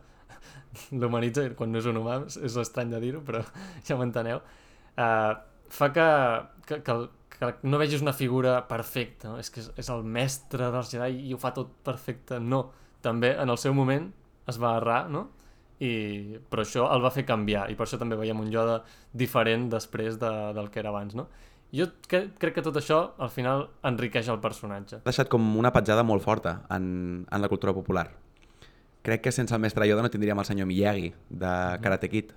l'humanitza 1.00 1.44
quan 1.58 1.72
no 1.72 1.80
és 1.82 1.88
un 1.90 2.00
humà, 2.00 2.22
és- 2.26 2.56
estrany 2.62 2.94
de 2.94 3.02
dir-ho, 3.02 3.20
però 3.26 3.42
ja 3.86 3.98
m'enteneu, 4.00 4.40
uh, 4.96 5.36
fa 5.68 5.90
que, 5.92 6.08
que, 6.66 6.80
que, 6.86 6.98
que 7.36 7.52
no 7.68 7.80
vegis 7.80 8.04
una 8.04 8.16
figura 8.16 8.58
perfecta, 8.68 9.32
no? 9.34 9.40
és 9.42 9.52
que 9.52 9.60
és, 9.64 9.70
és 9.76 9.92
el 9.92 10.04
mestre 10.04 10.70
dels 10.72 10.92
Jedi 10.92 11.28
i 11.28 11.36
ho 11.36 11.40
fa 11.40 11.52
tot 11.56 11.72
perfecte, 11.84 12.40
no. 12.40 12.66
També 13.04 13.34
en 13.38 13.52
el 13.52 13.58
seu 13.60 13.74
moment 13.76 14.08
es 14.48 14.56
va 14.62 14.76
errar, 14.80 15.04
no? 15.12 15.28
I, 15.76 16.38
però 16.48 16.64
això 16.64 16.86
el 16.94 17.02
va 17.04 17.10
fer 17.12 17.26
canviar 17.28 17.66
i 17.68 17.74
per 17.76 17.84
això 17.84 17.98
també 18.00 18.16
veiem 18.16 18.38
un 18.40 18.48
Yoda 18.52 18.78
diferent 19.12 19.66
després 19.74 20.16
de, 20.20 20.30
del 20.56 20.70
que 20.72 20.80
era 20.80 20.88
abans, 20.88 21.16
no? 21.18 21.26
Jo 21.76 21.88
cre 22.08 22.30
crec 22.40 22.54
que 22.56 22.64
tot 22.64 22.78
això 22.78 23.00
al 23.20 23.28
final 23.34 23.66
enriqueix 23.84 24.30
el 24.32 24.40
personatge. 24.40 25.02
Ha 25.02 25.10
deixat 25.10 25.28
com 25.28 25.44
una 25.60 25.74
petjada 25.74 26.06
molt 26.06 26.24
forta 26.24 26.62
en, 26.72 27.26
en 27.28 27.42
la 27.42 27.50
cultura 27.52 27.74
popular. 27.76 28.06
Crec 29.04 29.26
que 29.26 29.34
sense 29.34 29.54
el 29.54 29.60
mestre 29.60 29.86
Yoda 29.86 30.02
no 30.02 30.10
tindríem 30.10 30.38
el 30.38 30.48
senyor 30.48 30.66
Miyagi 30.70 31.12
de 31.28 31.52
Karate 31.82 32.08
Kid, 32.10 32.32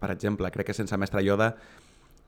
per 0.00 0.12
exemple. 0.14 0.50
Crec 0.54 0.70
que 0.70 0.76
sense 0.76 0.94
el 0.94 1.02
mestre 1.02 1.24
Yoda 1.24 1.54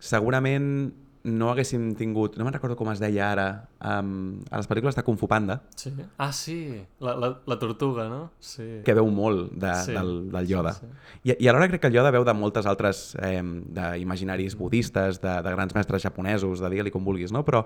segurament 0.02 0.90
no 1.27 1.49
haguéssim 1.51 1.89
tingut... 1.99 2.37
No 2.39 2.45
me'n 2.47 2.55
recordo 2.55 2.77
com 2.79 2.89
es 2.93 3.01
deia 3.03 3.25
ara, 3.33 3.47
um, 3.83 4.37
a 4.51 4.61
les 4.61 4.69
pel·lícules 4.71 4.95
de 4.95 5.03
Kung 5.03 5.19
Fu 5.19 5.27
Panda, 5.27 5.57
Sí. 5.75 5.91
Ah, 6.23 6.31
sí, 6.33 6.79
la, 7.03 7.17
la, 7.19 7.31
la 7.51 7.59
tortuga, 7.59 8.07
no? 8.09 8.31
Sí. 8.39 8.83
que 8.87 8.95
veu 8.95 9.11
molt 9.11 9.51
de, 9.53 9.73
Sí. 9.83 9.91
sí. 9.91 9.97
del, 9.99 10.12
del 10.31 10.47
Yoda. 10.47 10.73
Sí, 10.79 10.87
I, 11.25 11.35
I 11.43 11.49
alhora 11.51 11.67
crec 11.69 11.83
que 11.83 11.91
el 11.91 11.99
Yoda 11.99 12.12
veu 12.15 12.25
de 12.25 12.35
moltes 12.39 12.67
altres 12.71 13.17
eh, 13.21 13.43
d'imaginaris 13.43 14.55
budistes, 14.57 15.21
de, 15.21 15.35
de 15.43 15.51
grans 15.59 15.75
mestres 15.75 16.03
japonesos, 16.07 16.61
de 16.62 16.71
digue-li 16.71 16.91
com 16.95 17.05
vulguis, 17.05 17.33
no? 17.35 17.43
Però 17.45 17.65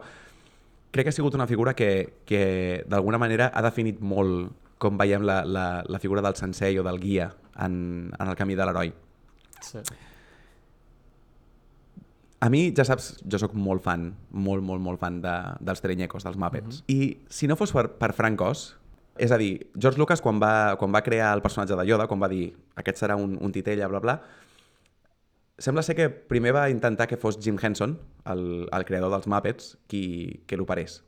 crec 0.90 1.04
que 1.06 1.12
ha 1.12 1.18
sigut 1.20 1.36
una 1.36 1.46
figura 1.46 1.74
que, 1.76 2.22
que 2.26 2.84
d'alguna 2.88 3.18
manera 3.20 3.50
ha 3.54 3.62
definit 3.62 4.00
molt 4.00 4.50
com 4.80 4.96
veiem 4.96 5.22
la, 5.22 5.42
la, 5.44 5.66
la 5.86 5.98
figura 6.00 6.22
del 6.24 6.34
sensei 6.40 6.78
o 6.80 6.82
del 6.82 6.98
guia 6.98 7.28
en, 7.60 8.08
en 8.18 8.28
el 8.32 8.34
camí 8.36 8.56
de 8.56 8.64
l'heroi. 8.64 8.94
sí. 9.60 9.84
A 12.40 12.48
mi, 12.48 12.70
ja 12.72 12.86
saps, 12.88 13.18
jo 13.28 13.38
sóc 13.40 13.52
molt 13.52 13.84
fan, 13.84 14.14
molt, 14.32 14.64
molt, 14.64 14.80
molt 14.80 15.00
fan 15.02 15.18
de, 15.20 15.34
dels 15.60 15.82
trenyecos, 15.84 16.24
dels 16.24 16.38
Muppets. 16.40 16.80
I 16.88 17.18
si 17.28 17.48
no 17.50 17.56
fos 17.60 17.74
per, 17.76 17.90
per 18.00 18.14
Frank 18.16 18.40
Oz, 18.40 18.62
és 19.20 19.32
a 19.32 19.38
dir, 19.40 19.66
George 19.76 20.00
Lucas 20.00 20.22
quan 20.24 20.40
va, 20.40 20.78
quan 20.80 20.94
va 20.94 21.02
crear 21.04 21.34
el 21.36 21.42
personatge 21.44 21.76
de 21.76 21.84
Yoda, 21.84 22.06
quan 22.08 22.22
va 22.22 22.30
dir 22.32 22.46
aquest 22.80 23.02
serà 23.02 23.18
un, 23.20 23.36
un 23.44 23.52
titella, 23.52 23.90
bla, 23.92 24.00
bla, 24.00 24.14
sembla 25.60 25.84
ser 25.84 25.98
que 25.98 26.08
primer 26.08 26.54
va 26.56 26.70
intentar 26.72 27.06
que 27.10 27.20
fos 27.20 27.36
Jim 27.44 27.60
Henson, 27.60 27.98
el, 28.32 28.42
el 28.72 28.88
creador 28.88 29.12
dels 29.12 29.28
Muppets, 29.28 29.74
qui, 29.92 30.40
qui 30.48 30.56
l'operés. 30.56 31.02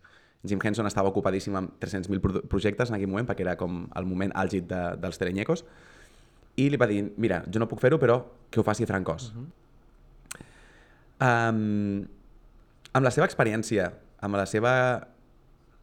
Jim 0.45 0.61
Henson 0.61 0.91
estava 0.91 1.09
ocupadíssim 1.09 1.57
amb 1.57 1.73
300.000 1.81 2.21
pro 2.21 2.45
projectes 2.51 2.91
en 2.93 2.99
aquell 2.99 3.09
moment, 3.09 3.31
perquè 3.31 3.47
era 3.47 3.57
com 3.57 3.87
el 3.89 4.09
moment 4.11 4.37
àlgid 4.37 4.69
de, 4.69 4.85
dels 5.01 5.17
trenyecos, 5.17 5.65
i 6.61 6.69
li 6.69 6.77
va 6.77 6.91
dir, 6.91 7.07
mira, 7.17 7.41
jo 7.49 7.63
no 7.63 7.71
puc 7.71 7.81
fer-ho, 7.81 7.97
però 8.03 8.21
que 8.53 8.61
ho 8.61 8.67
faci 8.67 8.85
Frank 8.85 9.09
Oz. 9.15 9.33
Um, 11.23 12.03
amb 12.93 13.07
la 13.07 13.13
seva 13.15 13.29
experiència, 13.29 13.89
amb 14.25 14.39
la 14.39 14.47
seva 14.49 14.75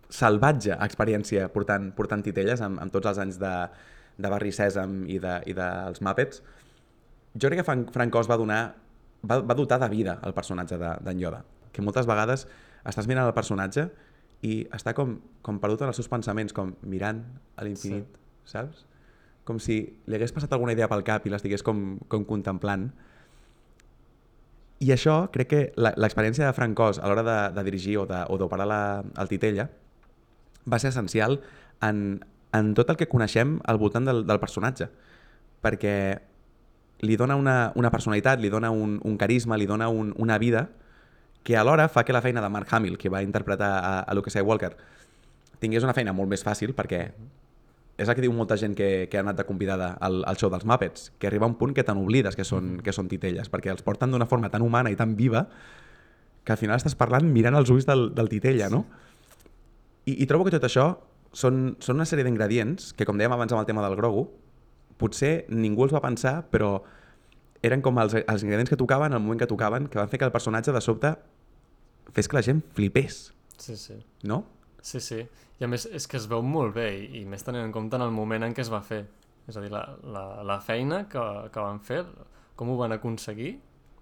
salvatge 0.09 0.75
experiència 0.83 1.47
portant, 1.53 1.91
portant 1.95 2.23
titelles 2.25 2.61
amb, 2.65 2.81
amb 2.81 2.93
tots 2.93 3.11
els 3.11 3.21
anys 3.21 3.37
de, 3.41 3.53
de 4.17 4.31
Barri 4.31 4.51
Sèsam 4.55 5.03
i, 5.07 5.19
de, 5.21 5.35
i 5.49 5.55
dels 5.57 6.01
Muppets, 6.05 6.41
jo 7.37 7.49
crec 7.49 7.61
que 7.61 7.67
Frank, 7.67 7.91
Frank 7.93 8.15
Oz 8.17 8.29
va 8.29 8.39
donar 8.41 8.61
va, 9.21 9.39
va 9.39 9.55
dotar 9.55 9.79
de 9.79 9.89
vida 9.91 10.17
el 10.25 10.33
personatge 10.33 10.77
d'en 10.79 11.03
de, 11.05 11.15
Yoda, 11.21 11.43
que 11.73 11.83
moltes 11.85 12.07
vegades 12.09 12.45
estàs 12.87 13.07
mirant 13.09 13.27
el 13.27 13.35
personatge 13.35 13.89
i 14.45 14.61
està 14.75 14.93
com, 14.95 15.17
com 15.43 15.59
perdut 15.59 15.83
en 15.83 15.91
els 15.91 15.99
seus 15.99 16.09
pensaments, 16.11 16.55
com 16.55 16.71
mirant 16.87 17.21
a 17.59 17.65
l'infinit, 17.67 18.07
sí. 18.07 18.51
saps? 18.53 18.85
Com 19.47 19.59
si 19.59 19.81
li 20.07 20.15
hagués 20.15 20.31
passat 20.31 20.53
alguna 20.55 20.75
idea 20.75 20.87
pel 20.87 21.03
cap 21.03 21.25
i 21.25 21.33
l'estigués 21.33 21.65
com, 21.65 21.97
com 22.07 22.23
contemplant. 22.27 22.87
I 24.79 24.93
això, 24.95 25.27
crec 25.33 25.49
que 25.51 25.61
l'experiència 25.75 26.47
de 26.47 26.55
Frank 26.55 26.79
Oz 26.79 26.99
a 26.99 27.09
l'hora 27.11 27.23
de, 27.27 27.37
de 27.55 27.63
dirigir 27.67 27.97
o 27.99 28.05
d'operar 28.07 29.03
el 29.19 29.31
titella 29.31 29.67
va 30.69 30.79
ser 30.79 30.93
essencial 30.93 31.41
en, 31.83 32.21
en 32.55 32.73
tot 32.77 32.89
el 32.89 32.97
que 32.99 33.09
coneixem 33.11 33.57
al 33.67 33.79
voltant 33.81 34.07
del, 34.07 34.23
del 34.27 34.39
personatge. 34.39 34.87
Perquè 35.59 35.95
li 37.03 37.17
dona 37.19 37.35
una, 37.35 37.71
una 37.75 37.91
personalitat, 37.91 38.39
li 38.39 38.51
dona 38.51 38.71
un, 38.71 38.99
un 39.03 39.17
carisma, 39.17 39.57
li 39.59 39.67
dona 39.67 39.89
un, 39.89 40.13
una 40.17 40.37
vida 40.39 40.69
que 41.43 41.57
alhora 41.57 41.87
fa 41.89 42.03
que 42.03 42.13
la 42.13 42.21
feina 42.21 42.41
de 42.41 42.49
Mark 42.49 42.67
Hamill, 42.71 42.97
que 42.97 43.09
va 43.09 43.23
interpretar 43.23 43.71
a, 43.79 43.99
a 43.99 44.15
Luke 44.15 44.31
Skywalker, 44.31 44.75
tingués 45.59 45.83
una 45.83 45.95
feina 45.95 46.13
molt 46.15 46.31
més 46.31 46.43
fàcil 46.43 46.75
perquè 46.75 47.09
és 47.99 48.07
el 48.07 48.15
que 48.15 48.23
diu 48.23 48.31
molta 48.33 48.55
gent 48.57 48.73
que, 48.79 49.07
que 49.11 49.19
ha 49.19 49.23
anat 49.25 49.41
de 49.41 49.45
convidada 49.47 49.91
al, 49.99 50.21
al 50.27 50.37
show 50.39 50.49
dels 50.53 50.63
Muppets, 50.65 51.09
que 51.19 51.27
arriba 51.27 51.47
un 51.49 51.57
punt 51.59 51.73
que 51.75 51.83
te 51.83 51.93
n'oblides 51.93 52.37
que, 52.39 52.45
són, 52.47 52.77
que 52.83 52.93
són 52.95 53.09
titelles, 53.11 53.51
perquè 53.51 53.73
els 53.73 53.83
porten 53.83 54.11
d'una 54.15 54.27
forma 54.29 54.49
tan 54.53 54.63
humana 54.63 54.91
i 54.93 54.97
tan 54.99 55.17
viva 55.19 55.45
que 56.47 56.53
al 56.55 56.59
final 56.61 56.79
estàs 56.79 56.95
parlant 56.97 57.27
mirant 57.29 57.57
els 57.59 57.69
ulls 57.69 57.85
del, 57.85 58.09
del 58.15 58.29
titella, 58.31 58.69
no? 58.71 58.85
I, 60.07 60.15
I 60.23 60.27
trobo 60.31 60.47
que 60.47 60.53
tot 60.55 60.63
això 60.65 60.85
són, 61.35 61.75
són 61.83 61.99
una 61.99 62.07
sèrie 62.09 62.23
d'ingredients 62.25 62.93
que, 62.97 63.05
com 63.05 63.19
dèiem 63.19 63.35
abans 63.35 63.51
amb 63.53 63.61
el 63.61 63.67
tema 63.67 63.83
del 63.85 63.97
Grogu, 63.99 64.23
potser 64.99 65.45
ningú 65.51 65.85
els 65.85 65.93
va 65.93 66.01
pensar, 66.03 66.39
però 66.49 66.79
eren 67.61 67.83
com 67.83 67.99
els, 68.01 68.15
els 68.23 68.45
ingredients 68.45 68.71
que 68.71 68.79
tocaven 68.79 69.13
al 69.13 69.21
moment 69.21 69.39
que 69.43 69.47
tocaven, 69.51 69.89
que 69.91 69.99
van 69.99 70.09
fer 70.09 70.17
que 70.21 70.25
el 70.27 70.33
personatge 70.33 70.71
de 70.73 70.81
sobte 70.81 71.13
fes 72.15 72.27
que 72.31 72.39
la 72.39 72.45
gent 72.47 72.63
flipés, 72.73 73.27
Sí, 73.59 73.75
sí. 73.75 73.99
no? 74.23 74.45
Sí, 74.81 74.99
sí. 75.03 75.23
I 75.59 75.65
a 75.65 75.69
més 75.71 75.85
és 75.85 76.07
que 76.07 76.17
es 76.19 76.27
veu 76.31 76.43
molt 76.45 76.75
bé 76.75 76.87
i, 76.95 77.21
i 77.21 77.25
més 77.27 77.43
tenint 77.43 77.65
en 77.65 77.73
compte 77.75 77.97
en 77.99 78.05
el 78.05 78.13
moment 78.15 78.45
en 78.45 78.55
què 78.55 78.63
es 78.63 78.71
va 78.71 78.81
fer. 78.85 79.03
És 79.49 79.57
a 79.57 79.63
dir, 79.63 79.71
la, 79.73 79.81
la, 80.13 80.23
la 80.45 80.59
feina 80.61 81.03
que, 81.09 81.23
que 81.51 81.65
van 81.65 81.81
fer, 81.83 82.03
com 82.55 82.69
ho 82.69 82.77
van 82.79 82.93
aconseguir, 82.95 83.55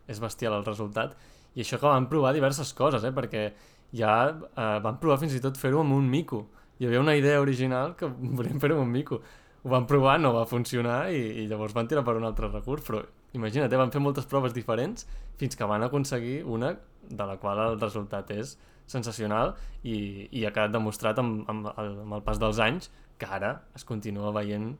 és 0.08 0.22
bestial 0.24 0.58
el 0.58 0.68
resultat. 0.68 1.16
I 1.56 1.64
això 1.64 1.80
que 1.82 1.90
van 1.90 2.08
provar 2.12 2.34
diverses 2.36 2.74
coses, 2.78 3.04
eh? 3.08 3.14
perquè 3.16 3.48
ja 3.96 4.14
eh, 4.30 4.78
van 4.84 5.00
provar 5.02 5.20
fins 5.24 5.36
i 5.36 5.42
tot 5.44 5.58
fer-ho 5.58 5.82
amb 5.82 5.96
un 5.96 6.10
mico. 6.12 6.46
Hi 6.78 6.88
havia 6.88 7.02
una 7.02 7.16
idea 7.18 7.42
original 7.42 7.96
que 7.98 8.10
volien 8.40 8.62
fer-ho 8.62 8.78
amb 8.78 8.86
un 8.86 8.94
mico. 8.94 9.22
Ho 9.64 9.72
van 9.74 9.88
provar, 9.90 10.18
no 10.22 10.36
va 10.36 10.46
funcionar 10.48 11.08
i, 11.12 11.24
i 11.44 11.48
llavors 11.50 11.74
van 11.76 11.88
tirar 11.90 12.06
per 12.06 12.16
un 12.20 12.28
altre 12.28 12.52
recurs, 12.52 12.86
però 12.86 13.02
imagina't, 13.36 13.72
eh? 13.72 13.80
van 13.80 13.92
fer 13.92 14.04
moltes 14.04 14.28
proves 14.30 14.54
diferents 14.56 15.08
fins 15.40 15.58
que 15.58 15.68
van 15.68 15.84
aconseguir 15.84 16.44
una 16.46 16.76
de 17.08 17.26
la 17.26 17.38
qual 17.42 17.60
el 17.64 17.80
resultat 17.82 18.32
és 18.36 18.58
sensacional 18.88 19.56
i, 19.84 20.28
i 20.32 20.46
ha 20.48 20.54
quedat 20.56 20.74
demostrat 20.74 21.20
amb, 21.20 21.44
amb, 21.52 21.70
el, 21.78 21.94
amb 22.06 22.18
el 22.18 22.24
pas 22.26 22.40
dels 22.42 22.60
anys 22.64 22.90
que 23.20 23.28
ara 23.30 23.62
es 23.76 23.86
continua 23.86 24.32
veient 24.36 24.76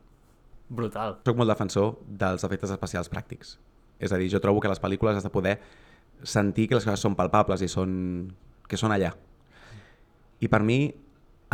brutal. 0.68 1.18
Soc 1.26 1.38
molt 1.38 1.50
defensor 1.50 1.96
dels 2.06 2.44
efectes 2.44 2.72
especials 2.74 3.10
pràctics. 3.12 3.56
És 3.98 4.12
a 4.12 4.18
dir, 4.20 4.28
jo 4.32 4.40
trobo 4.40 4.60
que 4.62 4.70
les 4.70 4.80
pel·lícules 4.80 5.18
has 5.18 5.26
de 5.26 5.32
poder 5.32 5.58
sentir 6.22 6.68
que 6.68 6.78
les 6.78 6.86
coses 6.86 7.02
són 7.02 7.16
palpables 7.18 7.62
i 7.62 7.68
són... 7.70 8.30
que 8.68 8.76
són 8.76 8.92
allà. 8.92 9.14
I 10.44 10.48
per 10.52 10.60
mi, 10.62 10.92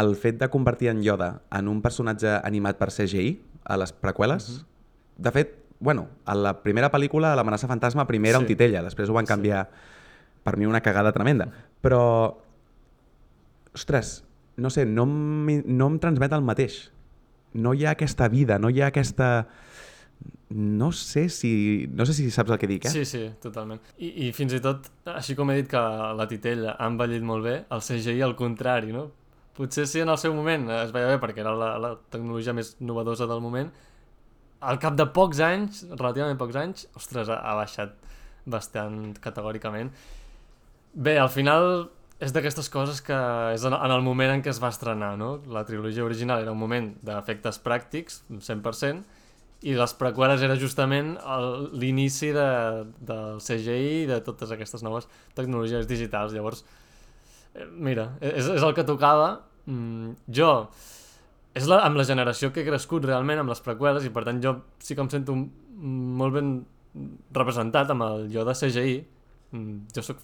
el 0.01 0.17
fet 0.19 0.41
de 0.41 0.51
convertir 0.53 0.91
en 0.91 1.03
Yoda 1.05 1.45
en 1.55 1.71
un 1.71 1.81
personatge 1.83 2.41
animat 2.43 2.81
per 2.81 2.91
CGI 2.93 3.39
a 3.65 3.79
les 3.81 3.93
preqüeles, 3.93 4.49
mm 4.51 4.57
-hmm. 4.57 5.23
de 5.25 5.31
fet, 5.31 5.55
bueno, 5.81 6.09
a 6.25 6.35
la 6.35 6.63
primera 6.63 6.91
pel·lícula, 6.91 7.35
l'amenaça 7.37 7.69
fantasma, 7.69 8.07
primer 8.07 8.31
era 8.31 8.39
Sí. 8.39 8.45
un 8.45 8.49
titella, 8.49 8.83
després 8.83 9.09
ho 9.09 9.15
van 9.15 9.27
canviar 9.27 9.69
per 10.45 10.57
mi 10.61 10.69
una 10.69 10.83
cagada 10.85 11.13
tremenda. 11.13 11.49
Però, 11.83 12.03
ostres, 13.75 14.19
no 14.57 14.71
sé, 14.71 14.85
no 14.87 15.07
no 15.07 15.89
em 15.91 15.99
transmet 16.03 16.37
el 16.37 16.45
mateix. 16.47 16.85
No 17.55 17.75
hi 17.75 17.87
ha 17.87 17.95
aquesta 17.95 18.29
vida, 18.29 18.59
no 18.59 18.71
hi 18.71 18.83
ha 18.83 18.93
aquesta... 18.93 19.49
No 20.55 20.93
sé 20.93 21.27
si, 21.33 21.89
no 21.91 22.05
sé 22.07 22.15
si 22.15 22.29
saps 22.31 22.53
el 22.53 22.59
que 22.61 22.69
dic, 22.71 22.85
eh? 22.87 22.91
Sí, 22.93 23.03
sí, 23.09 23.25
totalment. 23.43 23.81
I, 23.99 24.29
I 24.29 24.33
fins 24.37 24.53
i 24.55 24.61
tot, 24.63 24.87
així 25.11 25.35
com 25.35 25.51
he 25.51 25.57
dit 25.59 25.71
que 25.73 25.81
la 26.15 26.29
titella 26.31 26.77
ha 26.79 26.87
envellit 26.93 27.25
molt 27.27 27.43
bé, 27.49 27.57
el 27.75 27.83
CGI 27.83 28.23
al 28.23 28.37
contrari, 28.39 28.93
no? 28.95 29.09
Potser 29.57 29.87
sí 29.91 30.03
en 30.03 30.11
el 30.11 30.19
seu 30.19 30.35
moment 30.35 30.69
es 30.75 30.93
veia 30.95 31.13
bé 31.13 31.19
perquè 31.23 31.43
era 31.43 31.55
la, 31.59 31.73
la 31.83 31.93
tecnologia 32.11 32.55
més 32.55 32.73
novedosa 32.83 33.27
del 33.31 33.43
moment, 33.43 33.71
al 34.65 34.81
cap 34.83 34.97
de 34.99 35.07
pocs 35.15 35.41
anys, 35.45 35.85
relativament 35.93 36.39
pocs 36.41 36.59
anys, 36.59 36.87
ostres, 36.99 37.31
ha, 37.31 37.39
ha 37.39 37.55
baixat 37.59 37.95
bastant 38.51 39.15
categòricament. 39.25 39.91
Bé, 40.95 41.17
al 41.19 41.31
final 41.33 41.89
és 42.23 42.31
d'aquestes 42.33 42.69
coses 42.71 43.01
que 43.03 43.17
és 43.53 43.65
en 43.67 43.75
el 43.75 44.03
moment 44.07 44.31
en 44.31 44.43
què 44.45 44.53
es 44.53 44.61
va 44.63 44.71
estrenar, 44.71 45.17
no? 45.19 45.41
La 45.51 45.65
trilogia 45.67 46.05
original 46.07 46.45
era 46.45 46.55
un 46.55 46.61
moment 46.61 46.93
d'efectes 47.03 47.59
pràctics, 47.65 48.23
100%, 48.31 49.03
i 49.65 49.75
les 49.75 49.95
preqüeles 49.99 50.43
era 50.45 50.55
justament 50.61 51.15
l'inici 51.73 52.31
de, 52.37 52.49
del 53.01 53.41
CGI 53.43 54.03
i 54.05 54.09
de 54.11 54.21
totes 54.23 54.53
aquestes 54.55 54.85
noves 54.87 55.09
tecnologies 55.35 55.89
digitals. 55.91 56.35
Llavors, 56.37 56.63
eh, 57.55 57.67
mira, 57.73 58.11
és, 58.21 58.47
és 58.55 58.63
el 58.63 58.75
que 58.77 58.85
tocava. 58.87 59.41
Mm, 59.67 60.13
jo, 60.37 60.51
és 61.57 61.67
la, 61.71 61.81
amb 61.89 61.99
la 61.99 62.05
generació 62.07 62.53
que 62.53 62.63
he 62.63 62.69
crescut 62.69 63.09
realment 63.09 63.41
amb 63.41 63.51
les 63.51 63.65
preqüeles 63.65 64.05
i 64.05 64.13
per 64.13 64.27
tant 64.29 64.43
jo 64.45 64.59
sí 64.85 64.95
que 64.95 65.03
em 65.03 65.11
sento 65.11 65.35
molt 65.35 66.37
ben 66.37 66.55
representat 67.35 67.91
amb 67.91 68.07
el 68.07 68.29
Yoda 68.37 68.55
CGI. 68.59 69.01
Mm, 69.57 69.81
jo 69.97 70.05
sóc 70.05 70.23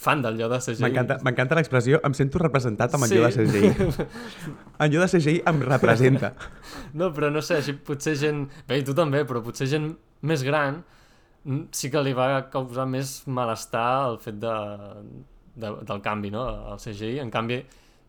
fan 0.00 0.22
del 0.24 0.38
Yoda 0.40 0.58
CGI. 0.64 0.88
M'encanta 1.26 1.58
l'expressió, 1.58 1.98
em 2.08 2.14
sento 2.16 2.40
representat 2.40 2.94
amb 2.96 3.04
en 3.04 3.10
Sí. 3.10 3.18
Yoda 3.18 3.30
CGI. 3.34 4.06
En 4.80 4.94
Yoda 4.94 5.08
CGI 5.12 5.42
em 5.50 5.60
representa. 5.66 6.32
No, 6.96 7.10
però 7.16 7.28
no 7.32 7.42
sé, 7.44 7.58
així 7.60 7.74
potser 7.74 8.14
gent... 8.16 8.46
Bé, 8.68 8.80
tu 8.86 8.94
també, 8.96 9.26
però 9.28 9.42
potser 9.44 9.68
gent 9.68 9.90
més 10.24 10.44
gran 10.46 10.80
mm, 11.44 11.66
sí 11.76 11.90
que 11.92 12.00
li 12.04 12.14
va 12.16 12.30
causar 12.52 12.86
més 12.88 13.18
malestar 13.28 13.88
el 14.08 14.16
fet 14.24 14.40
de, 14.40 14.56
de, 15.60 15.74
del 15.92 16.00
canvi, 16.04 16.32
no?, 16.32 16.46
al 16.72 16.80
CGI. 16.80 17.18
En 17.20 17.32
canvi, 17.34 17.60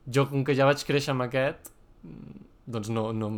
jo, 0.07 0.29
com 0.31 0.45
que 0.47 0.55
ja 0.55 0.69
vaig 0.69 0.83
créixer 0.87 1.11
amb 1.15 1.27
aquest, 1.27 1.73
mm, 2.07 2.39
doncs 2.71 2.93
no, 2.95 3.09
no, 3.11 3.33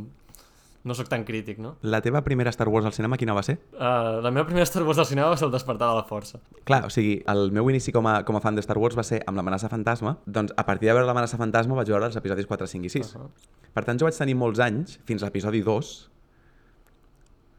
no 0.83 0.93
sóc 0.93 1.07
tan 1.07 1.23
crític, 1.23 1.59
no? 1.59 1.77
La 1.81 2.01
teva 2.01 2.21
primera 2.23 2.49
Star 2.51 2.67
Wars 2.67 2.85
al 2.85 2.91
cinema 2.93 3.15
quina 3.17 3.33
va 3.33 3.41
ser? 3.43 3.57
Uh, 3.73 4.19
la 4.21 4.31
meva 4.31 4.45
primera 4.45 4.65
Star 4.65 4.83
Wars 4.83 4.97
al 4.99 5.05
cinema 5.05 5.29
va 5.29 5.37
ser 5.37 5.45
el 5.45 5.51
despertar 5.51 5.87
de 5.89 5.95
la 5.95 6.03
força. 6.05 6.39
Clar, 6.65 6.85
o 6.85 6.89
sigui, 6.89 7.21
el 7.27 7.51
meu 7.51 7.69
inici 7.69 7.91
com 7.91 8.05
a, 8.07 8.23
com 8.27 8.35
a 8.35 8.41
fan 8.41 8.55
de 8.55 8.61
Star 8.61 8.77
Wars 8.77 8.97
va 8.97 9.03
ser 9.03 9.21
amb 9.25 9.37
l'amenaça 9.37 9.69
fantasma. 9.69 10.17
Doncs 10.25 10.51
a 10.57 10.65
partir 10.65 10.87
de 10.89 10.93
veure 10.93 11.05
l'amenaça 11.07 11.37
fantasma 11.37 11.75
vaig 11.75 11.87
veure 11.87 12.05
els 12.05 12.15
episodis 12.19 12.45
4, 12.45 12.67
5 12.67 12.85
i 12.85 12.89
6. 12.89 13.15
Uh 13.15 13.21
-huh. 13.21 13.29
Per 13.73 13.85
tant, 13.85 13.97
jo 13.99 14.05
vaig 14.05 14.17
tenir 14.17 14.35
molts 14.35 14.59
anys, 14.59 14.99
fins 15.05 15.23
a 15.23 15.25
l'episodi 15.25 15.61
2, 15.63 16.09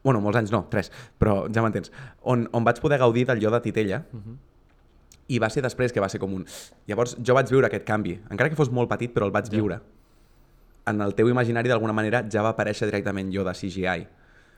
bueno, 0.03 0.21
molts 0.21 0.37
anys 0.37 0.51
no, 0.51 0.67
3, 0.69 0.91
però 1.19 1.47
ja 1.51 1.61
m'entens, 1.63 1.91
on, 2.21 2.47
on 2.53 2.63
vaig 2.63 2.79
poder 2.79 2.99
gaudir 2.99 3.25
del 3.25 3.41
Yoda 3.41 3.61
Titella, 3.61 4.03
Uh 4.13 4.19
-huh. 4.19 4.37
i 5.27 5.39
va 5.39 5.49
ser 5.49 5.63
després 5.63 5.91
que 5.91 5.99
va 5.99 6.07
ser 6.09 6.19
com 6.19 6.31
un... 6.33 6.45
Llavors 6.87 7.17
jo 7.19 7.33
vaig 7.33 7.49
viure 7.49 7.65
aquest 7.65 7.83
canvi, 7.83 8.19
encara 8.29 8.49
que 8.49 8.55
fos 8.55 8.69
molt 8.69 8.87
petit, 8.89 9.11
però 9.13 9.25
el 9.25 9.31
vaig 9.31 9.45
Ja. 9.45 9.51
viure. 9.57 9.79
En 10.85 11.01
el 11.01 11.15
teu 11.17 11.29
imaginari, 11.29 11.69
d'alguna 11.71 11.93
manera, 11.97 12.23
ja 12.31 12.43
va 12.45 12.53
aparèixer 12.53 12.87
directament 12.89 13.31
Yoda 13.33 13.53
CGI. 13.57 14.05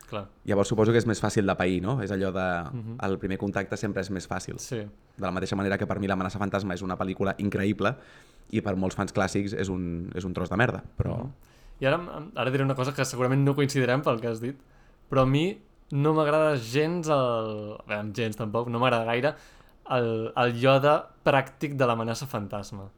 Clar, 0.07 0.23
Llavors 0.47 0.69
suposo 0.71 0.93
que 0.95 1.01
és 1.01 1.07
més 1.07 1.19
fàcil 1.19 1.47
de 1.47 1.55
pair, 1.59 1.81
no? 1.83 1.97
És 2.03 2.11
allò 2.15 2.31
de... 2.31 2.47
Mhm. 2.71 2.95
El 3.03 3.17
primer 3.19 3.37
contacte 3.37 3.75
sempre 3.77 4.01
és 4.01 4.09
més 4.11 4.27
fàcil. 4.27 4.59
sí. 4.59 4.85
De 5.17 5.25
la 5.25 5.31
mateixa 5.31 5.55
manera 5.55 5.77
que 5.77 5.87
per 5.87 5.99
mi 5.99 6.07
l'amenaça 6.07 6.39
fantasma 6.39 6.75
és 6.75 6.81
una 6.85 6.95
pel·lícula 6.95 7.33
increïble 7.39 7.95
i 8.51 8.61
per 8.61 8.75
molts 8.75 8.95
fans 8.95 9.11
clàssics 9.11 9.53
és 9.53 9.69
un, 9.69 10.11
és 10.15 10.23
un 10.23 10.33
tros 10.33 10.49
de 10.49 10.57
merda, 10.57 10.83
però... 10.97 11.17
Mhm. 11.23 11.31
I 11.79 11.85
ara, 11.85 11.99
ara 12.35 12.51
diré 12.51 12.63
una 12.63 12.75
cosa 12.75 12.93
que 12.93 13.05
segurament 13.05 13.43
no 13.45 13.53
coincidirem 13.55 14.01
pel 14.01 14.19
que 14.21 14.27
has 14.27 14.39
dit, 14.41 14.57
però 15.09 15.21
a 15.23 15.29
mi 15.29 15.59
no 15.91 16.13
m'agrada 16.13 16.55
gens 16.57 17.07
el... 17.07 17.77
Bé, 17.87 17.99
gens 18.13 18.37
tampoc, 18.37 18.69
no 18.69 18.79
m'agrada 18.79 19.05
gaire 19.05 19.35
el, 19.95 20.31
el 20.35 20.55
Yoda 20.59 20.95
pràctic 21.25 21.75
de 21.77 21.87
l'amenaça 21.87 22.27
fantasma. 22.27 22.89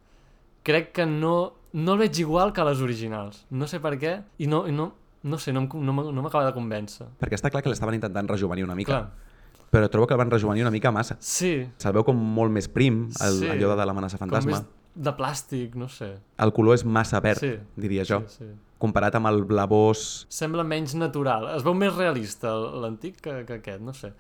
Crec 0.63 0.91
que 0.93 1.05
no, 1.05 1.53
no 1.73 1.93
el 1.93 1.99
veig 1.99 2.19
igual 2.19 2.53
que 2.53 2.63
les 2.63 2.81
originals. 2.81 3.45
No 3.49 3.67
sé 3.67 3.79
per 3.79 3.93
què, 3.99 4.23
i 4.39 4.47
no, 4.47 4.65
i 4.67 4.71
no, 4.71 4.91
no 5.23 5.37
sé, 5.37 5.53
no, 5.53 5.67
no, 5.73 5.93
no 6.11 6.21
m'acaba 6.21 6.45
de 6.47 6.53
convèncer. 6.55 7.07
Perquè 7.19 7.35
està 7.37 7.51
clar 7.51 7.61
que 7.63 7.69
l'estaven 7.69 7.95
intentant 7.99 8.27
rejuvenir 8.29 8.63
una 8.63 8.75
mica, 8.75 8.91
Clar, 9.03 9.67
però 9.71 9.89
trobo 9.91 10.07
que 10.07 10.13
el 10.15 10.17
van 10.17 10.31
rejuvenir 10.31 10.63
una 10.63 10.71
mica 10.71 10.91
massa. 10.91 11.17
sí, 11.19 11.67
Se'l 11.77 11.93
veu 11.93 12.03
com 12.03 12.17
molt 12.17 12.51
més 12.51 12.67
prim, 12.67 13.03
el, 13.21 13.39
Sí. 13.39 13.47
allò 13.47 13.75
de 13.77 13.85
l'amenaça 13.85 14.17
com 14.17 14.27
fantasma. 14.29 14.51
més 14.51 14.65
de 14.95 15.11
plàstic, 15.15 15.75
no 15.75 15.87
sé. 15.87 16.17
El 16.37 16.51
color 16.53 16.73
és 16.75 16.83
massa 16.85 17.19
verd, 17.19 17.39
Sí. 17.39 17.57
diria 17.75 18.03
jo, 18.03 18.23
Sí, 18.27 18.37
sí. 18.39 18.45
comparat 18.79 19.13
amb 19.15 19.27
el 19.27 19.43
blavós... 19.45 20.25
sembla 20.29 20.63
menys 20.63 20.95
natural. 20.95 21.55
Es 21.55 21.63
veu 21.63 21.73
més 21.75 21.93
realista 21.95 22.49
l'antic 22.55 23.21
que, 23.21 23.45
que 23.45 23.53
aquest, 23.59 23.81
no 23.81 23.93
sé. 23.93 24.11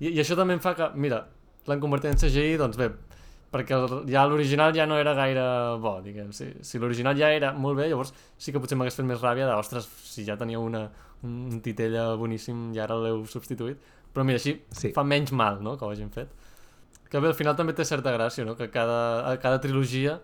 I, 0.00 0.08
I 0.08 0.18
això 0.20 0.34
també 0.36 0.54
em 0.54 0.60
fa 0.60 0.74
que, 0.74 0.90
mira, 0.94 1.26
l'han 1.66 1.80
convertit 1.80 2.10
en 2.10 2.16
CGI, 2.18 2.56
doncs 2.58 2.76
bé, 2.76 2.90
perquè 3.56 3.74
el, 3.80 3.96
ja 4.12 4.26
l'original 4.28 4.74
ja 4.76 4.84
no 4.86 4.98
era 5.00 5.14
gaire 5.16 5.42
bo, 5.80 5.96
diguem. 6.04 6.28
Si, 6.36 6.50
si 6.60 6.78
l'original 6.82 7.16
ja 7.16 7.32
era 7.32 7.54
molt 7.56 7.80
bé, 7.80 7.88
llavors 7.88 8.12
sí 8.36 8.52
que 8.52 8.60
potser 8.60 8.76
m'hagués 8.76 9.00
fet 9.00 9.08
més 9.08 9.22
ràbia 9.24 9.48
de, 9.48 9.54
ostres, 9.56 9.88
si 10.04 10.26
ja 10.28 10.36
tenia 10.36 10.60
una, 10.60 10.84
un, 11.24 11.60
titella 11.64 12.10
boníssim 12.20 12.68
i 12.76 12.82
ara 12.84 12.98
l'heu 13.00 13.24
substituït. 13.30 13.80
Però 14.12 14.24
mira, 14.24 14.38
així 14.40 14.58
Sí. 14.72 14.92
fa 14.96 15.02
menys 15.04 15.32
mal, 15.32 15.58
no?, 15.64 15.74
que 15.76 15.84
ho 15.84 15.90
hagin 15.92 16.10
fet. 16.12 16.28
Que 17.10 17.20
bé, 17.20 17.28
al 17.28 17.36
final 17.38 17.56
també 17.56 17.72
té 17.76 17.84
certa 17.84 18.12
gràcia, 18.14 18.44
no?, 18.44 18.54
que 18.56 18.70
cada, 18.72 18.98
a 19.32 19.36
cada 19.40 19.60
trilogia 19.60 20.18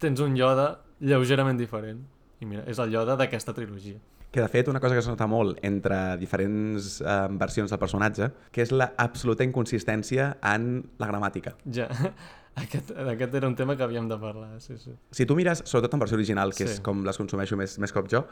tens 0.00 0.20
un 0.20 0.36
Yoda 0.36 0.78
lleugerament 1.00 1.58
diferent. 1.60 2.00
I 2.40 2.46
mira, 2.48 2.62
és 2.68 2.78
el 2.80 2.92
Yoda 2.92 3.16
d'aquesta 3.20 3.52
trilogia. 3.56 3.98
Que 4.30 4.40
de 4.44 4.48
fet 4.48 4.68
una 4.70 4.78
cosa 4.78 4.94
que 4.94 5.00
es 5.02 5.08
nota 5.10 5.26
molt 5.26 5.58
entre 5.66 5.96
diferents 6.20 7.00
eh, 7.02 7.16
versions 7.40 7.72
del 7.72 7.80
personatge, 7.82 8.28
que 8.54 8.62
és 8.62 8.70
la 8.70 8.92
absoluta 8.96 9.42
inconsistència 9.42 10.36
en 10.52 10.84
la 11.02 11.08
gramàtica. 11.10 11.56
Ja, 11.66 11.88
aquest, 12.62 12.90
aquest 12.96 13.34
era 13.34 13.48
un 13.48 13.54
tema 13.56 13.76
que 13.76 13.82
havíem 13.82 14.08
de 14.08 14.18
parlar, 14.18 14.60
sí, 14.60 14.76
sí. 14.78 14.92
Si 15.10 15.26
tu 15.26 15.36
mires, 15.36 15.62
sobretot 15.64 15.94
en 15.94 16.00
versió 16.00 16.16
original, 16.16 16.52
que 16.54 16.66
Sí. 16.66 16.72
és 16.74 16.80
com 16.80 17.04
les 17.04 17.16
consumeixo 17.18 17.56
més, 17.56 17.78
més 17.78 17.92
cop 17.92 18.08
jo, 18.10 18.24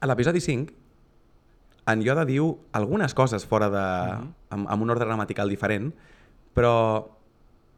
a 0.00 0.06
l'episodi 0.06 0.40
5, 0.40 0.72
en 1.86 2.02
Yoda 2.02 2.24
diu 2.26 2.58
algunes 2.72 3.14
coses 3.14 3.44
fora 3.46 3.68
de... 3.70 3.84
Mhm. 4.22 4.32
amb, 4.50 4.68
amb 4.70 4.82
un 4.82 4.90
ordre 4.90 5.06
gramatical 5.06 5.48
diferent, 5.48 5.92
però 6.54 7.08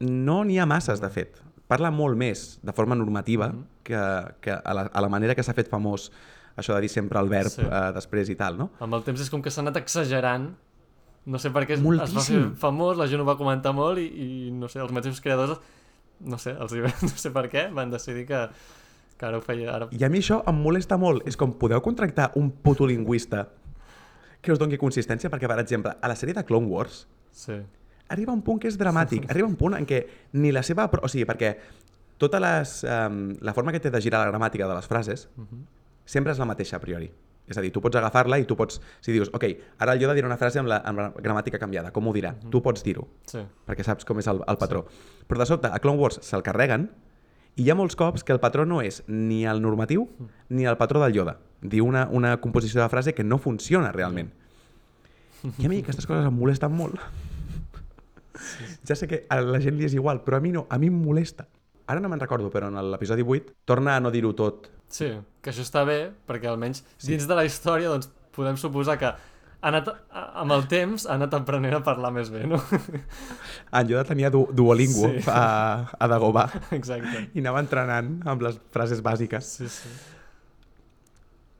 no 0.00 0.44
n'hi 0.44 0.58
ha 0.58 0.66
masses, 0.66 1.00
de 1.00 1.08
fet. 1.10 1.40
Parla 1.68 1.90
molt 1.90 2.16
més 2.16 2.58
de 2.62 2.72
forma 2.72 2.94
normativa 2.96 3.48
Mhm. 3.48 3.64
que, 3.84 4.00
que 4.40 4.50
a, 4.52 4.74
la, 4.74 4.82
a 4.92 5.00
la 5.00 5.08
manera 5.08 5.34
que 5.34 5.42
s'ha 5.42 5.52
fet 5.54 5.68
famós 5.68 6.10
això 6.56 6.74
de 6.74 6.80
dir 6.80 6.88
sempre 6.90 7.20
el 7.20 7.28
verb 7.28 7.48
Sí. 7.50 7.62
eh, 7.62 7.92
després 7.94 8.28
i 8.30 8.34
tal, 8.36 8.56
no? 8.58 8.70
Amb 8.80 8.94
el 8.94 9.02
temps 9.04 9.20
és 9.20 9.30
com 9.30 9.42
que 9.42 9.50
s'ha 9.50 9.60
anat 9.60 9.76
exagerant, 9.76 10.54
no 11.28 11.40
sé 11.42 11.52
per 11.54 11.64
què 11.68 11.76
es, 11.76 11.82
es 11.82 11.84
va 11.84 12.06
fer 12.06 12.16
Moltíssim. 12.16 12.50
famós, 12.60 12.98
la 12.98 13.06
gent 13.10 13.22
ho 13.22 13.28
va 13.28 13.36
comentar 13.38 13.74
molt 13.76 14.00
i, 14.00 14.08
i 14.08 14.50
no 14.56 14.70
sé, 14.72 14.80
els 14.84 14.92
mateixos 14.94 15.20
creadors, 15.24 15.60
no 16.24 16.40
sé, 16.40 16.56
els, 16.56 16.74
no 17.08 17.14
sé 17.14 17.32
per 17.34 17.46
què, 17.52 17.68
van 17.74 17.92
decidir 17.94 18.26
que, 18.28 18.42
que 19.18 19.28
ara 19.28 19.40
ho 19.40 19.44
feia... 19.44 19.70
Ara... 19.76 19.90
I 19.94 20.04
a 20.04 20.12
mi 20.12 20.22
això 20.24 20.40
em 20.48 20.60
molesta 20.64 20.98
molt. 21.00 21.26
És 21.28 21.38
com, 21.38 21.54
podeu 21.60 21.82
contractar 21.84 22.30
un 22.40 22.50
puto 22.64 22.88
lingüista 22.88 23.46
que 24.40 24.54
us 24.54 24.60
doni 24.60 24.78
consistència? 24.80 25.30
Perquè, 25.30 25.50
per 25.50 25.58
exemple, 25.60 25.92
a 25.92 26.10
la 26.10 26.16
sèrie 26.18 26.36
de 26.36 26.46
Clone 26.46 26.70
Wars 26.70 27.04
Sí, 27.38 27.54
arriba 28.10 28.32
un 28.32 28.40
punt 28.42 28.58
que 28.58 28.70
és 28.70 28.78
dramàtic. 28.80 29.26
Arriba 29.30 29.46
un 29.46 29.54
punt 29.60 29.76
en 29.78 29.84
què 29.86 30.00
ni 30.40 30.50
la 30.50 30.64
seva... 30.66 30.88
O 31.04 31.10
sigui, 31.12 31.26
perquè 31.28 31.52
Tota 32.18 32.40
les, 32.42 32.82
um, 32.82 33.30
la 33.40 33.54
forma 33.54 33.72
que 33.72 33.78
té 33.80 33.92
de 33.94 34.00
girar 34.02 34.24
la 34.24 34.32
gramàtica 34.32 34.66
de 34.66 34.74
les 34.74 34.88
frases 34.90 35.28
sempre 36.08 36.34
és 36.34 36.40
la 36.42 36.48
mateixa 36.50 36.76
a 36.76 36.82
priori. 36.82 37.06
És 37.48 37.56
a 37.56 37.62
dir, 37.64 37.70
tu 37.72 37.80
pots 37.80 37.96
agafar-la 37.96 38.38
i 38.38 38.44
tu 38.44 38.54
pots... 38.56 38.80
Si 39.00 39.12
dius, 39.14 39.30
ok, 39.32 39.44
ara 39.80 39.94
el 39.96 40.02
Yoda 40.02 40.14
dirà 40.14 40.28
una 40.28 40.36
frase 40.36 40.60
amb 40.60 40.68
la, 40.68 40.82
amb 40.84 40.98
la 41.00 41.06
gramàtica 41.16 41.58
canviada, 41.58 41.90
com 41.92 42.06
ho 42.08 42.12
dirà? 42.12 42.34
Tu 42.52 42.60
pots 42.62 42.84
dir-ho, 42.84 43.06
Sí. 43.26 43.40
perquè 43.66 43.84
saps 43.86 44.04
com 44.04 44.18
és 44.20 44.28
el, 44.28 44.42
el 44.46 44.58
patró. 44.60 44.84
Però 45.28 45.38
de 45.40 45.46
sobte, 45.48 45.68
a 45.72 45.78
Clone 45.80 45.98
Wars 46.00 46.20
se'l 46.22 46.42
carreguen 46.44 46.90
i 47.56 47.64
hi 47.64 47.70
ha 47.72 47.74
molts 47.74 47.96
cops 47.98 48.22
que 48.22 48.32
el 48.36 48.38
patró 48.38 48.66
no 48.68 48.82
és 48.84 49.00
ni 49.08 49.44
el 49.48 49.62
normatiu 49.64 50.04
ni 50.48 50.66
el 50.68 50.76
patró 50.78 51.00
del 51.02 51.16
Yoda. 51.16 51.38
Diu 51.62 51.86
una, 51.88 52.04
una 52.12 52.36
composició 52.40 52.80
de 52.82 52.88
frase 52.92 53.14
que 53.16 53.24
no 53.24 53.38
funciona 53.42 53.90
realment. 53.92 54.28
I 55.58 55.66
a 55.66 55.68
mi 55.72 55.80
aquestes 55.80 56.06
coses 56.06 56.26
em 56.28 56.34
molesten 56.38 56.70
molt. 56.74 57.00
Ja 58.86 58.94
sé 58.94 59.08
que 59.10 59.24
a 59.28 59.40
la 59.42 59.58
gent 59.62 59.76
li 59.78 59.86
és 59.88 59.94
igual, 59.96 60.20
però 60.24 60.38
a 60.38 60.40
mi 60.40 60.52
no, 60.54 60.66
a 60.70 60.78
mi 60.78 60.86
em 60.90 60.98
molesta. 61.02 61.48
Ara 61.88 62.00
no 62.04 62.08
me'n 62.12 62.20
recordo, 62.20 62.50
però 62.52 62.68
en 62.68 62.76
l'episodi 62.92 63.24
8 63.24 63.54
torna 63.66 63.96
a 63.96 64.00
no 64.00 64.10
dir-ho 64.14 64.34
tot. 64.38 64.68
Sí, 64.88 65.10
que 65.42 65.50
això 65.52 65.64
està 65.66 65.82
bé, 65.84 65.98
perquè 66.26 66.48
almenys 66.48 66.82
dins 67.04 67.26
de 67.28 67.34
la 67.36 67.44
història 67.44 67.90
doncs, 67.92 68.08
podem 68.32 68.56
suposar 68.56 68.96
que 69.00 69.08
ha 69.10 69.68
anat, 69.68 69.88
amb 70.14 70.54
el 70.54 70.66
temps 70.70 71.04
ha 71.08 71.16
anat 71.18 71.34
aprenent 71.34 71.74
a 71.76 71.82
parlar 71.84 72.12
més 72.14 72.30
bé, 72.30 72.44
no? 72.46 72.60
En 73.78 73.88
Yoda 73.90 74.04
tenia 74.08 74.30
du 74.30 74.46
Duolingo 74.54 75.10
Sí. 75.10 75.24
a, 75.28 75.90
a 75.98 76.08
Dagobah 76.08 76.46
Exacte. 76.78 77.26
i 77.34 77.42
anava 77.42 77.60
entrenant 77.64 78.14
amb 78.24 78.46
les 78.46 78.56
frases 78.72 79.02
bàsiques. 79.04 79.44
Sí, 79.58 79.68
sí. 79.68 79.90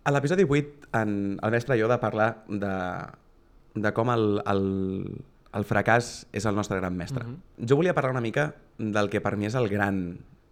A 0.08 0.12
l'episodi 0.14 0.46
8, 0.48 0.88
en, 1.02 1.10
el 1.42 1.50
mestre 1.52 1.76
Yoda 1.76 1.98
parla 2.00 2.30
de, 2.48 2.72
de 3.76 3.92
com 3.92 4.08
el, 4.14 4.38
el, 4.48 4.62
el 5.58 5.66
fracàs 5.68 6.12
és 6.32 6.46
el 6.48 6.56
nostre 6.56 6.78
gran 6.80 6.96
mestre. 6.96 7.26
Mhm. 7.26 7.66
Jo 7.68 7.76
volia 7.76 7.92
parlar 7.98 8.14
una 8.16 8.24
mica 8.24 8.54
del 8.78 9.10
que 9.12 9.20
per 9.20 9.34
mi 9.36 9.50
és 9.50 9.58
el 9.58 9.68
gran 9.68 10.00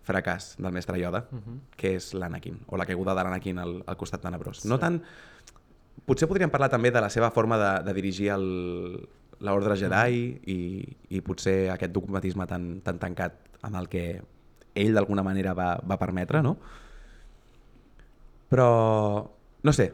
fracàs 0.06 0.54
del 0.62 0.72
mestre 0.72 0.98
Yoda, 1.00 1.24
Mhm. 1.32 1.60
que 1.76 1.96
és 1.96 2.12
l'Anakin, 2.14 2.60
o 2.66 2.76
la 2.78 2.86
caiguda 2.86 3.14
de 3.14 3.24
l'Anakin 3.24 3.58
al, 3.58 3.82
al 3.86 3.96
costat 3.96 4.22
tenebrós. 4.22 4.64
No 4.64 4.78
tant... 4.78 5.02
Potser 6.06 6.28
podríem 6.28 6.50
parlar 6.52 6.68
també 6.70 6.90
de 6.92 7.00
la 7.00 7.08
seva 7.10 7.30
forma 7.34 7.56
de, 7.58 7.70
de 7.88 7.92
dirigir 7.96 8.28
el- 8.30 9.08
l'ordre 9.40 9.74
Jedi 9.76 10.38
i, 10.46 10.56
i 11.10 11.20
potser 11.20 11.70
aquest 11.72 11.90
dogmatisme 11.92 12.46
tan, 12.46 12.80
tan 12.84 12.98
tancat 13.00 13.34
amb 13.66 13.76
el 13.80 13.88
que 13.88 14.22
ell 14.76 14.94
d'alguna 14.94 15.24
manera 15.26 15.52
va, 15.56 15.80
va 15.82 15.98
permetre, 15.98 16.42
no? 16.44 16.56
Però, 18.48 18.68
no 19.62 19.72
sé, 19.72 19.88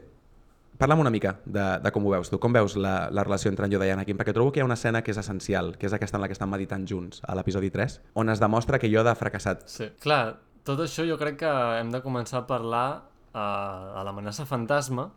parla'm 0.78 1.02
una 1.02 1.10
mica 1.10 1.36
de, 1.44 1.64
de 1.82 1.92
com 1.94 2.06
ho 2.06 2.12
veus 2.14 2.30
tu. 2.32 2.38
Com 2.42 2.54
veus 2.54 2.76
la, 2.76 3.08
la 3.14 3.24
relació 3.26 3.52
entre 3.52 3.68
en 3.68 3.74
Yoda 3.74 3.88
i 3.88 3.92
Anakin? 3.94 4.18
Perquè 4.18 4.34
trobo 4.36 4.52
que 4.52 4.60
hi 4.60 4.64
ha 4.64 4.68
una 4.68 4.78
escena 4.78 5.02
que 5.02 5.12
és 5.14 5.20
essencial, 5.20 5.74
que 5.78 5.88
és 5.88 5.96
aquesta 5.96 6.18
en 6.18 6.24
la 6.24 6.30
que 6.30 6.36
estan 6.36 6.50
meditant 6.50 6.86
junts, 6.88 7.22
a 7.26 7.36
l'episodi 7.38 7.70
3, 7.74 7.98
on 8.18 8.32
es 8.32 8.42
demostra 8.42 8.80
que 8.82 8.90
Yoda 8.90 9.14
ha 9.14 9.18
fracassat. 9.18 9.66
Sí. 9.70 9.88
Clar, 10.02 10.22
tot 10.66 10.82
això 10.84 11.06
jo 11.08 11.18
crec 11.20 11.40
que 11.42 11.54
hem 11.78 11.90
de 11.94 12.02
començar 12.04 12.42
a 12.42 12.46
parlar 12.48 12.86
uh, 12.98 13.98
a 13.98 14.04
l'amenaça 14.06 14.46
fantasma. 14.48 15.10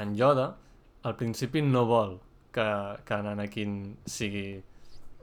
En 0.00 0.14
Yoda, 0.16 0.54
al 1.04 1.16
principi 1.16 1.62
no 1.62 1.84
vol 1.88 2.18
que, 2.52 2.66
que 3.04 3.14
en 3.20 3.30
Anakin 3.30 3.80
sigui 4.08 4.60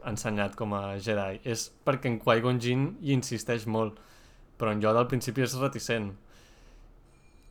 ensenyat 0.08 0.56
com 0.56 0.74
a 0.78 0.98
Jedi. 1.04 1.42
És 1.44 1.68
perquè 1.86 2.12
en 2.12 2.20
Qui-Gon 2.22 2.62
Jinn 2.64 2.88
hi 3.02 3.14
insisteix 3.16 3.68
molt, 3.68 4.00
però 4.58 4.74
en 4.74 4.82
Yoda 4.84 5.04
al 5.04 5.10
principi 5.12 5.44
és 5.46 5.58
reticent. 5.60 6.14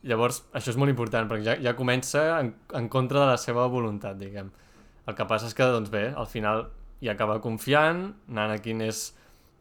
Llavors, 0.07 0.41
això 0.55 0.71
és 0.71 0.79
molt 0.79 0.93
important, 0.93 1.27
perquè 1.27 1.43
ja, 1.43 1.55
ja 1.69 1.75
comença 1.75 2.23
en, 2.39 2.53
en 2.79 2.87
contra 2.91 3.25
de 3.25 3.31
la 3.33 3.37
seva 3.41 3.67
voluntat, 3.71 4.17
diguem. 4.19 4.49
El 5.07 5.15
que 5.15 5.27
passa 5.27 5.49
és 5.49 5.55
que, 5.55 5.67
doncs 5.67 5.91
bé, 5.91 6.07
al 6.15 6.27
final 6.31 6.67
hi 7.03 7.11
acaba 7.11 7.39
confiant, 7.43 8.05
Anakin 8.31 8.81
és 8.87 9.03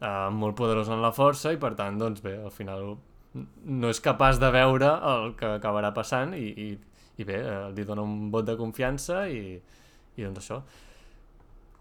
uh, 0.00 0.28
molt 0.32 0.56
poderós 0.58 0.90
en 0.92 1.02
la 1.02 1.12
força 1.14 1.52
i, 1.54 1.60
per 1.60 1.74
tant, 1.78 1.98
doncs 2.00 2.22
bé, 2.24 2.36
al 2.42 2.54
final 2.54 2.94
no 3.36 3.90
és 3.92 4.00
capaç 4.00 4.40
de 4.40 4.48
veure 4.54 4.88
el 5.10 5.34
que 5.36 5.56
acabarà 5.58 5.90
passant 5.96 6.32
i, 6.38 6.46
i, 6.48 6.68
i 7.20 7.26
bé, 7.28 7.36
eh, 7.36 7.66
li 7.76 7.84
dona 7.84 8.04
un 8.06 8.30
vot 8.32 8.46
de 8.48 8.54
confiança 8.56 9.26
i, 9.28 9.58
i 10.16 10.24
doncs 10.24 10.40
això. 10.40 10.62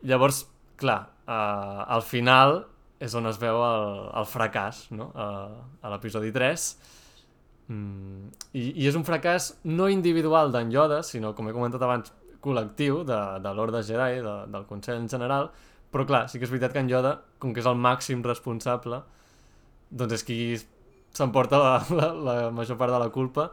Llavors, 0.10 0.44
clar, 0.80 1.00
uh, 1.24 1.86
al 1.96 2.04
final 2.04 2.60
és 3.00 3.16
on 3.16 3.28
es 3.30 3.40
veu 3.40 3.62
el, 3.64 3.88
el 4.20 4.28
fracàs, 4.28 4.86
no? 4.96 5.10
Uh, 5.16 5.64
a 5.84 5.92
l'episodi 5.94 6.32
3, 6.36 6.68
Mm, 7.68 8.30
i, 8.54 8.68
I 8.84 8.88
és 8.90 8.98
un 8.98 9.06
fracàs 9.08 9.56
no 9.66 9.88
individual 9.90 10.54
d'en 10.54 10.72
Yoda, 10.74 11.02
sinó, 11.04 11.34
com 11.38 11.50
he 11.50 11.56
comentat 11.56 11.82
abans, 11.86 12.14
col·lectiu 12.46 13.02
de, 13.08 13.20
de 13.42 13.54
l'Orde 13.58 13.82
Jedi, 13.86 14.22
de, 14.22 14.36
del 14.54 14.68
Consell 14.70 15.02
en 15.02 15.10
general, 15.10 15.50
però 15.92 16.06
clar, 16.06 16.26
sí 16.30 16.38
que 16.38 16.46
és 16.46 16.54
veritat 16.54 16.76
que 16.76 16.84
en 16.84 16.92
Yoda, 16.92 17.16
com 17.42 17.54
que 17.56 17.64
és 17.64 17.70
el 17.70 17.78
màxim 17.80 18.22
responsable, 18.26 19.02
doncs 19.90 20.20
és 20.20 20.26
qui 20.28 20.40
s'emporta 21.16 21.62
la, 21.62 21.76
la, 22.00 22.12
la 22.28 22.36
major 22.54 22.78
part 22.78 22.94
de 22.94 23.02
la 23.02 23.10
culpa 23.14 23.50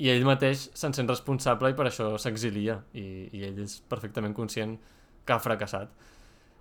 i 0.00 0.08
ell 0.08 0.24
mateix 0.24 0.70
se'n 0.78 0.94
sent 0.96 1.10
responsable 1.10 1.72
i 1.72 1.76
per 1.76 1.88
això 1.88 2.12
s'exilia 2.20 2.78
i, 2.96 3.06
i 3.36 3.42
ell 3.48 3.58
és 3.66 3.80
perfectament 3.90 4.32
conscient 4.36 4.78
que 5.26 5.34
ha 5.34 5.42
fracassat. 5.42 5.90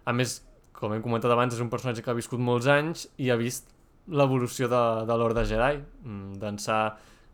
A 0.03 0.13
més, 0.13 0.41
com 0.75 0.91
hem 0.93 1.03
comentat 1.05 1.31
abans, 1.31 1.55
és 1.55 1.63
un 1.63 1.69
personatge 1.71 2.03
que 2.03 2.11
ha 2.11 2.17
viscut 2.17 2.41
molts 2.41 2.67
anys 2.71 3.07
i 3.21 3.29
ha 3.31 3.37
vist 3.39 3.69
l'evolució 4.07 4.69
de, 4.71 4.83
de 5.07 5.17
l'Orde 5.17 5.45
Jedi, 5.49 5.81
mm, 6.03 6.39
d'ençà 6.41 6.79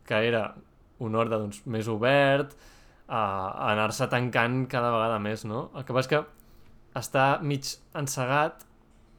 que 0.08 0.20
era 0.28 0.50
un 1.04 1.16
orde 1.16 1.38
doncs, 1.38 1.62
més 1.66 1.88
obert, 1.92 2.56
a, 3.08 3.20
a 3.20 3.72
anar-se 3.72 4.08
tancant 4.12 4.66
cada 4.72 4.92
vegada 4.92 5.20
més, 5.24 5.46
no? 5.48 5.70
El 5.76 5.86
que 5.88 5.96
passa 5.96 6.08
és 6.08 6.12
que 6.12 6.22
està 6.98 7.26
mig 7.46 7.76
encegat, 7.98 8.66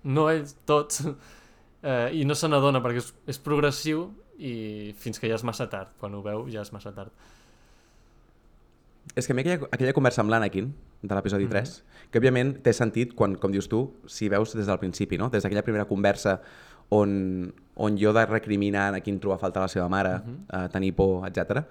no 0.05 0.29
ell 0.33 0.47
tot, 0.69 1.01
eh, 1.83 2.09
i 2.13 2.25
no 2.29 2.37
se 2.39 2.51
n'adona 2.51 2.83
perquè 2.85 3.03
és, 3.05 3.13
és 3.35 3.41
progressiu 3.43 4.09
i 4.39 4.95
fins 4.99 5.19
que 5.19 5.31
ja 5.31 5.39
és 5.39 5.47
massa 5.47 5.69
tard. 5.71 5.95
Quan 5.99 6.15
ho 6.15 6.23
veu 6.25 6.47
ja 6.53 6.63
és 6.63 6.73
massa 6.75 6.93
tard. 6.95 7.15
És 9.17 9.27
que 9.27 9.33
a 9.33 9.37
mi 9.37 9.43
aquella, 9.43 9.71
aquella 9.73 9.95
conversa 9.97 10.21
amb 10.23 10.31
l'Anakin, 10.31 10.69
de 11.01 11.15
l'episodi 11.15 11.47
3, 11.49 11.75
que 12.13 12.21
òbviament 12.21 12.57
té 12.65 12.75
sentit 12.77 13.15
quan, 13.17 13.37
com 13.41 13.55
dius 13.55 13.71
tu, 13.71 13.85
si 14.11 14.29
veus 14.29 14.53
des 14.59 14.67
del 14.69 14.81
principi, 14.83 15.19
no? 15.19 15.31
des 15.33 15.45
d'aquella 15.45 15.65
primera 15.67 15.87
conversa 15.89 16.39
on, 16.89 17.53
on 17.77 17.99
Yoda 17.99 18.27
recrimina 18.27 18.87
a 18.87 18.89
Anakin 18.93 19.21
trobar 19.21 19.39
a 19.39 19.43
falta 19.43 19.61
la 19.61 19.69
seva 19.69 19.89
mare, 19.89 20.17
uh 20.17 20.21
-huh. 20.21 20.69
tenir 20.71 20.95
por, 20.95 21.27
etc. 21.27 21.65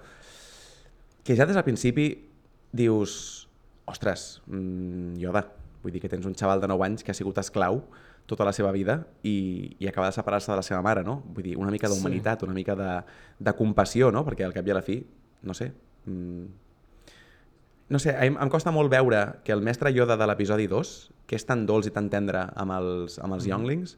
Que 1.24 1.36
ja 1.36 1.46
des 1.46 1.54
del 1.54 1.64
principi 1.64 2.28
dius, 2.72 3.48
ostres, 3.86 4.42
mm, 4.46 5.16
Yoda, 5.16 5.46
vull 5.82 5.92
dir 5.92 6.00
que 6.00 6.08
tens 6.08 6.26
un 6.26 6.34
xaval 6.34 6.60
de 6.60 6.68
9 6.68 6.84
anys 6.84 7.04
que 7.04 7.10
ha 7.10 7.14
sigut 7.14 7.38
esclau 7.38 7.82
tota 8.26 8.44
la 8.44 8.52
seva 8.52 8.70
vida 8.72 9.06
i, 9.22 9.76
i 9.78 9.88
acaba 9.88 10.06
de 10.06 10.12
separar-se 10.12 10.52
de 10.52 10.56
la 10.56 10.62
seva 10.62 10.82
mare, 10.82 11.02
no? 11.02 11.22
Vull 11.32 11.44
dir, 11.44 11.56
una 11.56 11.70
mica 11.70 11.88
d'humanitat, 11.88 12.42
una 12.42 12.52
mica 12.52 12.74
de, 12.76 13.02
de 13.38 13.52
compassió, 13.56 14.10
no? 14.12 14.24
Perquè 14.24 14.44
al 14.44 14.52
cap 14.52 14.66
i 14.66 14.70
a 14.70 14.74
la 14.74 14.82
fi, 14.82 15.06
no 15.42 15.54
sé, 15.54 15.72
mm, 16.04 16.44
no 17.88 17.98
sé, 17.98 18.12
em, 18.20 18.36
em 18.36 18.50
costa 18.52 18.70
molt 18.70 18.92
veure 18.92 19.40
que 19.44 19.52
el 19.54 19.62
mestre 19.64 19.92
Yoda 19.96 20.18
de 20.20 20.26
l'episodi 20.28 20.68
2, 20.68 20.92
que 21.26 21.38
és 21.38 21.46
tan 21.48 21.64
dolç 21.66 21.88
i 21.88 21.94
tan 21.94 22.10
tendre 22.12 22.44
amb 22.52 22.74
els, 22.76 23.16
amb 23.24 23.38
els 23.38 23.48
younglings, 23.48 23.96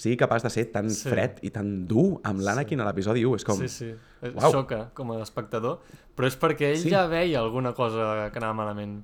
sigui 0.00 0.16
capaç 0.20 0.42
de 0.46 0.50
ser 0.50 0.64
tan 0.72 0.88
Sí. 0.90 1.08
fred 1.10 1.38
i 1.44 1.50
tan 1.52 1.86
dur 1.88 2.20
amb 2.24 2.40
l'Anakin 2.40 2.80
a 2.80 2.86
l'episodi 2.88 3.24
1. 3.28 3.36
És 3.36 3.44
com... 3.44 3.58
Sí, 3.60 3.68
sí. 3.68 3.90
Uau. 4.34 4.50
Xoca 4.52 4.90
com 4.96 5.12
a 5.12 5.20
espectador, 5.22 5.80
però 6.16 6.26
és 6.28 6.36
perquè 6.40 6.70
ell 6.72 6.76
Sí. 6.80 6.88
sí. 6.88 6.90
ja 6.94 7.06
veia 7.06 7.40
alguna 7.40 7.72
cosa 7.76 8.30
que 8.32 8.38
anava 8.40 8.54
malament. 8.54 9.02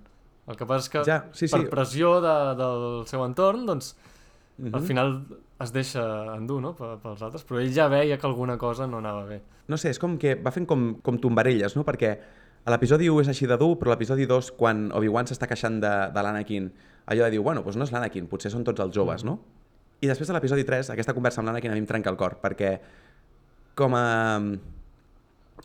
El 0.48 0.56
que 0.56 0.64
passa 0.66 0.84
és 0.86 0.88
que 0.90 1.04
Ja, 1.10 1.24
sí, 1.32 1.48
sí. 1.48 1.56
per 1.56 1.68
pressió 1.70 2.20
de, 2.22 2.34
del 2.56 3.06
seu 3.06 3.24
entorn, 3.24 3.66
doncs, 3.66 3.96
Mhm. 4.58 4.74
al 4.74 4.82
final 4.82 5.26
es 5.60 5.72
deixa 5.72 6.02
endur 6.36 6.60
no? 6.62 6.74
Pe- 6.76 6.96
pels 7.02 7.20
altres, 7.22 7.44
però 7.46 7.58
ell 7.60 7.72
ja 7.74 7.88
veia 7.88 8.16
que 8.16 8.26
alguna 8.26 8.56
cosa 8.56 8.86
no 8.86 8.98
anava 8.98 9.24
bé. 9.26 9.42
No 9.68 9.76
sé, 9.76 9.90
és 9.90 9.98
com 9.98 10.16
que 10.16 10.34
va 10.36 10.50
fent 10.50 10.66
com, 10.66 10.94
com 11.02 11.18
tombarelles, 11.18 11.74
no? 11.76 11.84
Perquè 11.84 12.18
a 12.64 12.70
l'episodi 12.70 13.08
1 13.10 13.20
és 13.20 13.28
així 13.28 13.46
de 13.46 13.56
dur, 13.58 13.76
però 13.78 13.90
l'episodi 13.90 14.24
2, 14.26 14.52
quan 14.52 14.90
Obi-Wan 14.92 15.26
s'està 15.26 15.46
queixant 15.46 15.80
de, 15.80 15.90
de 16.14 16.22
l'Anakin, 16.22 16.72
allò 17.06 17.24
de 17.24 17.30
dir, 17.30 17.40
bueno, 17.40 17.62
doncs 17.62 17.76
no 17.76 17.84
és 17.84 17.92
l'Anakin, 17.92 18.26
potser 18.28 18.50
són 18.50 18.64
tots 18.64 18.80
els 18.80 18.94
joves, 18.94 19.24
no? 19.24 19.40
I 20.00 20.08
després 20.10 20.28
de 20.28 20.34
l'episodi 20.36 20.64
3, 20.68 20.90
aquesta 20.92 21.14
conversa 21.16 21.40
amb 21.40 21.50
l'Anakin 21.50 21.72
a 21.72 21.76
mi 21.76 21.82
em 21.84 21.88
trenca 21.88 22.12
el 22.12 22.18
cor, 22.20 22.38
perquè 22.42 22.76
com 23.76 23.96
a... 23.96 24.06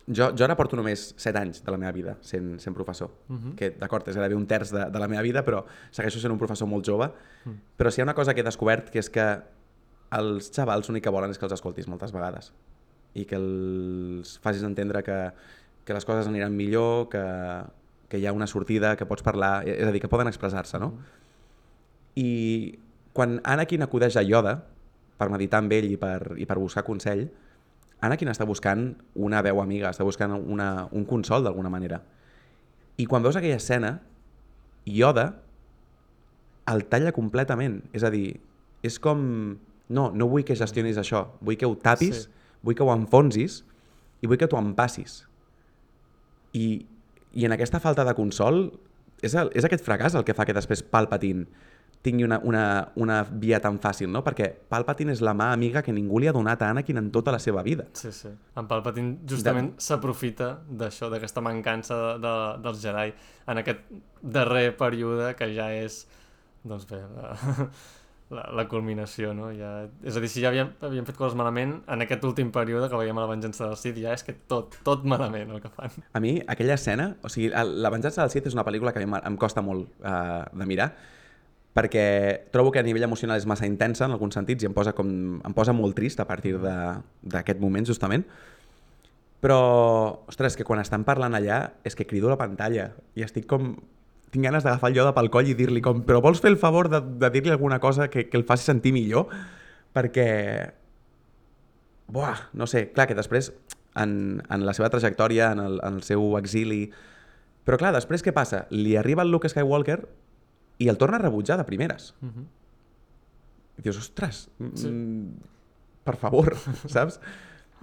Jo, 0.08 0.30
jo 0.32 0.44
ara 0.46 0.56
porto 0.56 0.74
només 0.74 1.10
7 1.20 1.38
anys 1.38 1.60
de 1.62 1.70
la 1.70 1.78
meva 1.78 1.92
vida 1.92 2.14
sent, 2.24 2.56
sent 2.62 2.74
professor, 2.74 3.10
uh 3.28 3.36
-huh. 3.36 3.54
que 3.54 3.70
d'acord, 3.78 4.08
és 4.08 4.16
gairebé 4.16 4.34
un 4.34 4.46
terç 4.46 4.72
de, 4.72 4.90
de 4.90 4.98
la 4.98 5.08
meva 5.08 5.22
vida, 5.22 5.44
però 5.44 5.64
segueixo 5.90 6.18
sent 6.18 6.32
un 6.32 6.38
professor 6.38 6.66
molt 6.66 6.84
jove. 6.84 7.06
Uh 7.44 7.52
-huh. 7.52 7.56
Però 7.76 7.90
si 7.90 8.00
hi 8.00 8.02
ha 8.02 8.04
una 8.04 8.14
cosa 8.14 8.34
que 8.34 8.40
he 8.40 8.44
descobert, 8.44 8.90
que 8.90 8.98
és 8.98 9.10
que 9.10 9.42
els 10.10 10.50
xavals 10.50 10.88
l'únic 10.88 11.04
que 11.04 11.10
volen 11.10 11.30
és 11.30 11.38
que 11.38 11.44
els 11.44 11.52
escoltis 11.52 11.88
moltes 11.88 12.12
vegades 12.12 12.52
i 13.14 13.24
que 13.24 13.36
els 13.36 14.38
facis 14.38 14.62
entendre 14.62 15.02
que, 15.02 15.32
que 15.84 15.94
les 15.94 16.04
coses 16.04 16.26
aniran 16.26 16.54
millor, 16.56 17.08
que, 17.08 17.24
que 18.08 18.18
hi 18.18 18.26
ha 18.26 18.32
una 18.32 18.46
sortida, 18.46 18.96
que 18.96 19.06
pots 19.06 19.22
parlar, 19.22 19.66
és 19.68 19.86
a 19.86 19.92
dir, 19.92 20.00
que 20.00 20.08
poden 20.08 20.28
expressar-se, 20.28 20.78
no? 20.78 20.92
I 22.14 22.78
quan 23.12 23.40
Anakin 23.44 23.84
acudeix 23.84 24.16
a 24.16 24.24
Yoda 24.24 24.56
per 25.20 25.28
meditar 25.30 25.60
amb 25.62 25.72
ell 25.76 25.90
i 25.92 25.98
per, 26.00 26.34
i 26.40 26.46
per 26.48 26.58
buscar 26.58 26.84
consell, 26.86 27.26
Anakin 28.02 28.32
està 28.32 28.46
buscant 28.48 28.88
una 29.14 29.42
veu 29.46 29.60
amiga, 29.62 29.92
està 29.92 30.04
buscant 30.04 30.32
una, 30.34 30.88
un 30.90 31.04
consol 31.06 31.44
d'alguna 31.44 31.70
manera. 31.70 32.00
I 32.98 33.06
quan 33.06 33.22
veus 33.22 33.36
aquella 33.38 33.60
escena, 33.60 34.00
Yoda 34.88 35.28
el 36.72 36.84
talla 36.90 37.12
completament. 37.14 37.80
És 37.94 38.02
a 38.04 38.10
dir, 38.10 38.40
és 38.82 38.98
com... 39.02 39.20
no, 39.92 40.08
no 40.14 40.28
vull 40.30 40.44
que 40.46 40.56
gestionis 40.56 40.98
això, 40.98 41.26
vull 41.40 41.58
que 41.60 41.68
ho 41.68 41.76
tapis, 41.76 42.24
Sí. 42.24 42.28
vull 42.62 42.74
que 42.78 42.82
ho 42.82 42.92
enfonsis 42.94 43.62
i 44.22 44.26
vull 44.30 44.38
que 44.38 44.48
t'ho 44.48 44.58
empassis. 44.58 45.22
I, 46.54 46.86
I 47.34 47.44
en 47.46 47.52
aquesta 47.52 47.80
falta 47.80 48.04
de 48.06 48.14
consol, 48.14 48.64
és, 49.22 49.34
el, 49.34 49.50
és 49.54 49.66
aquest 49.66 49.84
fracàs 49.84 50.16
el 50.18 50.24
que 50.24 50.34
fa 50.34 50.46
que 50.46 50.54
després 50.56 50.82
Palpatine 50.82 51.46
tingui 52.02 52.24
una, 52.26 52.40
una, 52.42 52.64
una 52.98 53.20
via 53.30 53.60
tan 53.62 53.78
fàcil, 53.82 54.10
no? 54.10 54.24
Perquè 54.26 54.48
Palpatine 54.68 55.14
és 55.14 55.22
la 55.22 55.34
mà 55.38 55.52
amiga 55.54 55.84
que 55.86 55.94
ningú 55.94 56.18
li 56.18 56.26
ha 56.26 56.34
donat 56.34 56.62
a 56.62 56.72
Anakin 56.74 56.98
en 56.98 57.10
tota 57.14 57.30
la 57.34 57.38
seva 57.38 57.62
vida. 57.62 57.86
Sí, 57.94 58.10
sí. 58.12 58.32
En 58.58 58.66
Palpatine 58.70 59.20
justament 59.30 59.72
s'aprofita 59.78 60.56
d'això, 60.66 61.10
d'aquesta 61.12 61.44
mancança 61.44 61.98
de, 62.00 62.12
de, 62.26 62.34
dels 62.64 62.82
Jedi 62.82 63.14
en 63.46 63.62
aquest 63.62 63.86
darrer 64.22 64.72
període 64.78 65.32
que 65.38 65.50
ja 65.54 65.70
és, 65.78 66.02
doncs 66.66 66.88
bé, 66.90 66.98
la, 67.14 67.36
la, 68.34 68.44
la 68.58 68.66
culminació, 68.70 69.30
no? 69.36 69.52
Ja, 69.54 69.72
és 70.02 70.18
a 70.18 70.22
dir, 70.24 70.30
si 70.32 70.42
ja 70.42 70.50
havíem, 70.50 70.74
havíem 70.82 71.06
fet 71.06 71.18
coses 71.18 71.38
malament, 71.38 71.78
en 71.86 72.02
aquest 72.04 72.26
últim 72.26 72.50
període 72.54 72.90
que 72.90 72.98
veiem 72.98 73.18
a 73.18 73.26
la 73.26 73.30
venjança 73.30 73.68
del 73.68 73.78
Sith 73.78 74.02
ja 74.02 74.14
és 74.16 74.26
que 74.26 74.34
tot, 74.50 74.78
tot 74.86 75.06
malament 75.06 75.54
el 75.54 75.62
que 75.62 75.70
fan. 75.70 75.94
A 76.12 76.22
mi, 76.24 76.38
aquella 76.50 76.74
escena, 76.80 77.12
o 77.22 77.30
sigui, 77.30 77.50
La 77.52 77.94
venjança 77.94 78.24
del 78.24 78.34
Sith 78.34 78.50
és 78.50 78.58
una 78.58 78.66
pel·lícula 78.66 78.90
que 78.94 79.02
a 79.02 79.06
mi 79.06 79.20
em- 79.22 79.38
costa 79.38 79.62
molt 79.62 79.86
uh, 80.02 80.46
de 80.50 80.66
mirar, 80.66 80.92
perquè 81.72 82.04
trobo 82.52 82.72
que 82.72 82.80
a 82.80 82.84
nivell 82.84 83.06
emocional 83.06 83.40
és 83.40 83.46
massa 83.48 83.66
intensa 83.68 84.04
en 84.04 84.12
alguns 84.12 84.36
sentits 84.36 84.64
i 84.64 84.68
em 84.68 84.74
posa, 84.76 84.92
com, 84.96 85.40
em 85.40 85.54
posa 85.56 85.72
molt 85.72 85.96
trist 85.96 86.20
a 86.20 86.26
partir 86.28 86.58
d'aquest 86.60 87.62
moment, 87.62 87.86
justament. 87.88 88.26
Però, 89.42 89.58
ostres, 90.30 90.54
que 90.54 90.66
quan 90.68 90.82
estan 90.82 91.06
parlant 91.08 91.34
allà 91.34 91.62
és 91.82 91.96
que 91.98 92.06
crido 92.06 92.28
a 92.28 92.36
la 92.36 92.40
pantalla 92.40 92.92
i 93.18 93.24
estic 93.26 93.48
com... 93.50 93.74
Tinc 94.32 94.46
ganes 94.46 94.64
d'agafar 94.64 94.88
el 94.88 94.94
Yoda 94.96 95.10
pel 95.12 95.28
coll 95.28 95.50
i 95.50 95.56
dir-li 95.56 95.82
com 95.84 96.06
però 96.08 96.22
vols 96.24 96.38
fer 96.40 96.48
el 96.48 96.56
favor 96.56 96.88
de, 96.88 97.02
de 97.20 97.28
dir-li 97.34 97.52
alguna 97.52 97.76
cosa 97.82 98.06
que, 98.08 98.30
que 98.30 98.38
el 98.38 98.46
faci 98.48 98.64
sentir 98.64 98.94
millor? 98.96 99.26
Perquè 99.92 100.28
Buah, 102.12 102.48
no 102.56 102.68
sé, 102.68 102.86
clar 102.92 103.06
que 103.08 103.16
després 103.16 103.50
en, 103.96 104.42
en 104.48 104.64
la 104.66 104.72
seva 104.76 104.88
trajectòria, 104.92 105.52
en 105.52 105.60
el, 105.64 105.80
en 105.84 106.00
el 106.00 106.04
seu 106.06 106.36
exili... 106.40 106.86
Però 107.62 107.78
clar, 107.78 107.92
després 107.94 108.24
què 108.24 108.32
passa? 108.34 108.64
Li 108.74 108.96
arriba 108.98 109.22
el 109.22 109.30
Luke 109.30 109.48
Skywalker 109.48 110.00
i 110.82 110.88
el 110.90 110.98
torna 111.00 111.18
a 111.20 111.22
rebutjar 111.22 111.58
de 111.60 111.64
primeres. 111.68 112.14
Uh 112.22 112.28
-huh. 112.28 112.44
I 113.78 113.82
dius, 113.82 113.98
ostres, 113.98 114.48
Sí. 114.74 114.88
mm, 114.88 115.36
per 116.04 116.16
favor, 116.16 116.56
saps? 116.86 117.20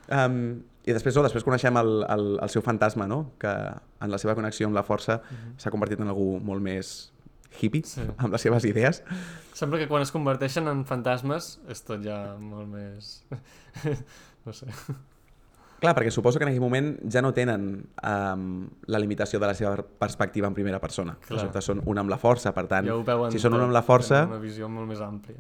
Um, 0.09 0.63
I 0.85 0.93
després, 0.93 1.15
oh, 1.17 1.23
després 1.23 1.43
coneixem 1.43 1.75
el, 1.77 2.05
el, 2.09 2.39
el 2.41 2.49
seu 2.49 2.61
fantasma, 2.61 3.05
no? 3.07 3.33
que 3.39 3.47
en 4.01 4.09
la 4.11 4.17
seva 4.17 4.33
connexió 4.35 4.65
amb 4.67 4.75
la 4.75 4.83
força 4.83 5.21
s'ha 5.57 5.69
convertit 5.71 5.99
en 5.99 6.07
algú 6.07 6.39
molt 6.41 6.61
més 6.61 7.11
hippie, 7.61 7.83
Sí. 7.85 8.01
amb 8.17 8.31
les 8.31 8.41
seves 8.41 8.63
idees. 8.65 9.03
Sembla 9.53 9.77
que 9.77 9.87
quan 9.87 10.01
es 10.01 10.11
converteixen 10.11 10.67
en 10.67 10.85
fantasmes 10.85 11.59
és 11.67 11.83
tot 11.83 12.01
ja 12.03 12.37
molt 12.39 12.67
més... 12.69 13.23
no 14.45 14.53
sé. 14.53 14.67
Clar, 15.79 15.93
perquè 15.95 16.11
suposo 16.11 16.39
que 16.39 16.43
en 16.43 16.51
aquell 16.51 16.63
moment 16.63 16.89
ja 17.07 17.21
no 17.23 17.31
tenen 17.35 17.69
um, 17.79 18.47
la 18.91 18.99
limitació 18.99 19.39
de 19.39 19.47
la 19.47 19.55
seva 19.55 19.77
perspectiva 19.79 20.49
en 20.49 20.57
primera 20.57 20.81
persona. 20.83 21.15
Clar. 21.21 21.37
Resulta, 21.37 21.61
són 21.63 21.83
un 21.87 22.01
amb 22.01 22.11
la 22.11 22.17
força, 22.19 22.51
per 22.55 22.65
tant, 22.67 22.89
Ja 22.89 23.29
si 23.31 23.39
són 23.39 23.55
un 23.55 23.63
amb 23.69 23.75
la 23.75 23.83
força... 23.85 24.25
Una 24.27 24.41
visió 24.43 24.67
molt 24.67 24.89
més 24.91 24.99
àmplia. 25.05 25.39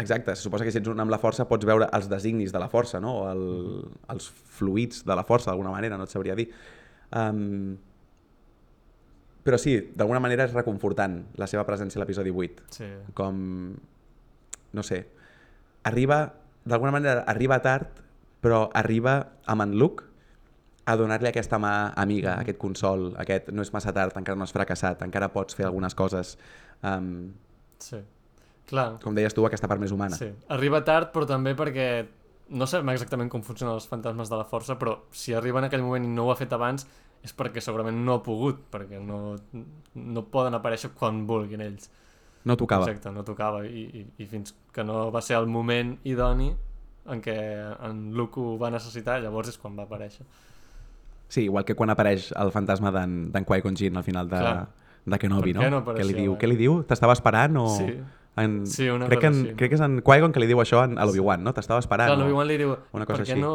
Exacte, 0.00 0.32
se 0.32 0.46
suposa 0.46 0.64
que 0.64 0.72
si 0.72 0.80
ets 0.80 0.88
un 0.88 1.02
amb 1.02 1.12
la 1.12 1.18
força 1.20 1.44
pots 1.50 1.68
veure 1.68 1.90
els 1.92 2.08
designis 2.08 2.54
de 2.54 2.62
la 2.62 2.70
força, 2.72 3.02
no? 3.04 3.18
O 3.20 3.28
el, 3.28 3.44
els 4.14 4.30
fluids 4.56 5.04
de 5.04 5.16
la 5.18 5.26
força, 5.28 5.50
d'alguna 5.50 5.74
manera, 5.74 6.00
no 6.00 6.08
et 6.08 6.14
sabria 6.14 6.38
dir. 6.38 6.48
Um, 7.12 7.76
però 9.44 9.58
sí, 9.60 9.76
d'alguna 9.96 10.20
manera 10.24 10.46
és 10.48 10.56
reconfortant 10.56 11.20
la 11.40 11.48
seva 11.50 11.66
presència 11.68 12.00
a 12.00 12.04
l'episodi 12.04 12.32
8. 12.32 12.68
Sí. 12.76 12.88
Com, 13.18 13.40
no 14.72 14.84
sé, 14.86 15.02
arriba, 15.90 16.22
d'alguna 16.64 16.92
manera 16.96 17.24
arriba 17.28 17.60
tard, 17.64 18.00
però 18.40 18.68
arriba 18.74 19.18
amb 19.46 19.62
en 19.66 19.74
Luke 19.78 20.04
a 20.86 20.96
donar-li 20.96 21.28
aquesta 21.28 21.58
mà 21.60 21.92
amiga, 22.00 22.38
aquest 22.40 22.58
consol, 22.58 23.10
aquest 23.20 23.50
no 23.54 23.62
és 23.62 23.72
massa 23.74 23.92
tard, 23.92 24.16
encara 24.16 24.38
no 24.38 24.46
has 24.48 24.54
fracassat, 24.54 25.02
encara 25.06 25.28
pots 25.32 25.54
fer 25.54 25.66
algunes 25.68 25.94
coses, 25.94 26.36
um, 26.82 27.30
Sí. 27.80 27.96
Clar, 28.70 29.00
com 29.02 29.14
deies 29.16 29.34
tu, 29.34 29.44
aquesta 29.46 29.66
part 29.66 29.80
més 29.80 29.90
humana. 29.90 30.16
sí. 30.16 30.30
Arriba 30.48 30.84
tard, 30.84 31.12
però 31.12 31.26
també 31.26 31.56
perquè 31.58 32.06
no 32.50 32.66
sabem 32.66 32.90
exactament 32.94 33.30
com 33.30 33.42
funcionen 33.42 33.74
els 33.74 33.86
fantasmes 33.88 34.28
de 34.30 34.36
la 34.36 34.44
força, 34.44 34.76
però 34.78 34.98
si 35.10 35.34
arriba 35.34 35.58
en 35.58 35.64
aquell 35.68 35.82
moment 35.82 36.04
i 36.04 36.08
no 36.08 36.26
ho 36.26 36.30
ha 36.32 36.36
fet 36.36 36.52
abans 36.52 36.86
és 37.22 37.34
perquè 37.36 37.60
segurament 37.60 37.98
no 38.04 38.14
ha 38.14 38.22
pogut, 38.22 38.62
perquè 38.72 39.00
no, 39.02 39.36
no 39.94 40.22
poden 40.32 40.54
aparèixer 40.56 40.92
quan 40.96 41.26
vulguin 41.28 41.60
ells. 41.60 41.90
No 42.44 42.56
tocava. 42.56 42.86
Exacte, 42.88 43.10
no 43.12 43.24
tocava. 43.24 43.64
I, 43.66 43.82
i, 44.00 44.06
I 44.22 44.26
fins 44.26 44.54
que 44.72 44.84
no 44.84 45.10
va 45.12 45.20
ser 45.20 45.36
el 45.36 45.46
moment 45.46 45.98
idoni 46.08 46.54
en 47.10 47.22
què 47.24 47.36
en 47.88 48.04
Luke 48.16 48.40
ho 48.40 48.56
va 48.60 48.70
necessitar, 48.74 49.20
llavors 49.22 49.50
és 49.52 49.58
quan 49.58 49.76
va 49.78 49.86
aparèixer. 49.88 50.26
Sí, 51.30 51.44
igual 51.46 51.64
que 51.64 51.76
quan 51.78 51.90
apareix 51.92 52.32
el 52.34 52.50
fantasma 52.50 52.90
d'en 52.94 53.44
Qui-Gon 53.46 53.76
Jinn 53.78 53.96
al 53.96 54.06
final 54.06 54.30
de, 54.30 54.38
Clar. 54.40 54.64
de 55.06 55.18
Kenobi, 55.22 55.52
Per 55.54 55.62
què 55.62 55.68
no? 55.70 55.82
no 55.84 55.94
que 55.94 56.06
li 56.06 56.16
diu, 56.16 56.32
mai? 56.32 56.40
què 56.40 56.50
li 56.50 56.56
diu? 56.58 56.80
T'estava 56.88 57.14
esperant 57.18 57.60
o... 57.60 57.68
Sí. 57.76 57.92
En... 58.40 58.60
Sí, 58.64 58.86
una 58.88 59.08
crec, 59.10 59.20
que 59.20 59.28
en, 59.28 59.38
crec 59.58 59.72
que 59.72 59.76
és 59.76 59.82
en 59.84 59.98
Qui-Gon 60.06 60.32
que 60.32 60.40
li 60.40 60.46
diu 60.48 60.60
això 60.62 60.84
en, 60.86 60.94
a 61.02 61.04
l'Obi-Wan, 61.04 61.42
no? 61.44 61.52
T'estava 61.52 61.82
esperant. 61.82 62.08
Clar, 62.08 62.18
l'Obi-Wan 62.18 62.46
li 62.48 62.58
diu, 62.62 62.74
una 62.94 63.04
per 63.04 63.16
cosa 63.16 63.26
què 63.26 63.34
així. 63.34 63.42
no 63.42 63.50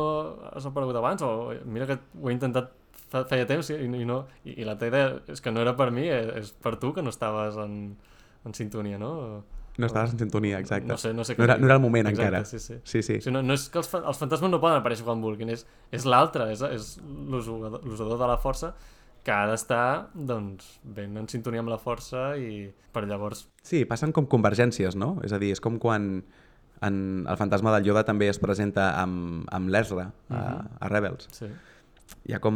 has 0.51 0.67
aparegut 0.67 0.99
abans? 0.99 1.23
O 1.25 1.53
mira 1.65 1.87
que 1.89 1.95
ho 1.95 2.29
he 2.29 2.35
intentat 2.35 2.73
fa, 3.09 3.23
feia 3.29 3.47
temps 3.49 3.71
i, 3.71 3.79
i 3.79 4.05
no... 4.07 4.21
I, 4.43 4.59
I 4.61 4.67
la 4.67 4.75
teva 4.79 4.91
idea 4.91 5.35
és 5.35 5.41
que 5.41 5.53
no 5.55 5.63
era 5.63 5.73
per 5.79 5.89
mi, 5.95 6.05
és, 6.11 6.31
és 6.43 6.51
per 6.61 6.75
tu 6.81 6.91
que 6.93 7.03
no 7.05 7.13
estaves 7.13 7.57
en, 7.63 7.95
en 8.45 8.57
sintonia, 8.57 8.99
no? 9.01 9.13
No 9.77 9.87
estaves 9.87 10.13
en 10.13 10.19
sintonia, 10.19 10.59
exacte. 10.59 10.87
No 10.87 10.97
sé, 10.97 11.13
no 11.13 11.23
sé 11.27 11.35
no, 11.37 11.43
era, 11.43 11.57
no 11.57 11.65
era 11.65 11.75
el 11.75 11.81
moment 11.81 12.07
Exacte, 12.07 12.27
encara. 12.27 12.45
sí, 12.45 12.59
sí. 12.59 12.75
sí, 12.83 13.01
sí. 13.03 13.17
O 13.17 13.21
sigui, 13.21 13.33
no, 13.33 13.41
no 13.43 13.53
és 13.57 13.65
que 13.69 13.77
els, 13.81 13.89
fa- 13.91 14.03
els 14.07 14.17
fantasmes 14.21 14.49
no 14.51 14.61
poden 14.63 14.77
aparèixer 14.79 15.03
quan 15.03 15.19
vulguin, 15.21 15.49
és, 15.51 15.65
és 15.91 16.05
l'altre, 16.07 16.47
és, 16.53 16.61
és 16.61 16.93
l'usador 17.03 18.17
de 18.19 18.27
la 18.29 18.37
força 18.39 18.73
que 19.25 19.33
ha 19.33 19.47
d'estar 19.49 20.11
doncs, 20.13 20.79
ben 20.83 21.17
en 21.17 21.27
sintonia 21.27 21.59
amb 21.63 21.71
la 21.73 21.79
força 21.81 22.35
i 22.37 22.69
per 22.93 23.03
llavors... 23.09 23.47
Sí, 23.65 23.83
passen 23.89 24.13
com 24.13 24.27
convergències, 24.29 24.95
no? 24.95 25.15
És 25.25 25.33
a 25.33 25.39
dir, 25.41 25.49
és 25.55 25.59
com 25.63 25.79
quan 25.81 26.21
en 26.85 26.97
el 27.27 27.37
fantasma 27.39 27.71
del 27.73 27.87
Yoda 27.89 28.03
també 28.05 28.27
es 28.29 28.37
presenta 28.39 28.91
amb, 29.01 29.47
amb 29.51 29.71
l'Ezra 29.73 30.11
a, 30.29 30.35
Mhm. 30.35 30.77
a 30.79 30.89
Rebels. 30.93 31.27
Sí, 31.33 31.49
Hi 32.29 32.35
ha 32.35 32.39
com... 32.39 32.55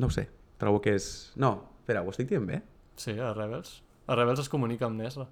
No 0.00 0.06
ho 0.08 0.10
sé, 0.10 0.26
trobo 0.56 0.80
que 0.80 0.94
és... 0.96 1.32
No, 1.36 1.50
espera, 1.82 2.00
ho 2.02 2.08
estic 2.10 2.30
dient 2.30 2.46
bé? 2.48 2.62
sí 2.98 3.12
a 3.20 3.34
Rebels. 3.36 3.82
A 4.08 4.16
Rebels 4.16 4.40
es 4.40 4.48
comunica 4.48 4.86
amb 4.88 4.96
Nesra. 5.02 5.26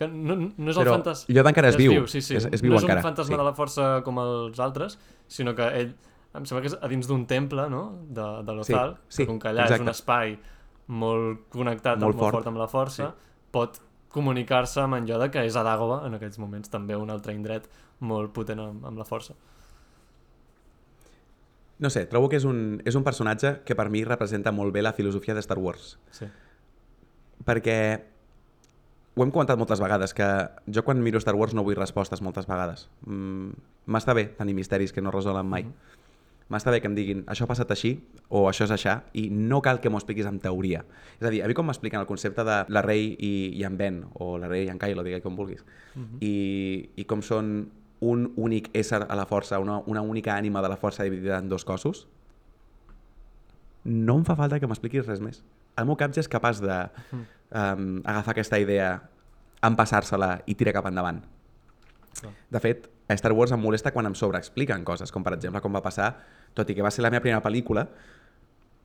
Que 0.00 0.06
no, 0.08 0.36
no 0.40 0.70
és 0.72 0.78
el 0.80 0.86
Però 0.86 0.94
fantasma... 0.96 1.34
Yoda 1.36 1.50
encara 1.52 1.68
és 1.74 1.76
viu. 1.76 2.06
sí, 2.08 2.22
sí. 2.24 2.38
És, 2.38 2.46
és 2.48 2.62
viu 2.64 2.72
no 2.72 2.78
és 2.80 2.86
encara. 2.86 3.02
un 3.02 3.08
fantasma 3.10 3.34
sí. 3.36 3.40
de 3.42 3.44
la 3.50 3.52
força 3.58 3.88
com 4.06 4.16
els 4.22 4.60
altres, 4.64 4.96
sinó 5.28 5.52
que 5.58 5.66
ell, 5.82 5.90
em 6.38 6.46
sembla 6.48 6.62
que 6.64 6.70
és 6.72 6.76
a 6.80 6.88
dins 6.88 7.10
d'un 7.10 7.26
temple, 7.28 7.66
no?, 7.68 7.82
de, 8.08 8.24
de 8.48 8.54
l'Ozal, 8.56 8.96
Sí, 9.10 9.18
sí, 9.18 9.22
que 9.22 9.28
com 9.28 9.38
que 9.42 9.50
allà 9.52 9.66
exacte. 9.68 9.82
és 9.82 9.84
un 9.84 9.92
espai 9.92 10.34
molt 10.90 11.44
connectat, 11.52 11.98
Molt 12.00 12.14
molt, 12.14 12.16
molt 12.16 12.24
fort. 12.24 12.38
fort 12.40 12.48
amb 12.50 12.62
la 12.62 12.68
força, 12.72 13.10
pot 13.52 13.76
comunicar-se 14.10 14.80
amb 14.82 14.96
en 14.96 15.06
Yoda, 15.06 15.28
que 15.30 15.44
és 15.46 15.54
a 15.54 15.62
Dagobah 15.68 16.00
en 16.08 16.16
aquells 16.16 16.40
moments, 16.42 16.72
també 16.72 16.96
un 16.98 17.12
altre 17.12 17.34
indret 17.36 17.68
molt 18.00 18.32
potent 18.34 18.58
amb, 18.64 18.86
amb 18.88 18.98
la 18.98 19.04
força. 19.06 19.36
No 21.80 21.88
sé, 21.92 22.06
trobo 22.10 22.28
que 22.28 22.36
és 22.40 22.44
un, 22.44 22.80
és 22.84 22.96
un 22.98 23.04
personatge 23.06 23.60
que 23.64 23.76
per 23.76 23.86
mi 23.92 24.02
representa 24.04 24.52
molt 24.52 24.72
bé 24.74 24.82
la 24.82 24.92
filosofia 24.92 25.34
de 25.36 25.40
Star 25.44 25.58
Wars. 25.58 25.94
Sí. 26.12 26.26
Perquè 27.46 27.76
ho 29.14 29.22
hem 29.24 29.30
comentat 29.34 29.58
moltes 29.58 29.80
vegades, 29.82 30.14
que 30.14 30.26
jo 30.72 30.82
quan 30.86 31.02
miro 31.02 31.20
Star 31.20 31.34
Wars 31.34 31.52
no 31.54 31.64
vull 31.66 31.76
respostes 31.76 32.22
moltes 32.22 32.46
vegades. 32.46 32.88
Mm, 33.06 33.50
M'està 33.90 34.14
bé 34.14 34.26
tenir 34.38 34.54
misteris 34.54 34.92
que 34.92 35.02
no 35.02 35.10
resolen 35.10 35.46
mai. 35.50 35.64
Mhm. 35.64 35.72
M'està 36.50 36.70
bé 36.70 36.80
que 36.80 36.86
em 36.86 36.94
diguin 36.94 37.24
això 37.26 37.44
ha 37.44 37.46
passat 37.46 37.70
així 37.70 38.00
o 38.28 38.48
això 38.48 38.64
és 38.64 38.70
aixà 38.74 39.02
i 39.14 39.28
no 39.30 39.60
cal 39.62 39.80
que 39.80 39.88
m'ho 39.90 39.98
expliquis 39.98 40.26
amb 40.26 40.42
teoria. 40.42 40.84
És 41.20 41.26
a 41.26 41.30
dir, 41.30 41.42
a 41.44 41.48
mi 41.48 41.54
com 41.54 41.66
m'expliquen 41.66 42.00
el 42.00 42.06
concepte 42.06 42.42
de 42.44 42.64
la 42.68 42.82
Rey 42.82 43.16
i, 43.18 43.50
i 43.58 43.62
en 43.64 43.76
Ben, 43.76 44.04
o 44.14 44.36
la 44.38 44.48
Rey 44.48 44.64
i 44.66 44.68
en 44.68 44.78
Kylo, 44.78 45.02
digue 45.04 45.20
com 45.22 45.36
vulguis, 45.36 45.64
Mhm. 45.94 46.18
i, 46.20 46.90
i 46.96 47.04
com 47.04 47.22
són 47.22 47.70
un 48.00 48.32
únic 48.36 48.70
ésser 48.74 49.06
a 49.08 49.14
la 49.16 49.26
força, 49.26 49.58
una, 49.60 49.78
una 49.86 50.00
única 50.02 50.34
ànima 50.36 50.62
de 50.62 50.68
la 50.68 50.76
força 50.76 51.02
dividida 51.04 51.38
en 51.38 51.48
dos 51.48 51.64
cossos, 51.64 52.06
no 53.84 54.16
em 54.18 54.24
fa 54.24 54.36
falta 54.36 54.58
que 54.60 54.66
m'expliquis 54.68 55.06
res 55.06 55.20
més. 55.20 55.42
El 55.78 55.86
meu 55.88 55.96
cap 55.96 56.12
ja 56.12 56.20
és 56.20 56.28
capaç 56.28 56.60
de 56.60 56.88
um, 57.50 58.00
agafar 58.04 58.34
aquesta 58.34 58.58
idea, 58.62 58.94
empassar-se-la 59.66 60.40
i 60.46 60.56
tirar 60.56 60.74
cap 60.78 60.88
endavant. 60.90 61.20
Clar. 62.20 62.32
De 62.50 62.60
fet, 62.62 62.88
a 63.10 63.16
Star 63.18 63.32
Wars 63.32 63.52
em 63.52 63.60
molesta 63.60 63.92
quan 63.94 64.06
em 64.06 64.14
sobreexpliquen 64.14 64.84
coses, 64.86 65.10
com 65.12 65.24
per 65.26 65.34
exemple 65.36 65.62
com 65.62 65.74
va 65.74 65.82
passar, 65.82 66.12
tot 66.54 66.70
i 66.70 66.76
que 66.76 66.84
va 66.86 66.92
ser 66.94 67.02
la 67.02 67.10
meva 67.10 67.24
primera 67.24 67.42
pel·lícula, 67.42 67.86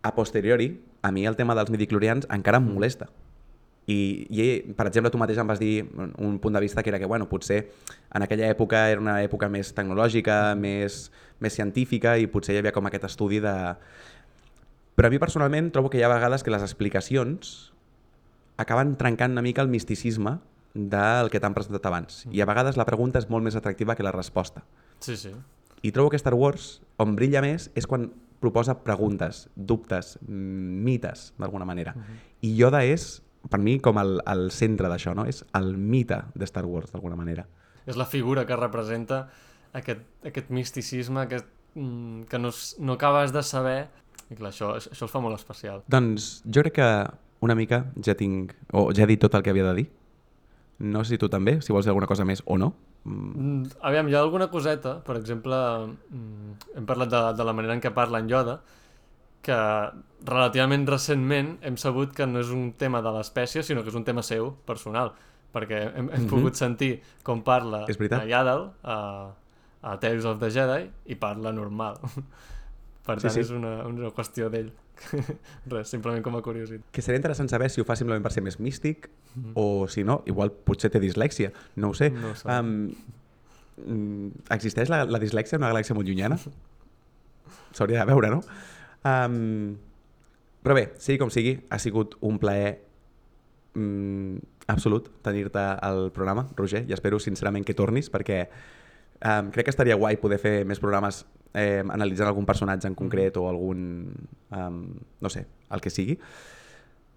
a 0.06 0.12
posteriori, 0.14 0.70
a 1.02 1.12
mi 1.12 1.26
el 1.26 1.38
tema 1.38 1.56
dels 1.58 1.72
midichlorians 1.74 2.28
encara 2.34 2.62
em 2.62 2.68
molesta. 2.70 3.10
I, 3.86 4.26
I, 4.34 4.46
per 4.74 4.88
exemple, 4.90 5.12
tu 5.14 5.20
mateix 5.22 5.38
em 5.38 5.50
vas 5.50 5.62
dir 5.62 5.86
un 5.94 6.40
punt 6.42 6.58
de 6.58 6.62
vista 6.62 6.82
que 6.82 6.90
era 6.90 6.98
que, 6.98 7.06
bueno, 7.06 7.28
potser 7.30 7.68
en 8.14 8.26
aquella 8.26 8.50
època 8.50 8.88
era 8.90 9.02
una 9.02 9.20
època 9.22 9.50
més 9.50 9.74
tecnològica, 9.78 10.56
més, 10.58 11.12
més 11.40 11.54
científica 11.54 12.16
i 12.18 12.26
potser 12.26 12.56
hi 12.56 12.64
havia 12.64 12.74
com 12.74 12.90
aquest 12.90 13.06
estudi 13.12 13.42
de... 13.46 13.54
Però 14.96 15.10
a 15.10 15.14
mi 15.14 15.22
personalment 15.22 15.70
trobo 15.76 15.92
que 15.94 16.00
hi 16.00 16.06
ha 16.06 16.10
vegades 16.10 16.42
que 16.42 16.54
les 16.54 16.66
explicacions 16.66 17.75
acaben 18.58 18.96
trencant 19.00 19.36
una 19.36 19.44
mica 19.46 19.62
el 19.62 19.70
misticisme 19.70 20.40
del 20.76 21.32
que 21.32 21.40
t'han 21.40 21.56
presentat 21.56 21.86
abans. 21.88 22.24
I 22.32 22.44
a 22.44 22.48
vegades 22.50 22.78
la 22.78 22.86
pregunta 22.88 23.20
és 23.22 23.30
molt 23.32 23.46
més 23.46 23.56
atractiva 23.56 23.96
que 23.96 24.04
la 24.04 24.14
resposta. 24.16 24.66
Sí, 25.00 25.16
sí. 25.18 25.32
I 25.82 25.92
trobo 25.96 26.12
que 26.12 26.20
Star 26.20 26.34
Wars, 26.36 26.82
on 27.00 27.16
brilla 27.16 27.42
més, 27.44 27.70
és 27.76 27.88
quan 27.88 28.10
proposa 28.44 28.76
preguntes, 28.84 29.46
dubtes, 29.56 30.18
mm, 30.22 30.84
mites, 30.84 31.34
d'alguna 31.38 31.66
manera. 31.66 31.94
Uh 31.96 32.02
-huh. 32.02 32.18
I 32.42 32.56
Yoda 32.56 32.84
és, 32.84 33.24
per 33.50 33.60
mi, 33.60 33.80
com 33.80 33.98
el, 33.98 34.22
el 34.26 34.52
centre 34.52 34.90
d'això, 34.90 35.16
no? 35.16 35.26
És 35.26 35.46
el 35.54 35.78
mite 35.78 36.24
de 36.34 36.46
Star 36.46 36.66
Wars, 36.66 36.92
d'alguna 36.92 37.16
manera. 37.16 37.48
És 37.86 37.96
la 37.96 38.06
figura 38.06 38.46
que 38.46 38.56
representa 38.56 39.30
aquest, 39.74 40.02
aquest 40.26 40.50
misticisme 40.50 41.22
aquest, 41.22 41.46
mm, 41.76 42.24
que 42.24 42.40
no, 42.40 42.50
no 42.80 42.94
acabes 42.94 43.32
de 43.32 43.44
saber 43.44 43.90
i 44.30 44.36
clar, 44.36 44.50
això, 44.50 44.74
això 44.76 45.06
el 45.06 45.10
fa 45.10 45.20
molt 45.20 45.38
especial. 45.38 45.84
Doncs 45.92 46.42
jo 46.50 46.64
crec 46.66 46.74
que 46.80 46.90
una 47.42 47.56
mica 47.56 47.86
ja 48.04 48.16
tinc, 48.16 48.54
o 48.74 48.92
ja 48.94 49.04
he 49.04 49.08
dit 49.08 49.20
tot 49.22 49.34
el 49.36 49.44
que 49.44 49.50
havia 49.50 49.64
de 49.72 49.74
dir. 49.82 49.90
No 50.80 51.04
sé 51.04 51.16
si 51.16 51.18
tu 51.18 51.30
també, 51.30 51.62
si 51.62 51.72
vols 51.72 51.86
dir 51.86 51.90
alguna 51.94 52.08
cosa 52.08 52.26
més 52.26 52.42
o 52.46 52.58
no. 52.58 52.74
Mm, 53.06 53.32
Mm, 53.36 53.68
Aviam, 53.82 54.08
hi 54.10 54.16
ha 54.16 54.20
alguna 54.20 54.48
coseta, 54.50 54.98
per 55.04 55.16
exemple, 55.18 55.56
mm, 56.10 56.56
hem 56.78 56.86
parlat 56.86 57.10
de, 57.12 57.22
de 57.38 57.44
la 57.46 57.54
manera 57.54 57.74
en 57.74 57.82
què 57.82 57.92
parla 57.94 58.20
en 58.20 58.28
Yoda, 58.28 58.62
que 59.46 59.56
relativament 60.26 60.88
recentment 60.90 61.58
hem 61.62 61.78
sabut 61.78 62.12
que 62.18 62.26
no 62.26 62.40
és 62.42 62.50
un 62.50 62.72
tema 62.74 63.02
de 63.06 63.12
l'espècie, 63.14 63.62
sinó 63.64 63.84
que 63.84 63.90
és 63.94 63.96
un 63.96 64.04
tema 64.04 64.24
seu, 64.26 64.56
personal, 64.66 65.14
perquè 65.54 65.84
hem, 65.96 66.10
hem 66.10 66.24
Mhm. 66.24 66.30
pogut 66.30 66.56
sentir 66.56 67.00
com 67.24 67.44
parla 67.44 67.86
a 68.20 68.26
Yaddle, 68.26 68.72
a, 68.84 68.98
a 69.84 70.00
Tales 70.00 70.26
of 70.26 70.40
the 70.40 70.50
Jedi, 70.50 70.90
i 71.06 71.16
parla 71.16 71.52
normal. 71.54 72.00
Per 73.06 73.20
Sí, 73.20 73.28
tant, 73.28 73.34
sí. 73.36 73.42
és 73.44 73.52
una, 73.54 73.86
una 73.86 74.10
qüestió 74.16 74.50
d'ell. 74.50 74.72
Res, 75.72 75.90
simplement 75.92 76.24
com 76.26 76.36
a 76.38 76.42
curiositat. 76.42 76.88
que 76.92 77.04
seria 77.06 77.20
interessant 77.20 77.50
saber 77.52 77.70
si 77.70 77.82
ho 77.82 77.86
fa 77.86 77.98
simplement 78.00 78.24
per 78.24 78.32
ser 78.34 78.42
més 78.42 78.58
místic 78.64 79.10
o 79.54 79.86
si 79.92 80.04
no, 80.08 80.22
igual 80.26 80.50
potser 80.52 80.90
té 80.90 81.02
dislèxia, 81.04 81.52
no 81.76 81.92
ho 81.92 81.98
sé. 81.98 82.10
No 82.10 82.32
ho 82.32 82.36
sé. 82.40 82.48
Um, 82.50 82.96
mm, 83.78 84.46
existeix 84.56 84.90
la, 84.90 85.04
la 85.06 85.20
dislèxia 85.22 85.60
en 85.60 85.66
una 85.66 85.74
galàxia 85.74 85.98
molt 85.98 86.08
llunyana? 86.10 86.40
S'hauria 87.76 88.02
de 88.02 88.10
veure, 88.10 88.32
no? 88.32 88.42
Um, 89.06 89.76
però 90.66 90.74
bé, 90.80 90.88
sigui 90.98 91.20
com 91.22 91.30
sigui, 91.30 91.60
ha 91.70 91.78
sigut 91.78 92.16
un 92.26 92.40
plaer 92.42 92.80
mm, 93.76 94.38
absolut 94.72 95.12
tenir-te 95.22 95.62
al 95.86 96.08
programa, 96.16 96.48
Roger, 96.58 96.86
i 96.90 96.96
espero 96.96 97.20
sincerament 97.22 97.68
que 97.68 97.76
tornis 97.78 98.10
perquè 98.10 98.46
um, 98.48 99.52
crec 99.54 99.68
que 99.68 99.76
estaria 99.76 100.00
guai 100.00 100.18
poder 100.18 100.40
fer 100.42 100.56
més 100.66 100.82
programes 100.82 101.26
eh, 101.56 101.82
analitzant 101.88 102.28
algun 102.30 102.46
personatge 102.46 102.88
en 102.92 102.96
concret 103.00 103.38
o 103.40 103.48
algun, 103.50 103.82
um, 104.52 104.82
no 105.24 105.30
sé, 105.32 105.46
el 105.72 105.82
que 105.82 105.90
sigui. 105.90 106.20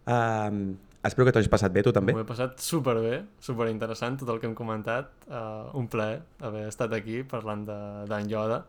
Um, 0.09 0.77
espero 1.05 1.27
que 1.27 1.33
t'ho 1.35 1.41
hagis 1.43 1.51
passat 1.53 1.73
bé, 1.75 1.83
tu 1.85 1.93
també. 1.93 2.15
M'ho 2.17 2.23
he 2.25 2.29
passat 2.29 2.57
superbé, 2.65 3.21
superinteressant 3.45 4.17
tot 4.23 4.31
el 4.33 4.41
que 4.41 4.49
hem 4.49 4.55
comentat. 4.59 5.11
Uh, 5.29 5.69
un 5.79 5.89
plaer 5.93 6.23
haver 6.41 6.67
estat 6.71 6.95
aquí 6.97 7.23
parlant 7.29 7.67
de- 7.69 8.07
d'en 8.09 8.29
Yoda, 8.31 8.63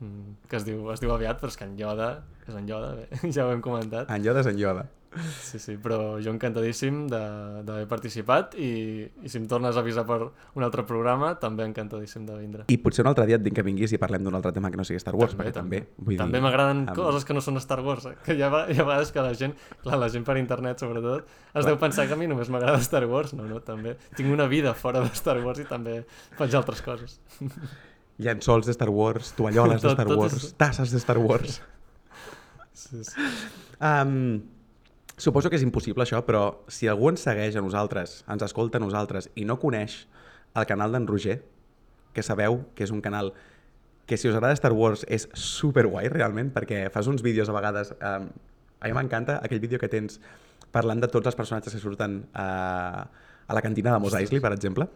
mm, 0.00 0.48
que 0.50 0.56
es 0.58 0.64
diu, 0.66 0.90
es 0.92 1.00
diu 1.00 1.12
aviat, 1.14 1.38
però 1.40 1.48
és 1.52 1.56
que 1.60 1.64
en 1.68 1.76
Yoda 1.78 2.10
és 2.48 2.54
en 2.56 2.66
Yoda, 2.66 2.94
bé, 2.98 3.06
ja 3.36 3.46
ho 3.46 3.52
hem 3.52 3.60
comentat. 3.62 4.10
En 4.10 4.24
Yoda 4.26 4.40
és 4.40 4.46
en 4.50 4.58
Yoda. 4.58 4.86
Sí, 5.42 5.58
sí, 5.58 5.74
però 5.82 6.20
jo 6.22 6.30
encantadíssim 6.30 7.00
de- 7.10 7.62
d'haver 7.66 7.88
participat 7.90 8.52
i, 8.54 8.68
i 9.24 9.28
si 9.28 9.40
em 9.40 9.46
tornes 9.50 9.74
a 9.74 9.80
avisar 9.82 10.04
per 10.06 10.20
un 10.54 10.62
altre 10.62 10.84
programa, 10.86 11.32
també 11.42 11.64
encantadíssim 11.66 12.22
de 12.28 12.36
vindre. 12.38 12.64
I 12.70 12.76
potser 12.78 13.02
un 13.02 13.08
altre 13.10 13.26
dia 13.26 13.34
et 13.40 13.42
dic 13.42 13.56
que 13.58 13.64
vinguis 13.66 13.90
i 13.90 13.98
parlem 13.98 14.22
d'un 14.22 14.36
altre 14.38 14.52
tema 14.54 14.70
que 14.70 14.78
no 14.78 14.84
sigui 14.86 15.00
Star 15.02 15.16
Wars, 15.18 15.34
perquè 15.34 15.50
també, 15.56 15.80
vull 15.98 16.14
també 16.20 16.38
dir... 16.38 16.44
m'agraden 16.44 16.84
amb- 16.86 16.94
coses 16.94 17.26
que 17.26 17.34
no 17.34 17.42
són 17.42 17.58
Star 17.58 17.80
Wars, 17.82 18.06
eh? 18.06 18.14
que 18.22 18.36
hi 18.38 18.44
ha, 18.46 18.52
hi 18.70 18.78
ha 18.78 18.86
vegades 18.86 19.10
que 19.10 19.24
la 19.26 19.34
gent, 19.34 19.56
clar, 19.82 19.98
la 19.98 20.08
gent 20.14 20.24
per 20.28 20.36
internet 20.38 20.78
sobretot, 20.84 21.26
es 21.58 21.66
deu 21.66 21.76
pensar 21.82 22.06
que 22.06 22.14
a 22.14 22.20
mi 22.20 22.30
només 22.30 22.48
m'agrada 22.54 22.78
Star 22.86 23.02
Wars, 23.10 23.34
no, 23.34 23.48
no, 23.50 23.58
també 23.66 23.96
tinc 24.14 24.30
una 24.30 24.46
vida 24.46 24.74
fora 24.78 25.02
de 25.02 25.10
Star 25.18 25.40
Wars 25.42 25.58
i 25.58 25.66
també 25.66 26.04
faig 26.38 26.54
altres 26.54 26.82
coses. 26.86 27.18
Llençols 28.20 28.66
de 28.70 28.74
Star 28.78 28.90
Wars, 28.94 29.34
tovalloles 29.34 29.82
de 29.82 29.88
Tot- 29.88 29.98
Star 29.98 30.06
tot 30.06 30.18
Wars, 30.22 30.38
és- 30.38 30.54
tasses 30.60 30.94
de 30.94 31.02
Star 31.02 31.18
Wars... 31.18 31.58
Sí, 32.80 33.02
sí. 33.04 33.20
Um, 33.84 34.40
suposo 35.20 35.50
que 35.50 35.56
és 35.60 35.62
impossible 35.66 36.02
això, 36.04 36.22
però 36.26 36.64
si 36.72 36.88
algú 36.88 37.10
ens 37.12 37.22
segueix 37.26 37.56
a 37.56 37.62
nosaltres, 37.64 38.22
ens 38.28 38.42
escolta 38.46 38.78
a 38.80 38.82
nosaltres 38.82 39.30
i 39.36 39.44
no 39.44 39.58
coneix 39.62 40.06
el 40.56 40.66
canal 40.66 40.92
d'en 40.92 41.06
Roger, 41.06 41.42
que 42.12 42.22
sabeu 42.26 42.64
que 42.74 42.82
és 42.84 42.90
un 42.90 43.00
canal 43.04 43.32
que 44.06 44.16
si 44.18 44.26
us 44.28 44.34
agrada 44.34 44.56
Star 44.58 44.72
Wars 44.74 45.04
és 45.06 45.28
super 45.38 45.84
guai 45.86 46.08
realment, 46.10 46.48
perquè 46.50 46.88
fas 46.90 47.06
uns 47.06 47.22
vídeos 47.22 47.48
a 47.48 47.54
vegades... 47.54 47.92
Um, 48.00 48.30
a 48.80 48.88
mi 48.88 48.94
m'encanta 48.96 49.36
aquell 49.44 49.60
vídeo 49.60 49.78
que 49.78 49.90
tens 49.92 50.16
parlant 50.72 51.02
de 51.02 51.08
tots 51.12 51.28
els 51.28 51.36
personatges 51.36 51.74
que 51.76 51.78
surten 51.82 52.22
a, 52.32 53.04
a 53.46 53.54
la 53.54 53.60
cantina 53.60 53.92
de 53.92 53.98
Mos 54.00 54.14
Eisley, 54.16 54.40
per 54.40 54.54
exemple. 54.56 54.86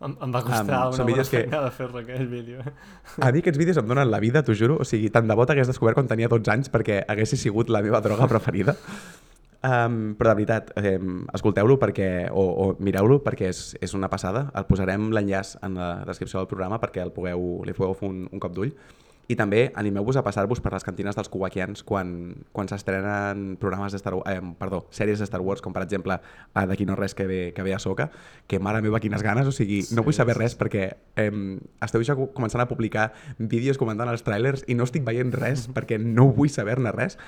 Em, 0.00 0.14
em 0.24 0.32
va 0.32 0.40
costar 0.40 0.62
Em, 0.64 0.94
una 0.96 1.04
bona 1.04 1.26
que- 1.28 1.42
feinada 1.44 1.70
fer-lo 1.70 2.00
aquell 2.00 2.26
vídeo. 2.32 2.62
eh? 2.64 2.72
A 3.20 3.28
mi 3.30 3.42
aquests 3.44 3.60
vídeos 3.60 3.76
em 3.76 3.86
donen 3.92 4.08
la 4.10 4.22
vida, 4.24 4.40
t'ho 4.42 4.56
juro. 4.56 4.78
O 4.80 4.86
sigui, 4.88 5.10
tant 5.12 5.28
de 5.28 5.36
bo 5.36 5.44
t'hagués 5.44 5.68
descobert 5.68 5.98
quan 6.00 6.08
tenia 6.08 6.30
12 6.32 6.48
anys 6.50 6.72
perquè 6.72 7.02
hagués 7.06 7.36
sigut 7.36 7.68
la 7.68 7.82
meva 7.84 8.00
droga 8.00 8.26
preferida. 8.26 8.74
Um, 9.60 10.14
però 10.16 10.30
de 10.32 10.38
veritat, 10.38 10.70
um, 10.80 11.26
escolteu-lo 11.36 11.74
perquè, 11.82 12.30
o, 12.32 12.44
o 12.48 12.64
mireu-lo 12.80 13.18
perquè 13.20 13.50
és, 13.52 13.74
és 13.84 13.92
una 13.92 14.08
passada. 14.08 14.46
El 14.56 14.64
posarem 14.64 15.10
l'enllaç 15.12 15.58
en 15.66 15.74
la 15.76 15.90
descripció 16.08 16.40
del 16.40 16.48
programa 16.48 16.78
perquè 16.80 17.02
el 17.04 17.12
pugueu, 17.12 17.60
li 17.68 17.74
pugueu 17.76 17.92
fer 17.98 18.08
un, 18.08 18.22
un 18.32 18.40
cop 18.40 18.54
d'ull. 18.56 18.72
I 19.30 19.36
també 19.38 19.68
animeu-vos 19.78 20.16
a 20.18 20.24
passar-vos 20.26 20.58
per 20.64 20.72
les 20.74 20.82
cantines 20.82 21.14
dels 21.14 21.28
kuwakians 21.30 21.84
quan, 21.86 22.08
quan 22.56 22.66
s'estrenen 22.72 23.52
programes 23.60 23.92
de 23.94 24.00
Star 24.00 24.16
Wars, 24.16 24.26
eh, 24.32 24.40
perdó, 24.58 24.80
sèries 24.90 25.20
de 25.22 25.28
Star 25.28 25.38
Wars, 25.44 25.60
com 25.62 25.76
per 25.76 25.84
exemple 25.84 26.16
a 26.18 26.64
D'aquí 26.66 26.88
no 26.88 26.96
res 26.98 27.14
que 27.14 27.28
ve, 27.28 27.38
que 27.54 27.62
ve 27.62 27.76
a 27.76 27.78
Soca, 27.78 28.08
que 28.50 28.58
mare 28.58 28.80
meva, 28.82 28.98
quines 28.98 29.22
ganes, 29.22 29.46
o 29.46 29.52
sigui, 29.54 29.84
no 29.92 30.00
Sí, 30.02 30.08
vull 30.08 30.16
saber 30.16 30.34
res 30.40 30.56
perquè 30.58 30.88
eh, 31.20 31.30
esteu 31.84 32.02
ja 32.02 32.16
co- 32.18 32.32
començant 32.34 32.64
a 32.64 32.66
publicar 32.72 33.12
vídeos 33.38 33.78
comentant 33.78 34.10
els 34.10 34.24
trailers 34.26 34.64
i 34.66 34.74
no 34.74 34.88
estic 34.88 35.04
veient 35.06 35.30
res 35.36 35.68
perquè 35.70 36.00
no 36.00 36.32
vull 36.34 36.50
saber-ne 36.50 36.90
res. 36.96 37.20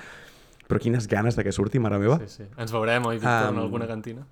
Però 0.73 0.81
quines 0.81 1.05
ganes 1.07 1.37
de 1.37 1.45
que 1.45 1.53
surti, 1.53 1.79
mare 1.79 1.99
meva. 2.01 2.17
Sí, 2.25 2.31
sí. 2.41 2.45
Ens 2.57 2.73
veurem, 2.73 3.05
oi, 3.11 3.19
Víctor, 3.21 3.51
en 3.51 3.59
Em, 3.59 3.61
alguna 3.61 3.87
cantina? 3.91 4.25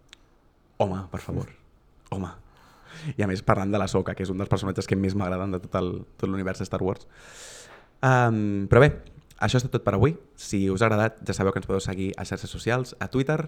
Home, 0.80 1.03
per 1.12 1.20
favor. 1.20 1.51
Home. 2.16 2.30
I 3.16 3.22
a 3.22 3.28
més, 3.28 3.43
parlant 3.45 3.70
de 3.70 3.78
la 3.78 3.86
Soca, 3.93 4.14
que 4.16 4.24
és 4.24 4.30
un 4.32 4.41
dels 4.41 4.49
personatges 4.49 4.88
que 4.88 4.97
més 4.97 5.12
m'agraden 5.14 5.53
de 5.53 5.61
tot 5.61 6.24
l'univers 6.26 6.59
de 6.59 6.64
Star 6.64 6.80
Wars. 6.82 7.05
Um, 8.01 8.66
però 8.72 8.80
bé, 8.80 8.88
això 9.45 9.61
és 9.61 9.66
tot 9.68 9.84
per 9.84 9.95
avui. 9.99 10.14
Si 10.41 10.62
us 10.72 10.80
ha 10.82 10.88
agradat, 10.88 11.20
ja 11.28 11.36
sabeu 11.36 11.53
que 11.53 11.61
ens 11.61 11.68
podeu 11.68 11.80
seguir 11.84 12.11
a 12.16 12.24
xarxes 12.24 12.51
socials, 12.51 12.95
a 13.01 13.09
Twitter, 13.12 13.38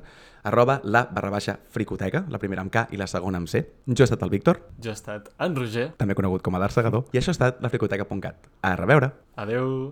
arroba 0.44 0.78
la 0.84 1.06
barra 1.10 1.32
baixa 1.32 1.56
fricoteca, 1.72 2.24
la 2.28 2.38
primera 2.42 2.60
amb 2.64 2.72
K 2.72 2.86
i 2.92 3.00
la 3.00 3.08
segona 3.10 3.40
amb 3.40 3.48
C. 3.48 3.64
Jo 3.88 4.04
he 4.04 4.08
estat 4.10 4.22
el 4.28 4.30
Víctor, 4.36 4.60
Jo 4.80 4.92
he 4.92 4.96
estat 4.96 5.32
en 5.40 5.56
Roger. 5.56 5.88
també 5.96 6.14
conegut 6.14 6.42
com 6.44 6.54
a 6.54 6.60
l'Arsegador, 6.60 7.08
i 7.12 7.18
això 7.20 7.32
ha 7.32 7.38
estat 7.38 7.62
la 7.64 7.72
fricoteca.cat. 7.72 8.48
A 8.62 8.76
reveure! 8.76 9.12
Adeu. 9.36 9.90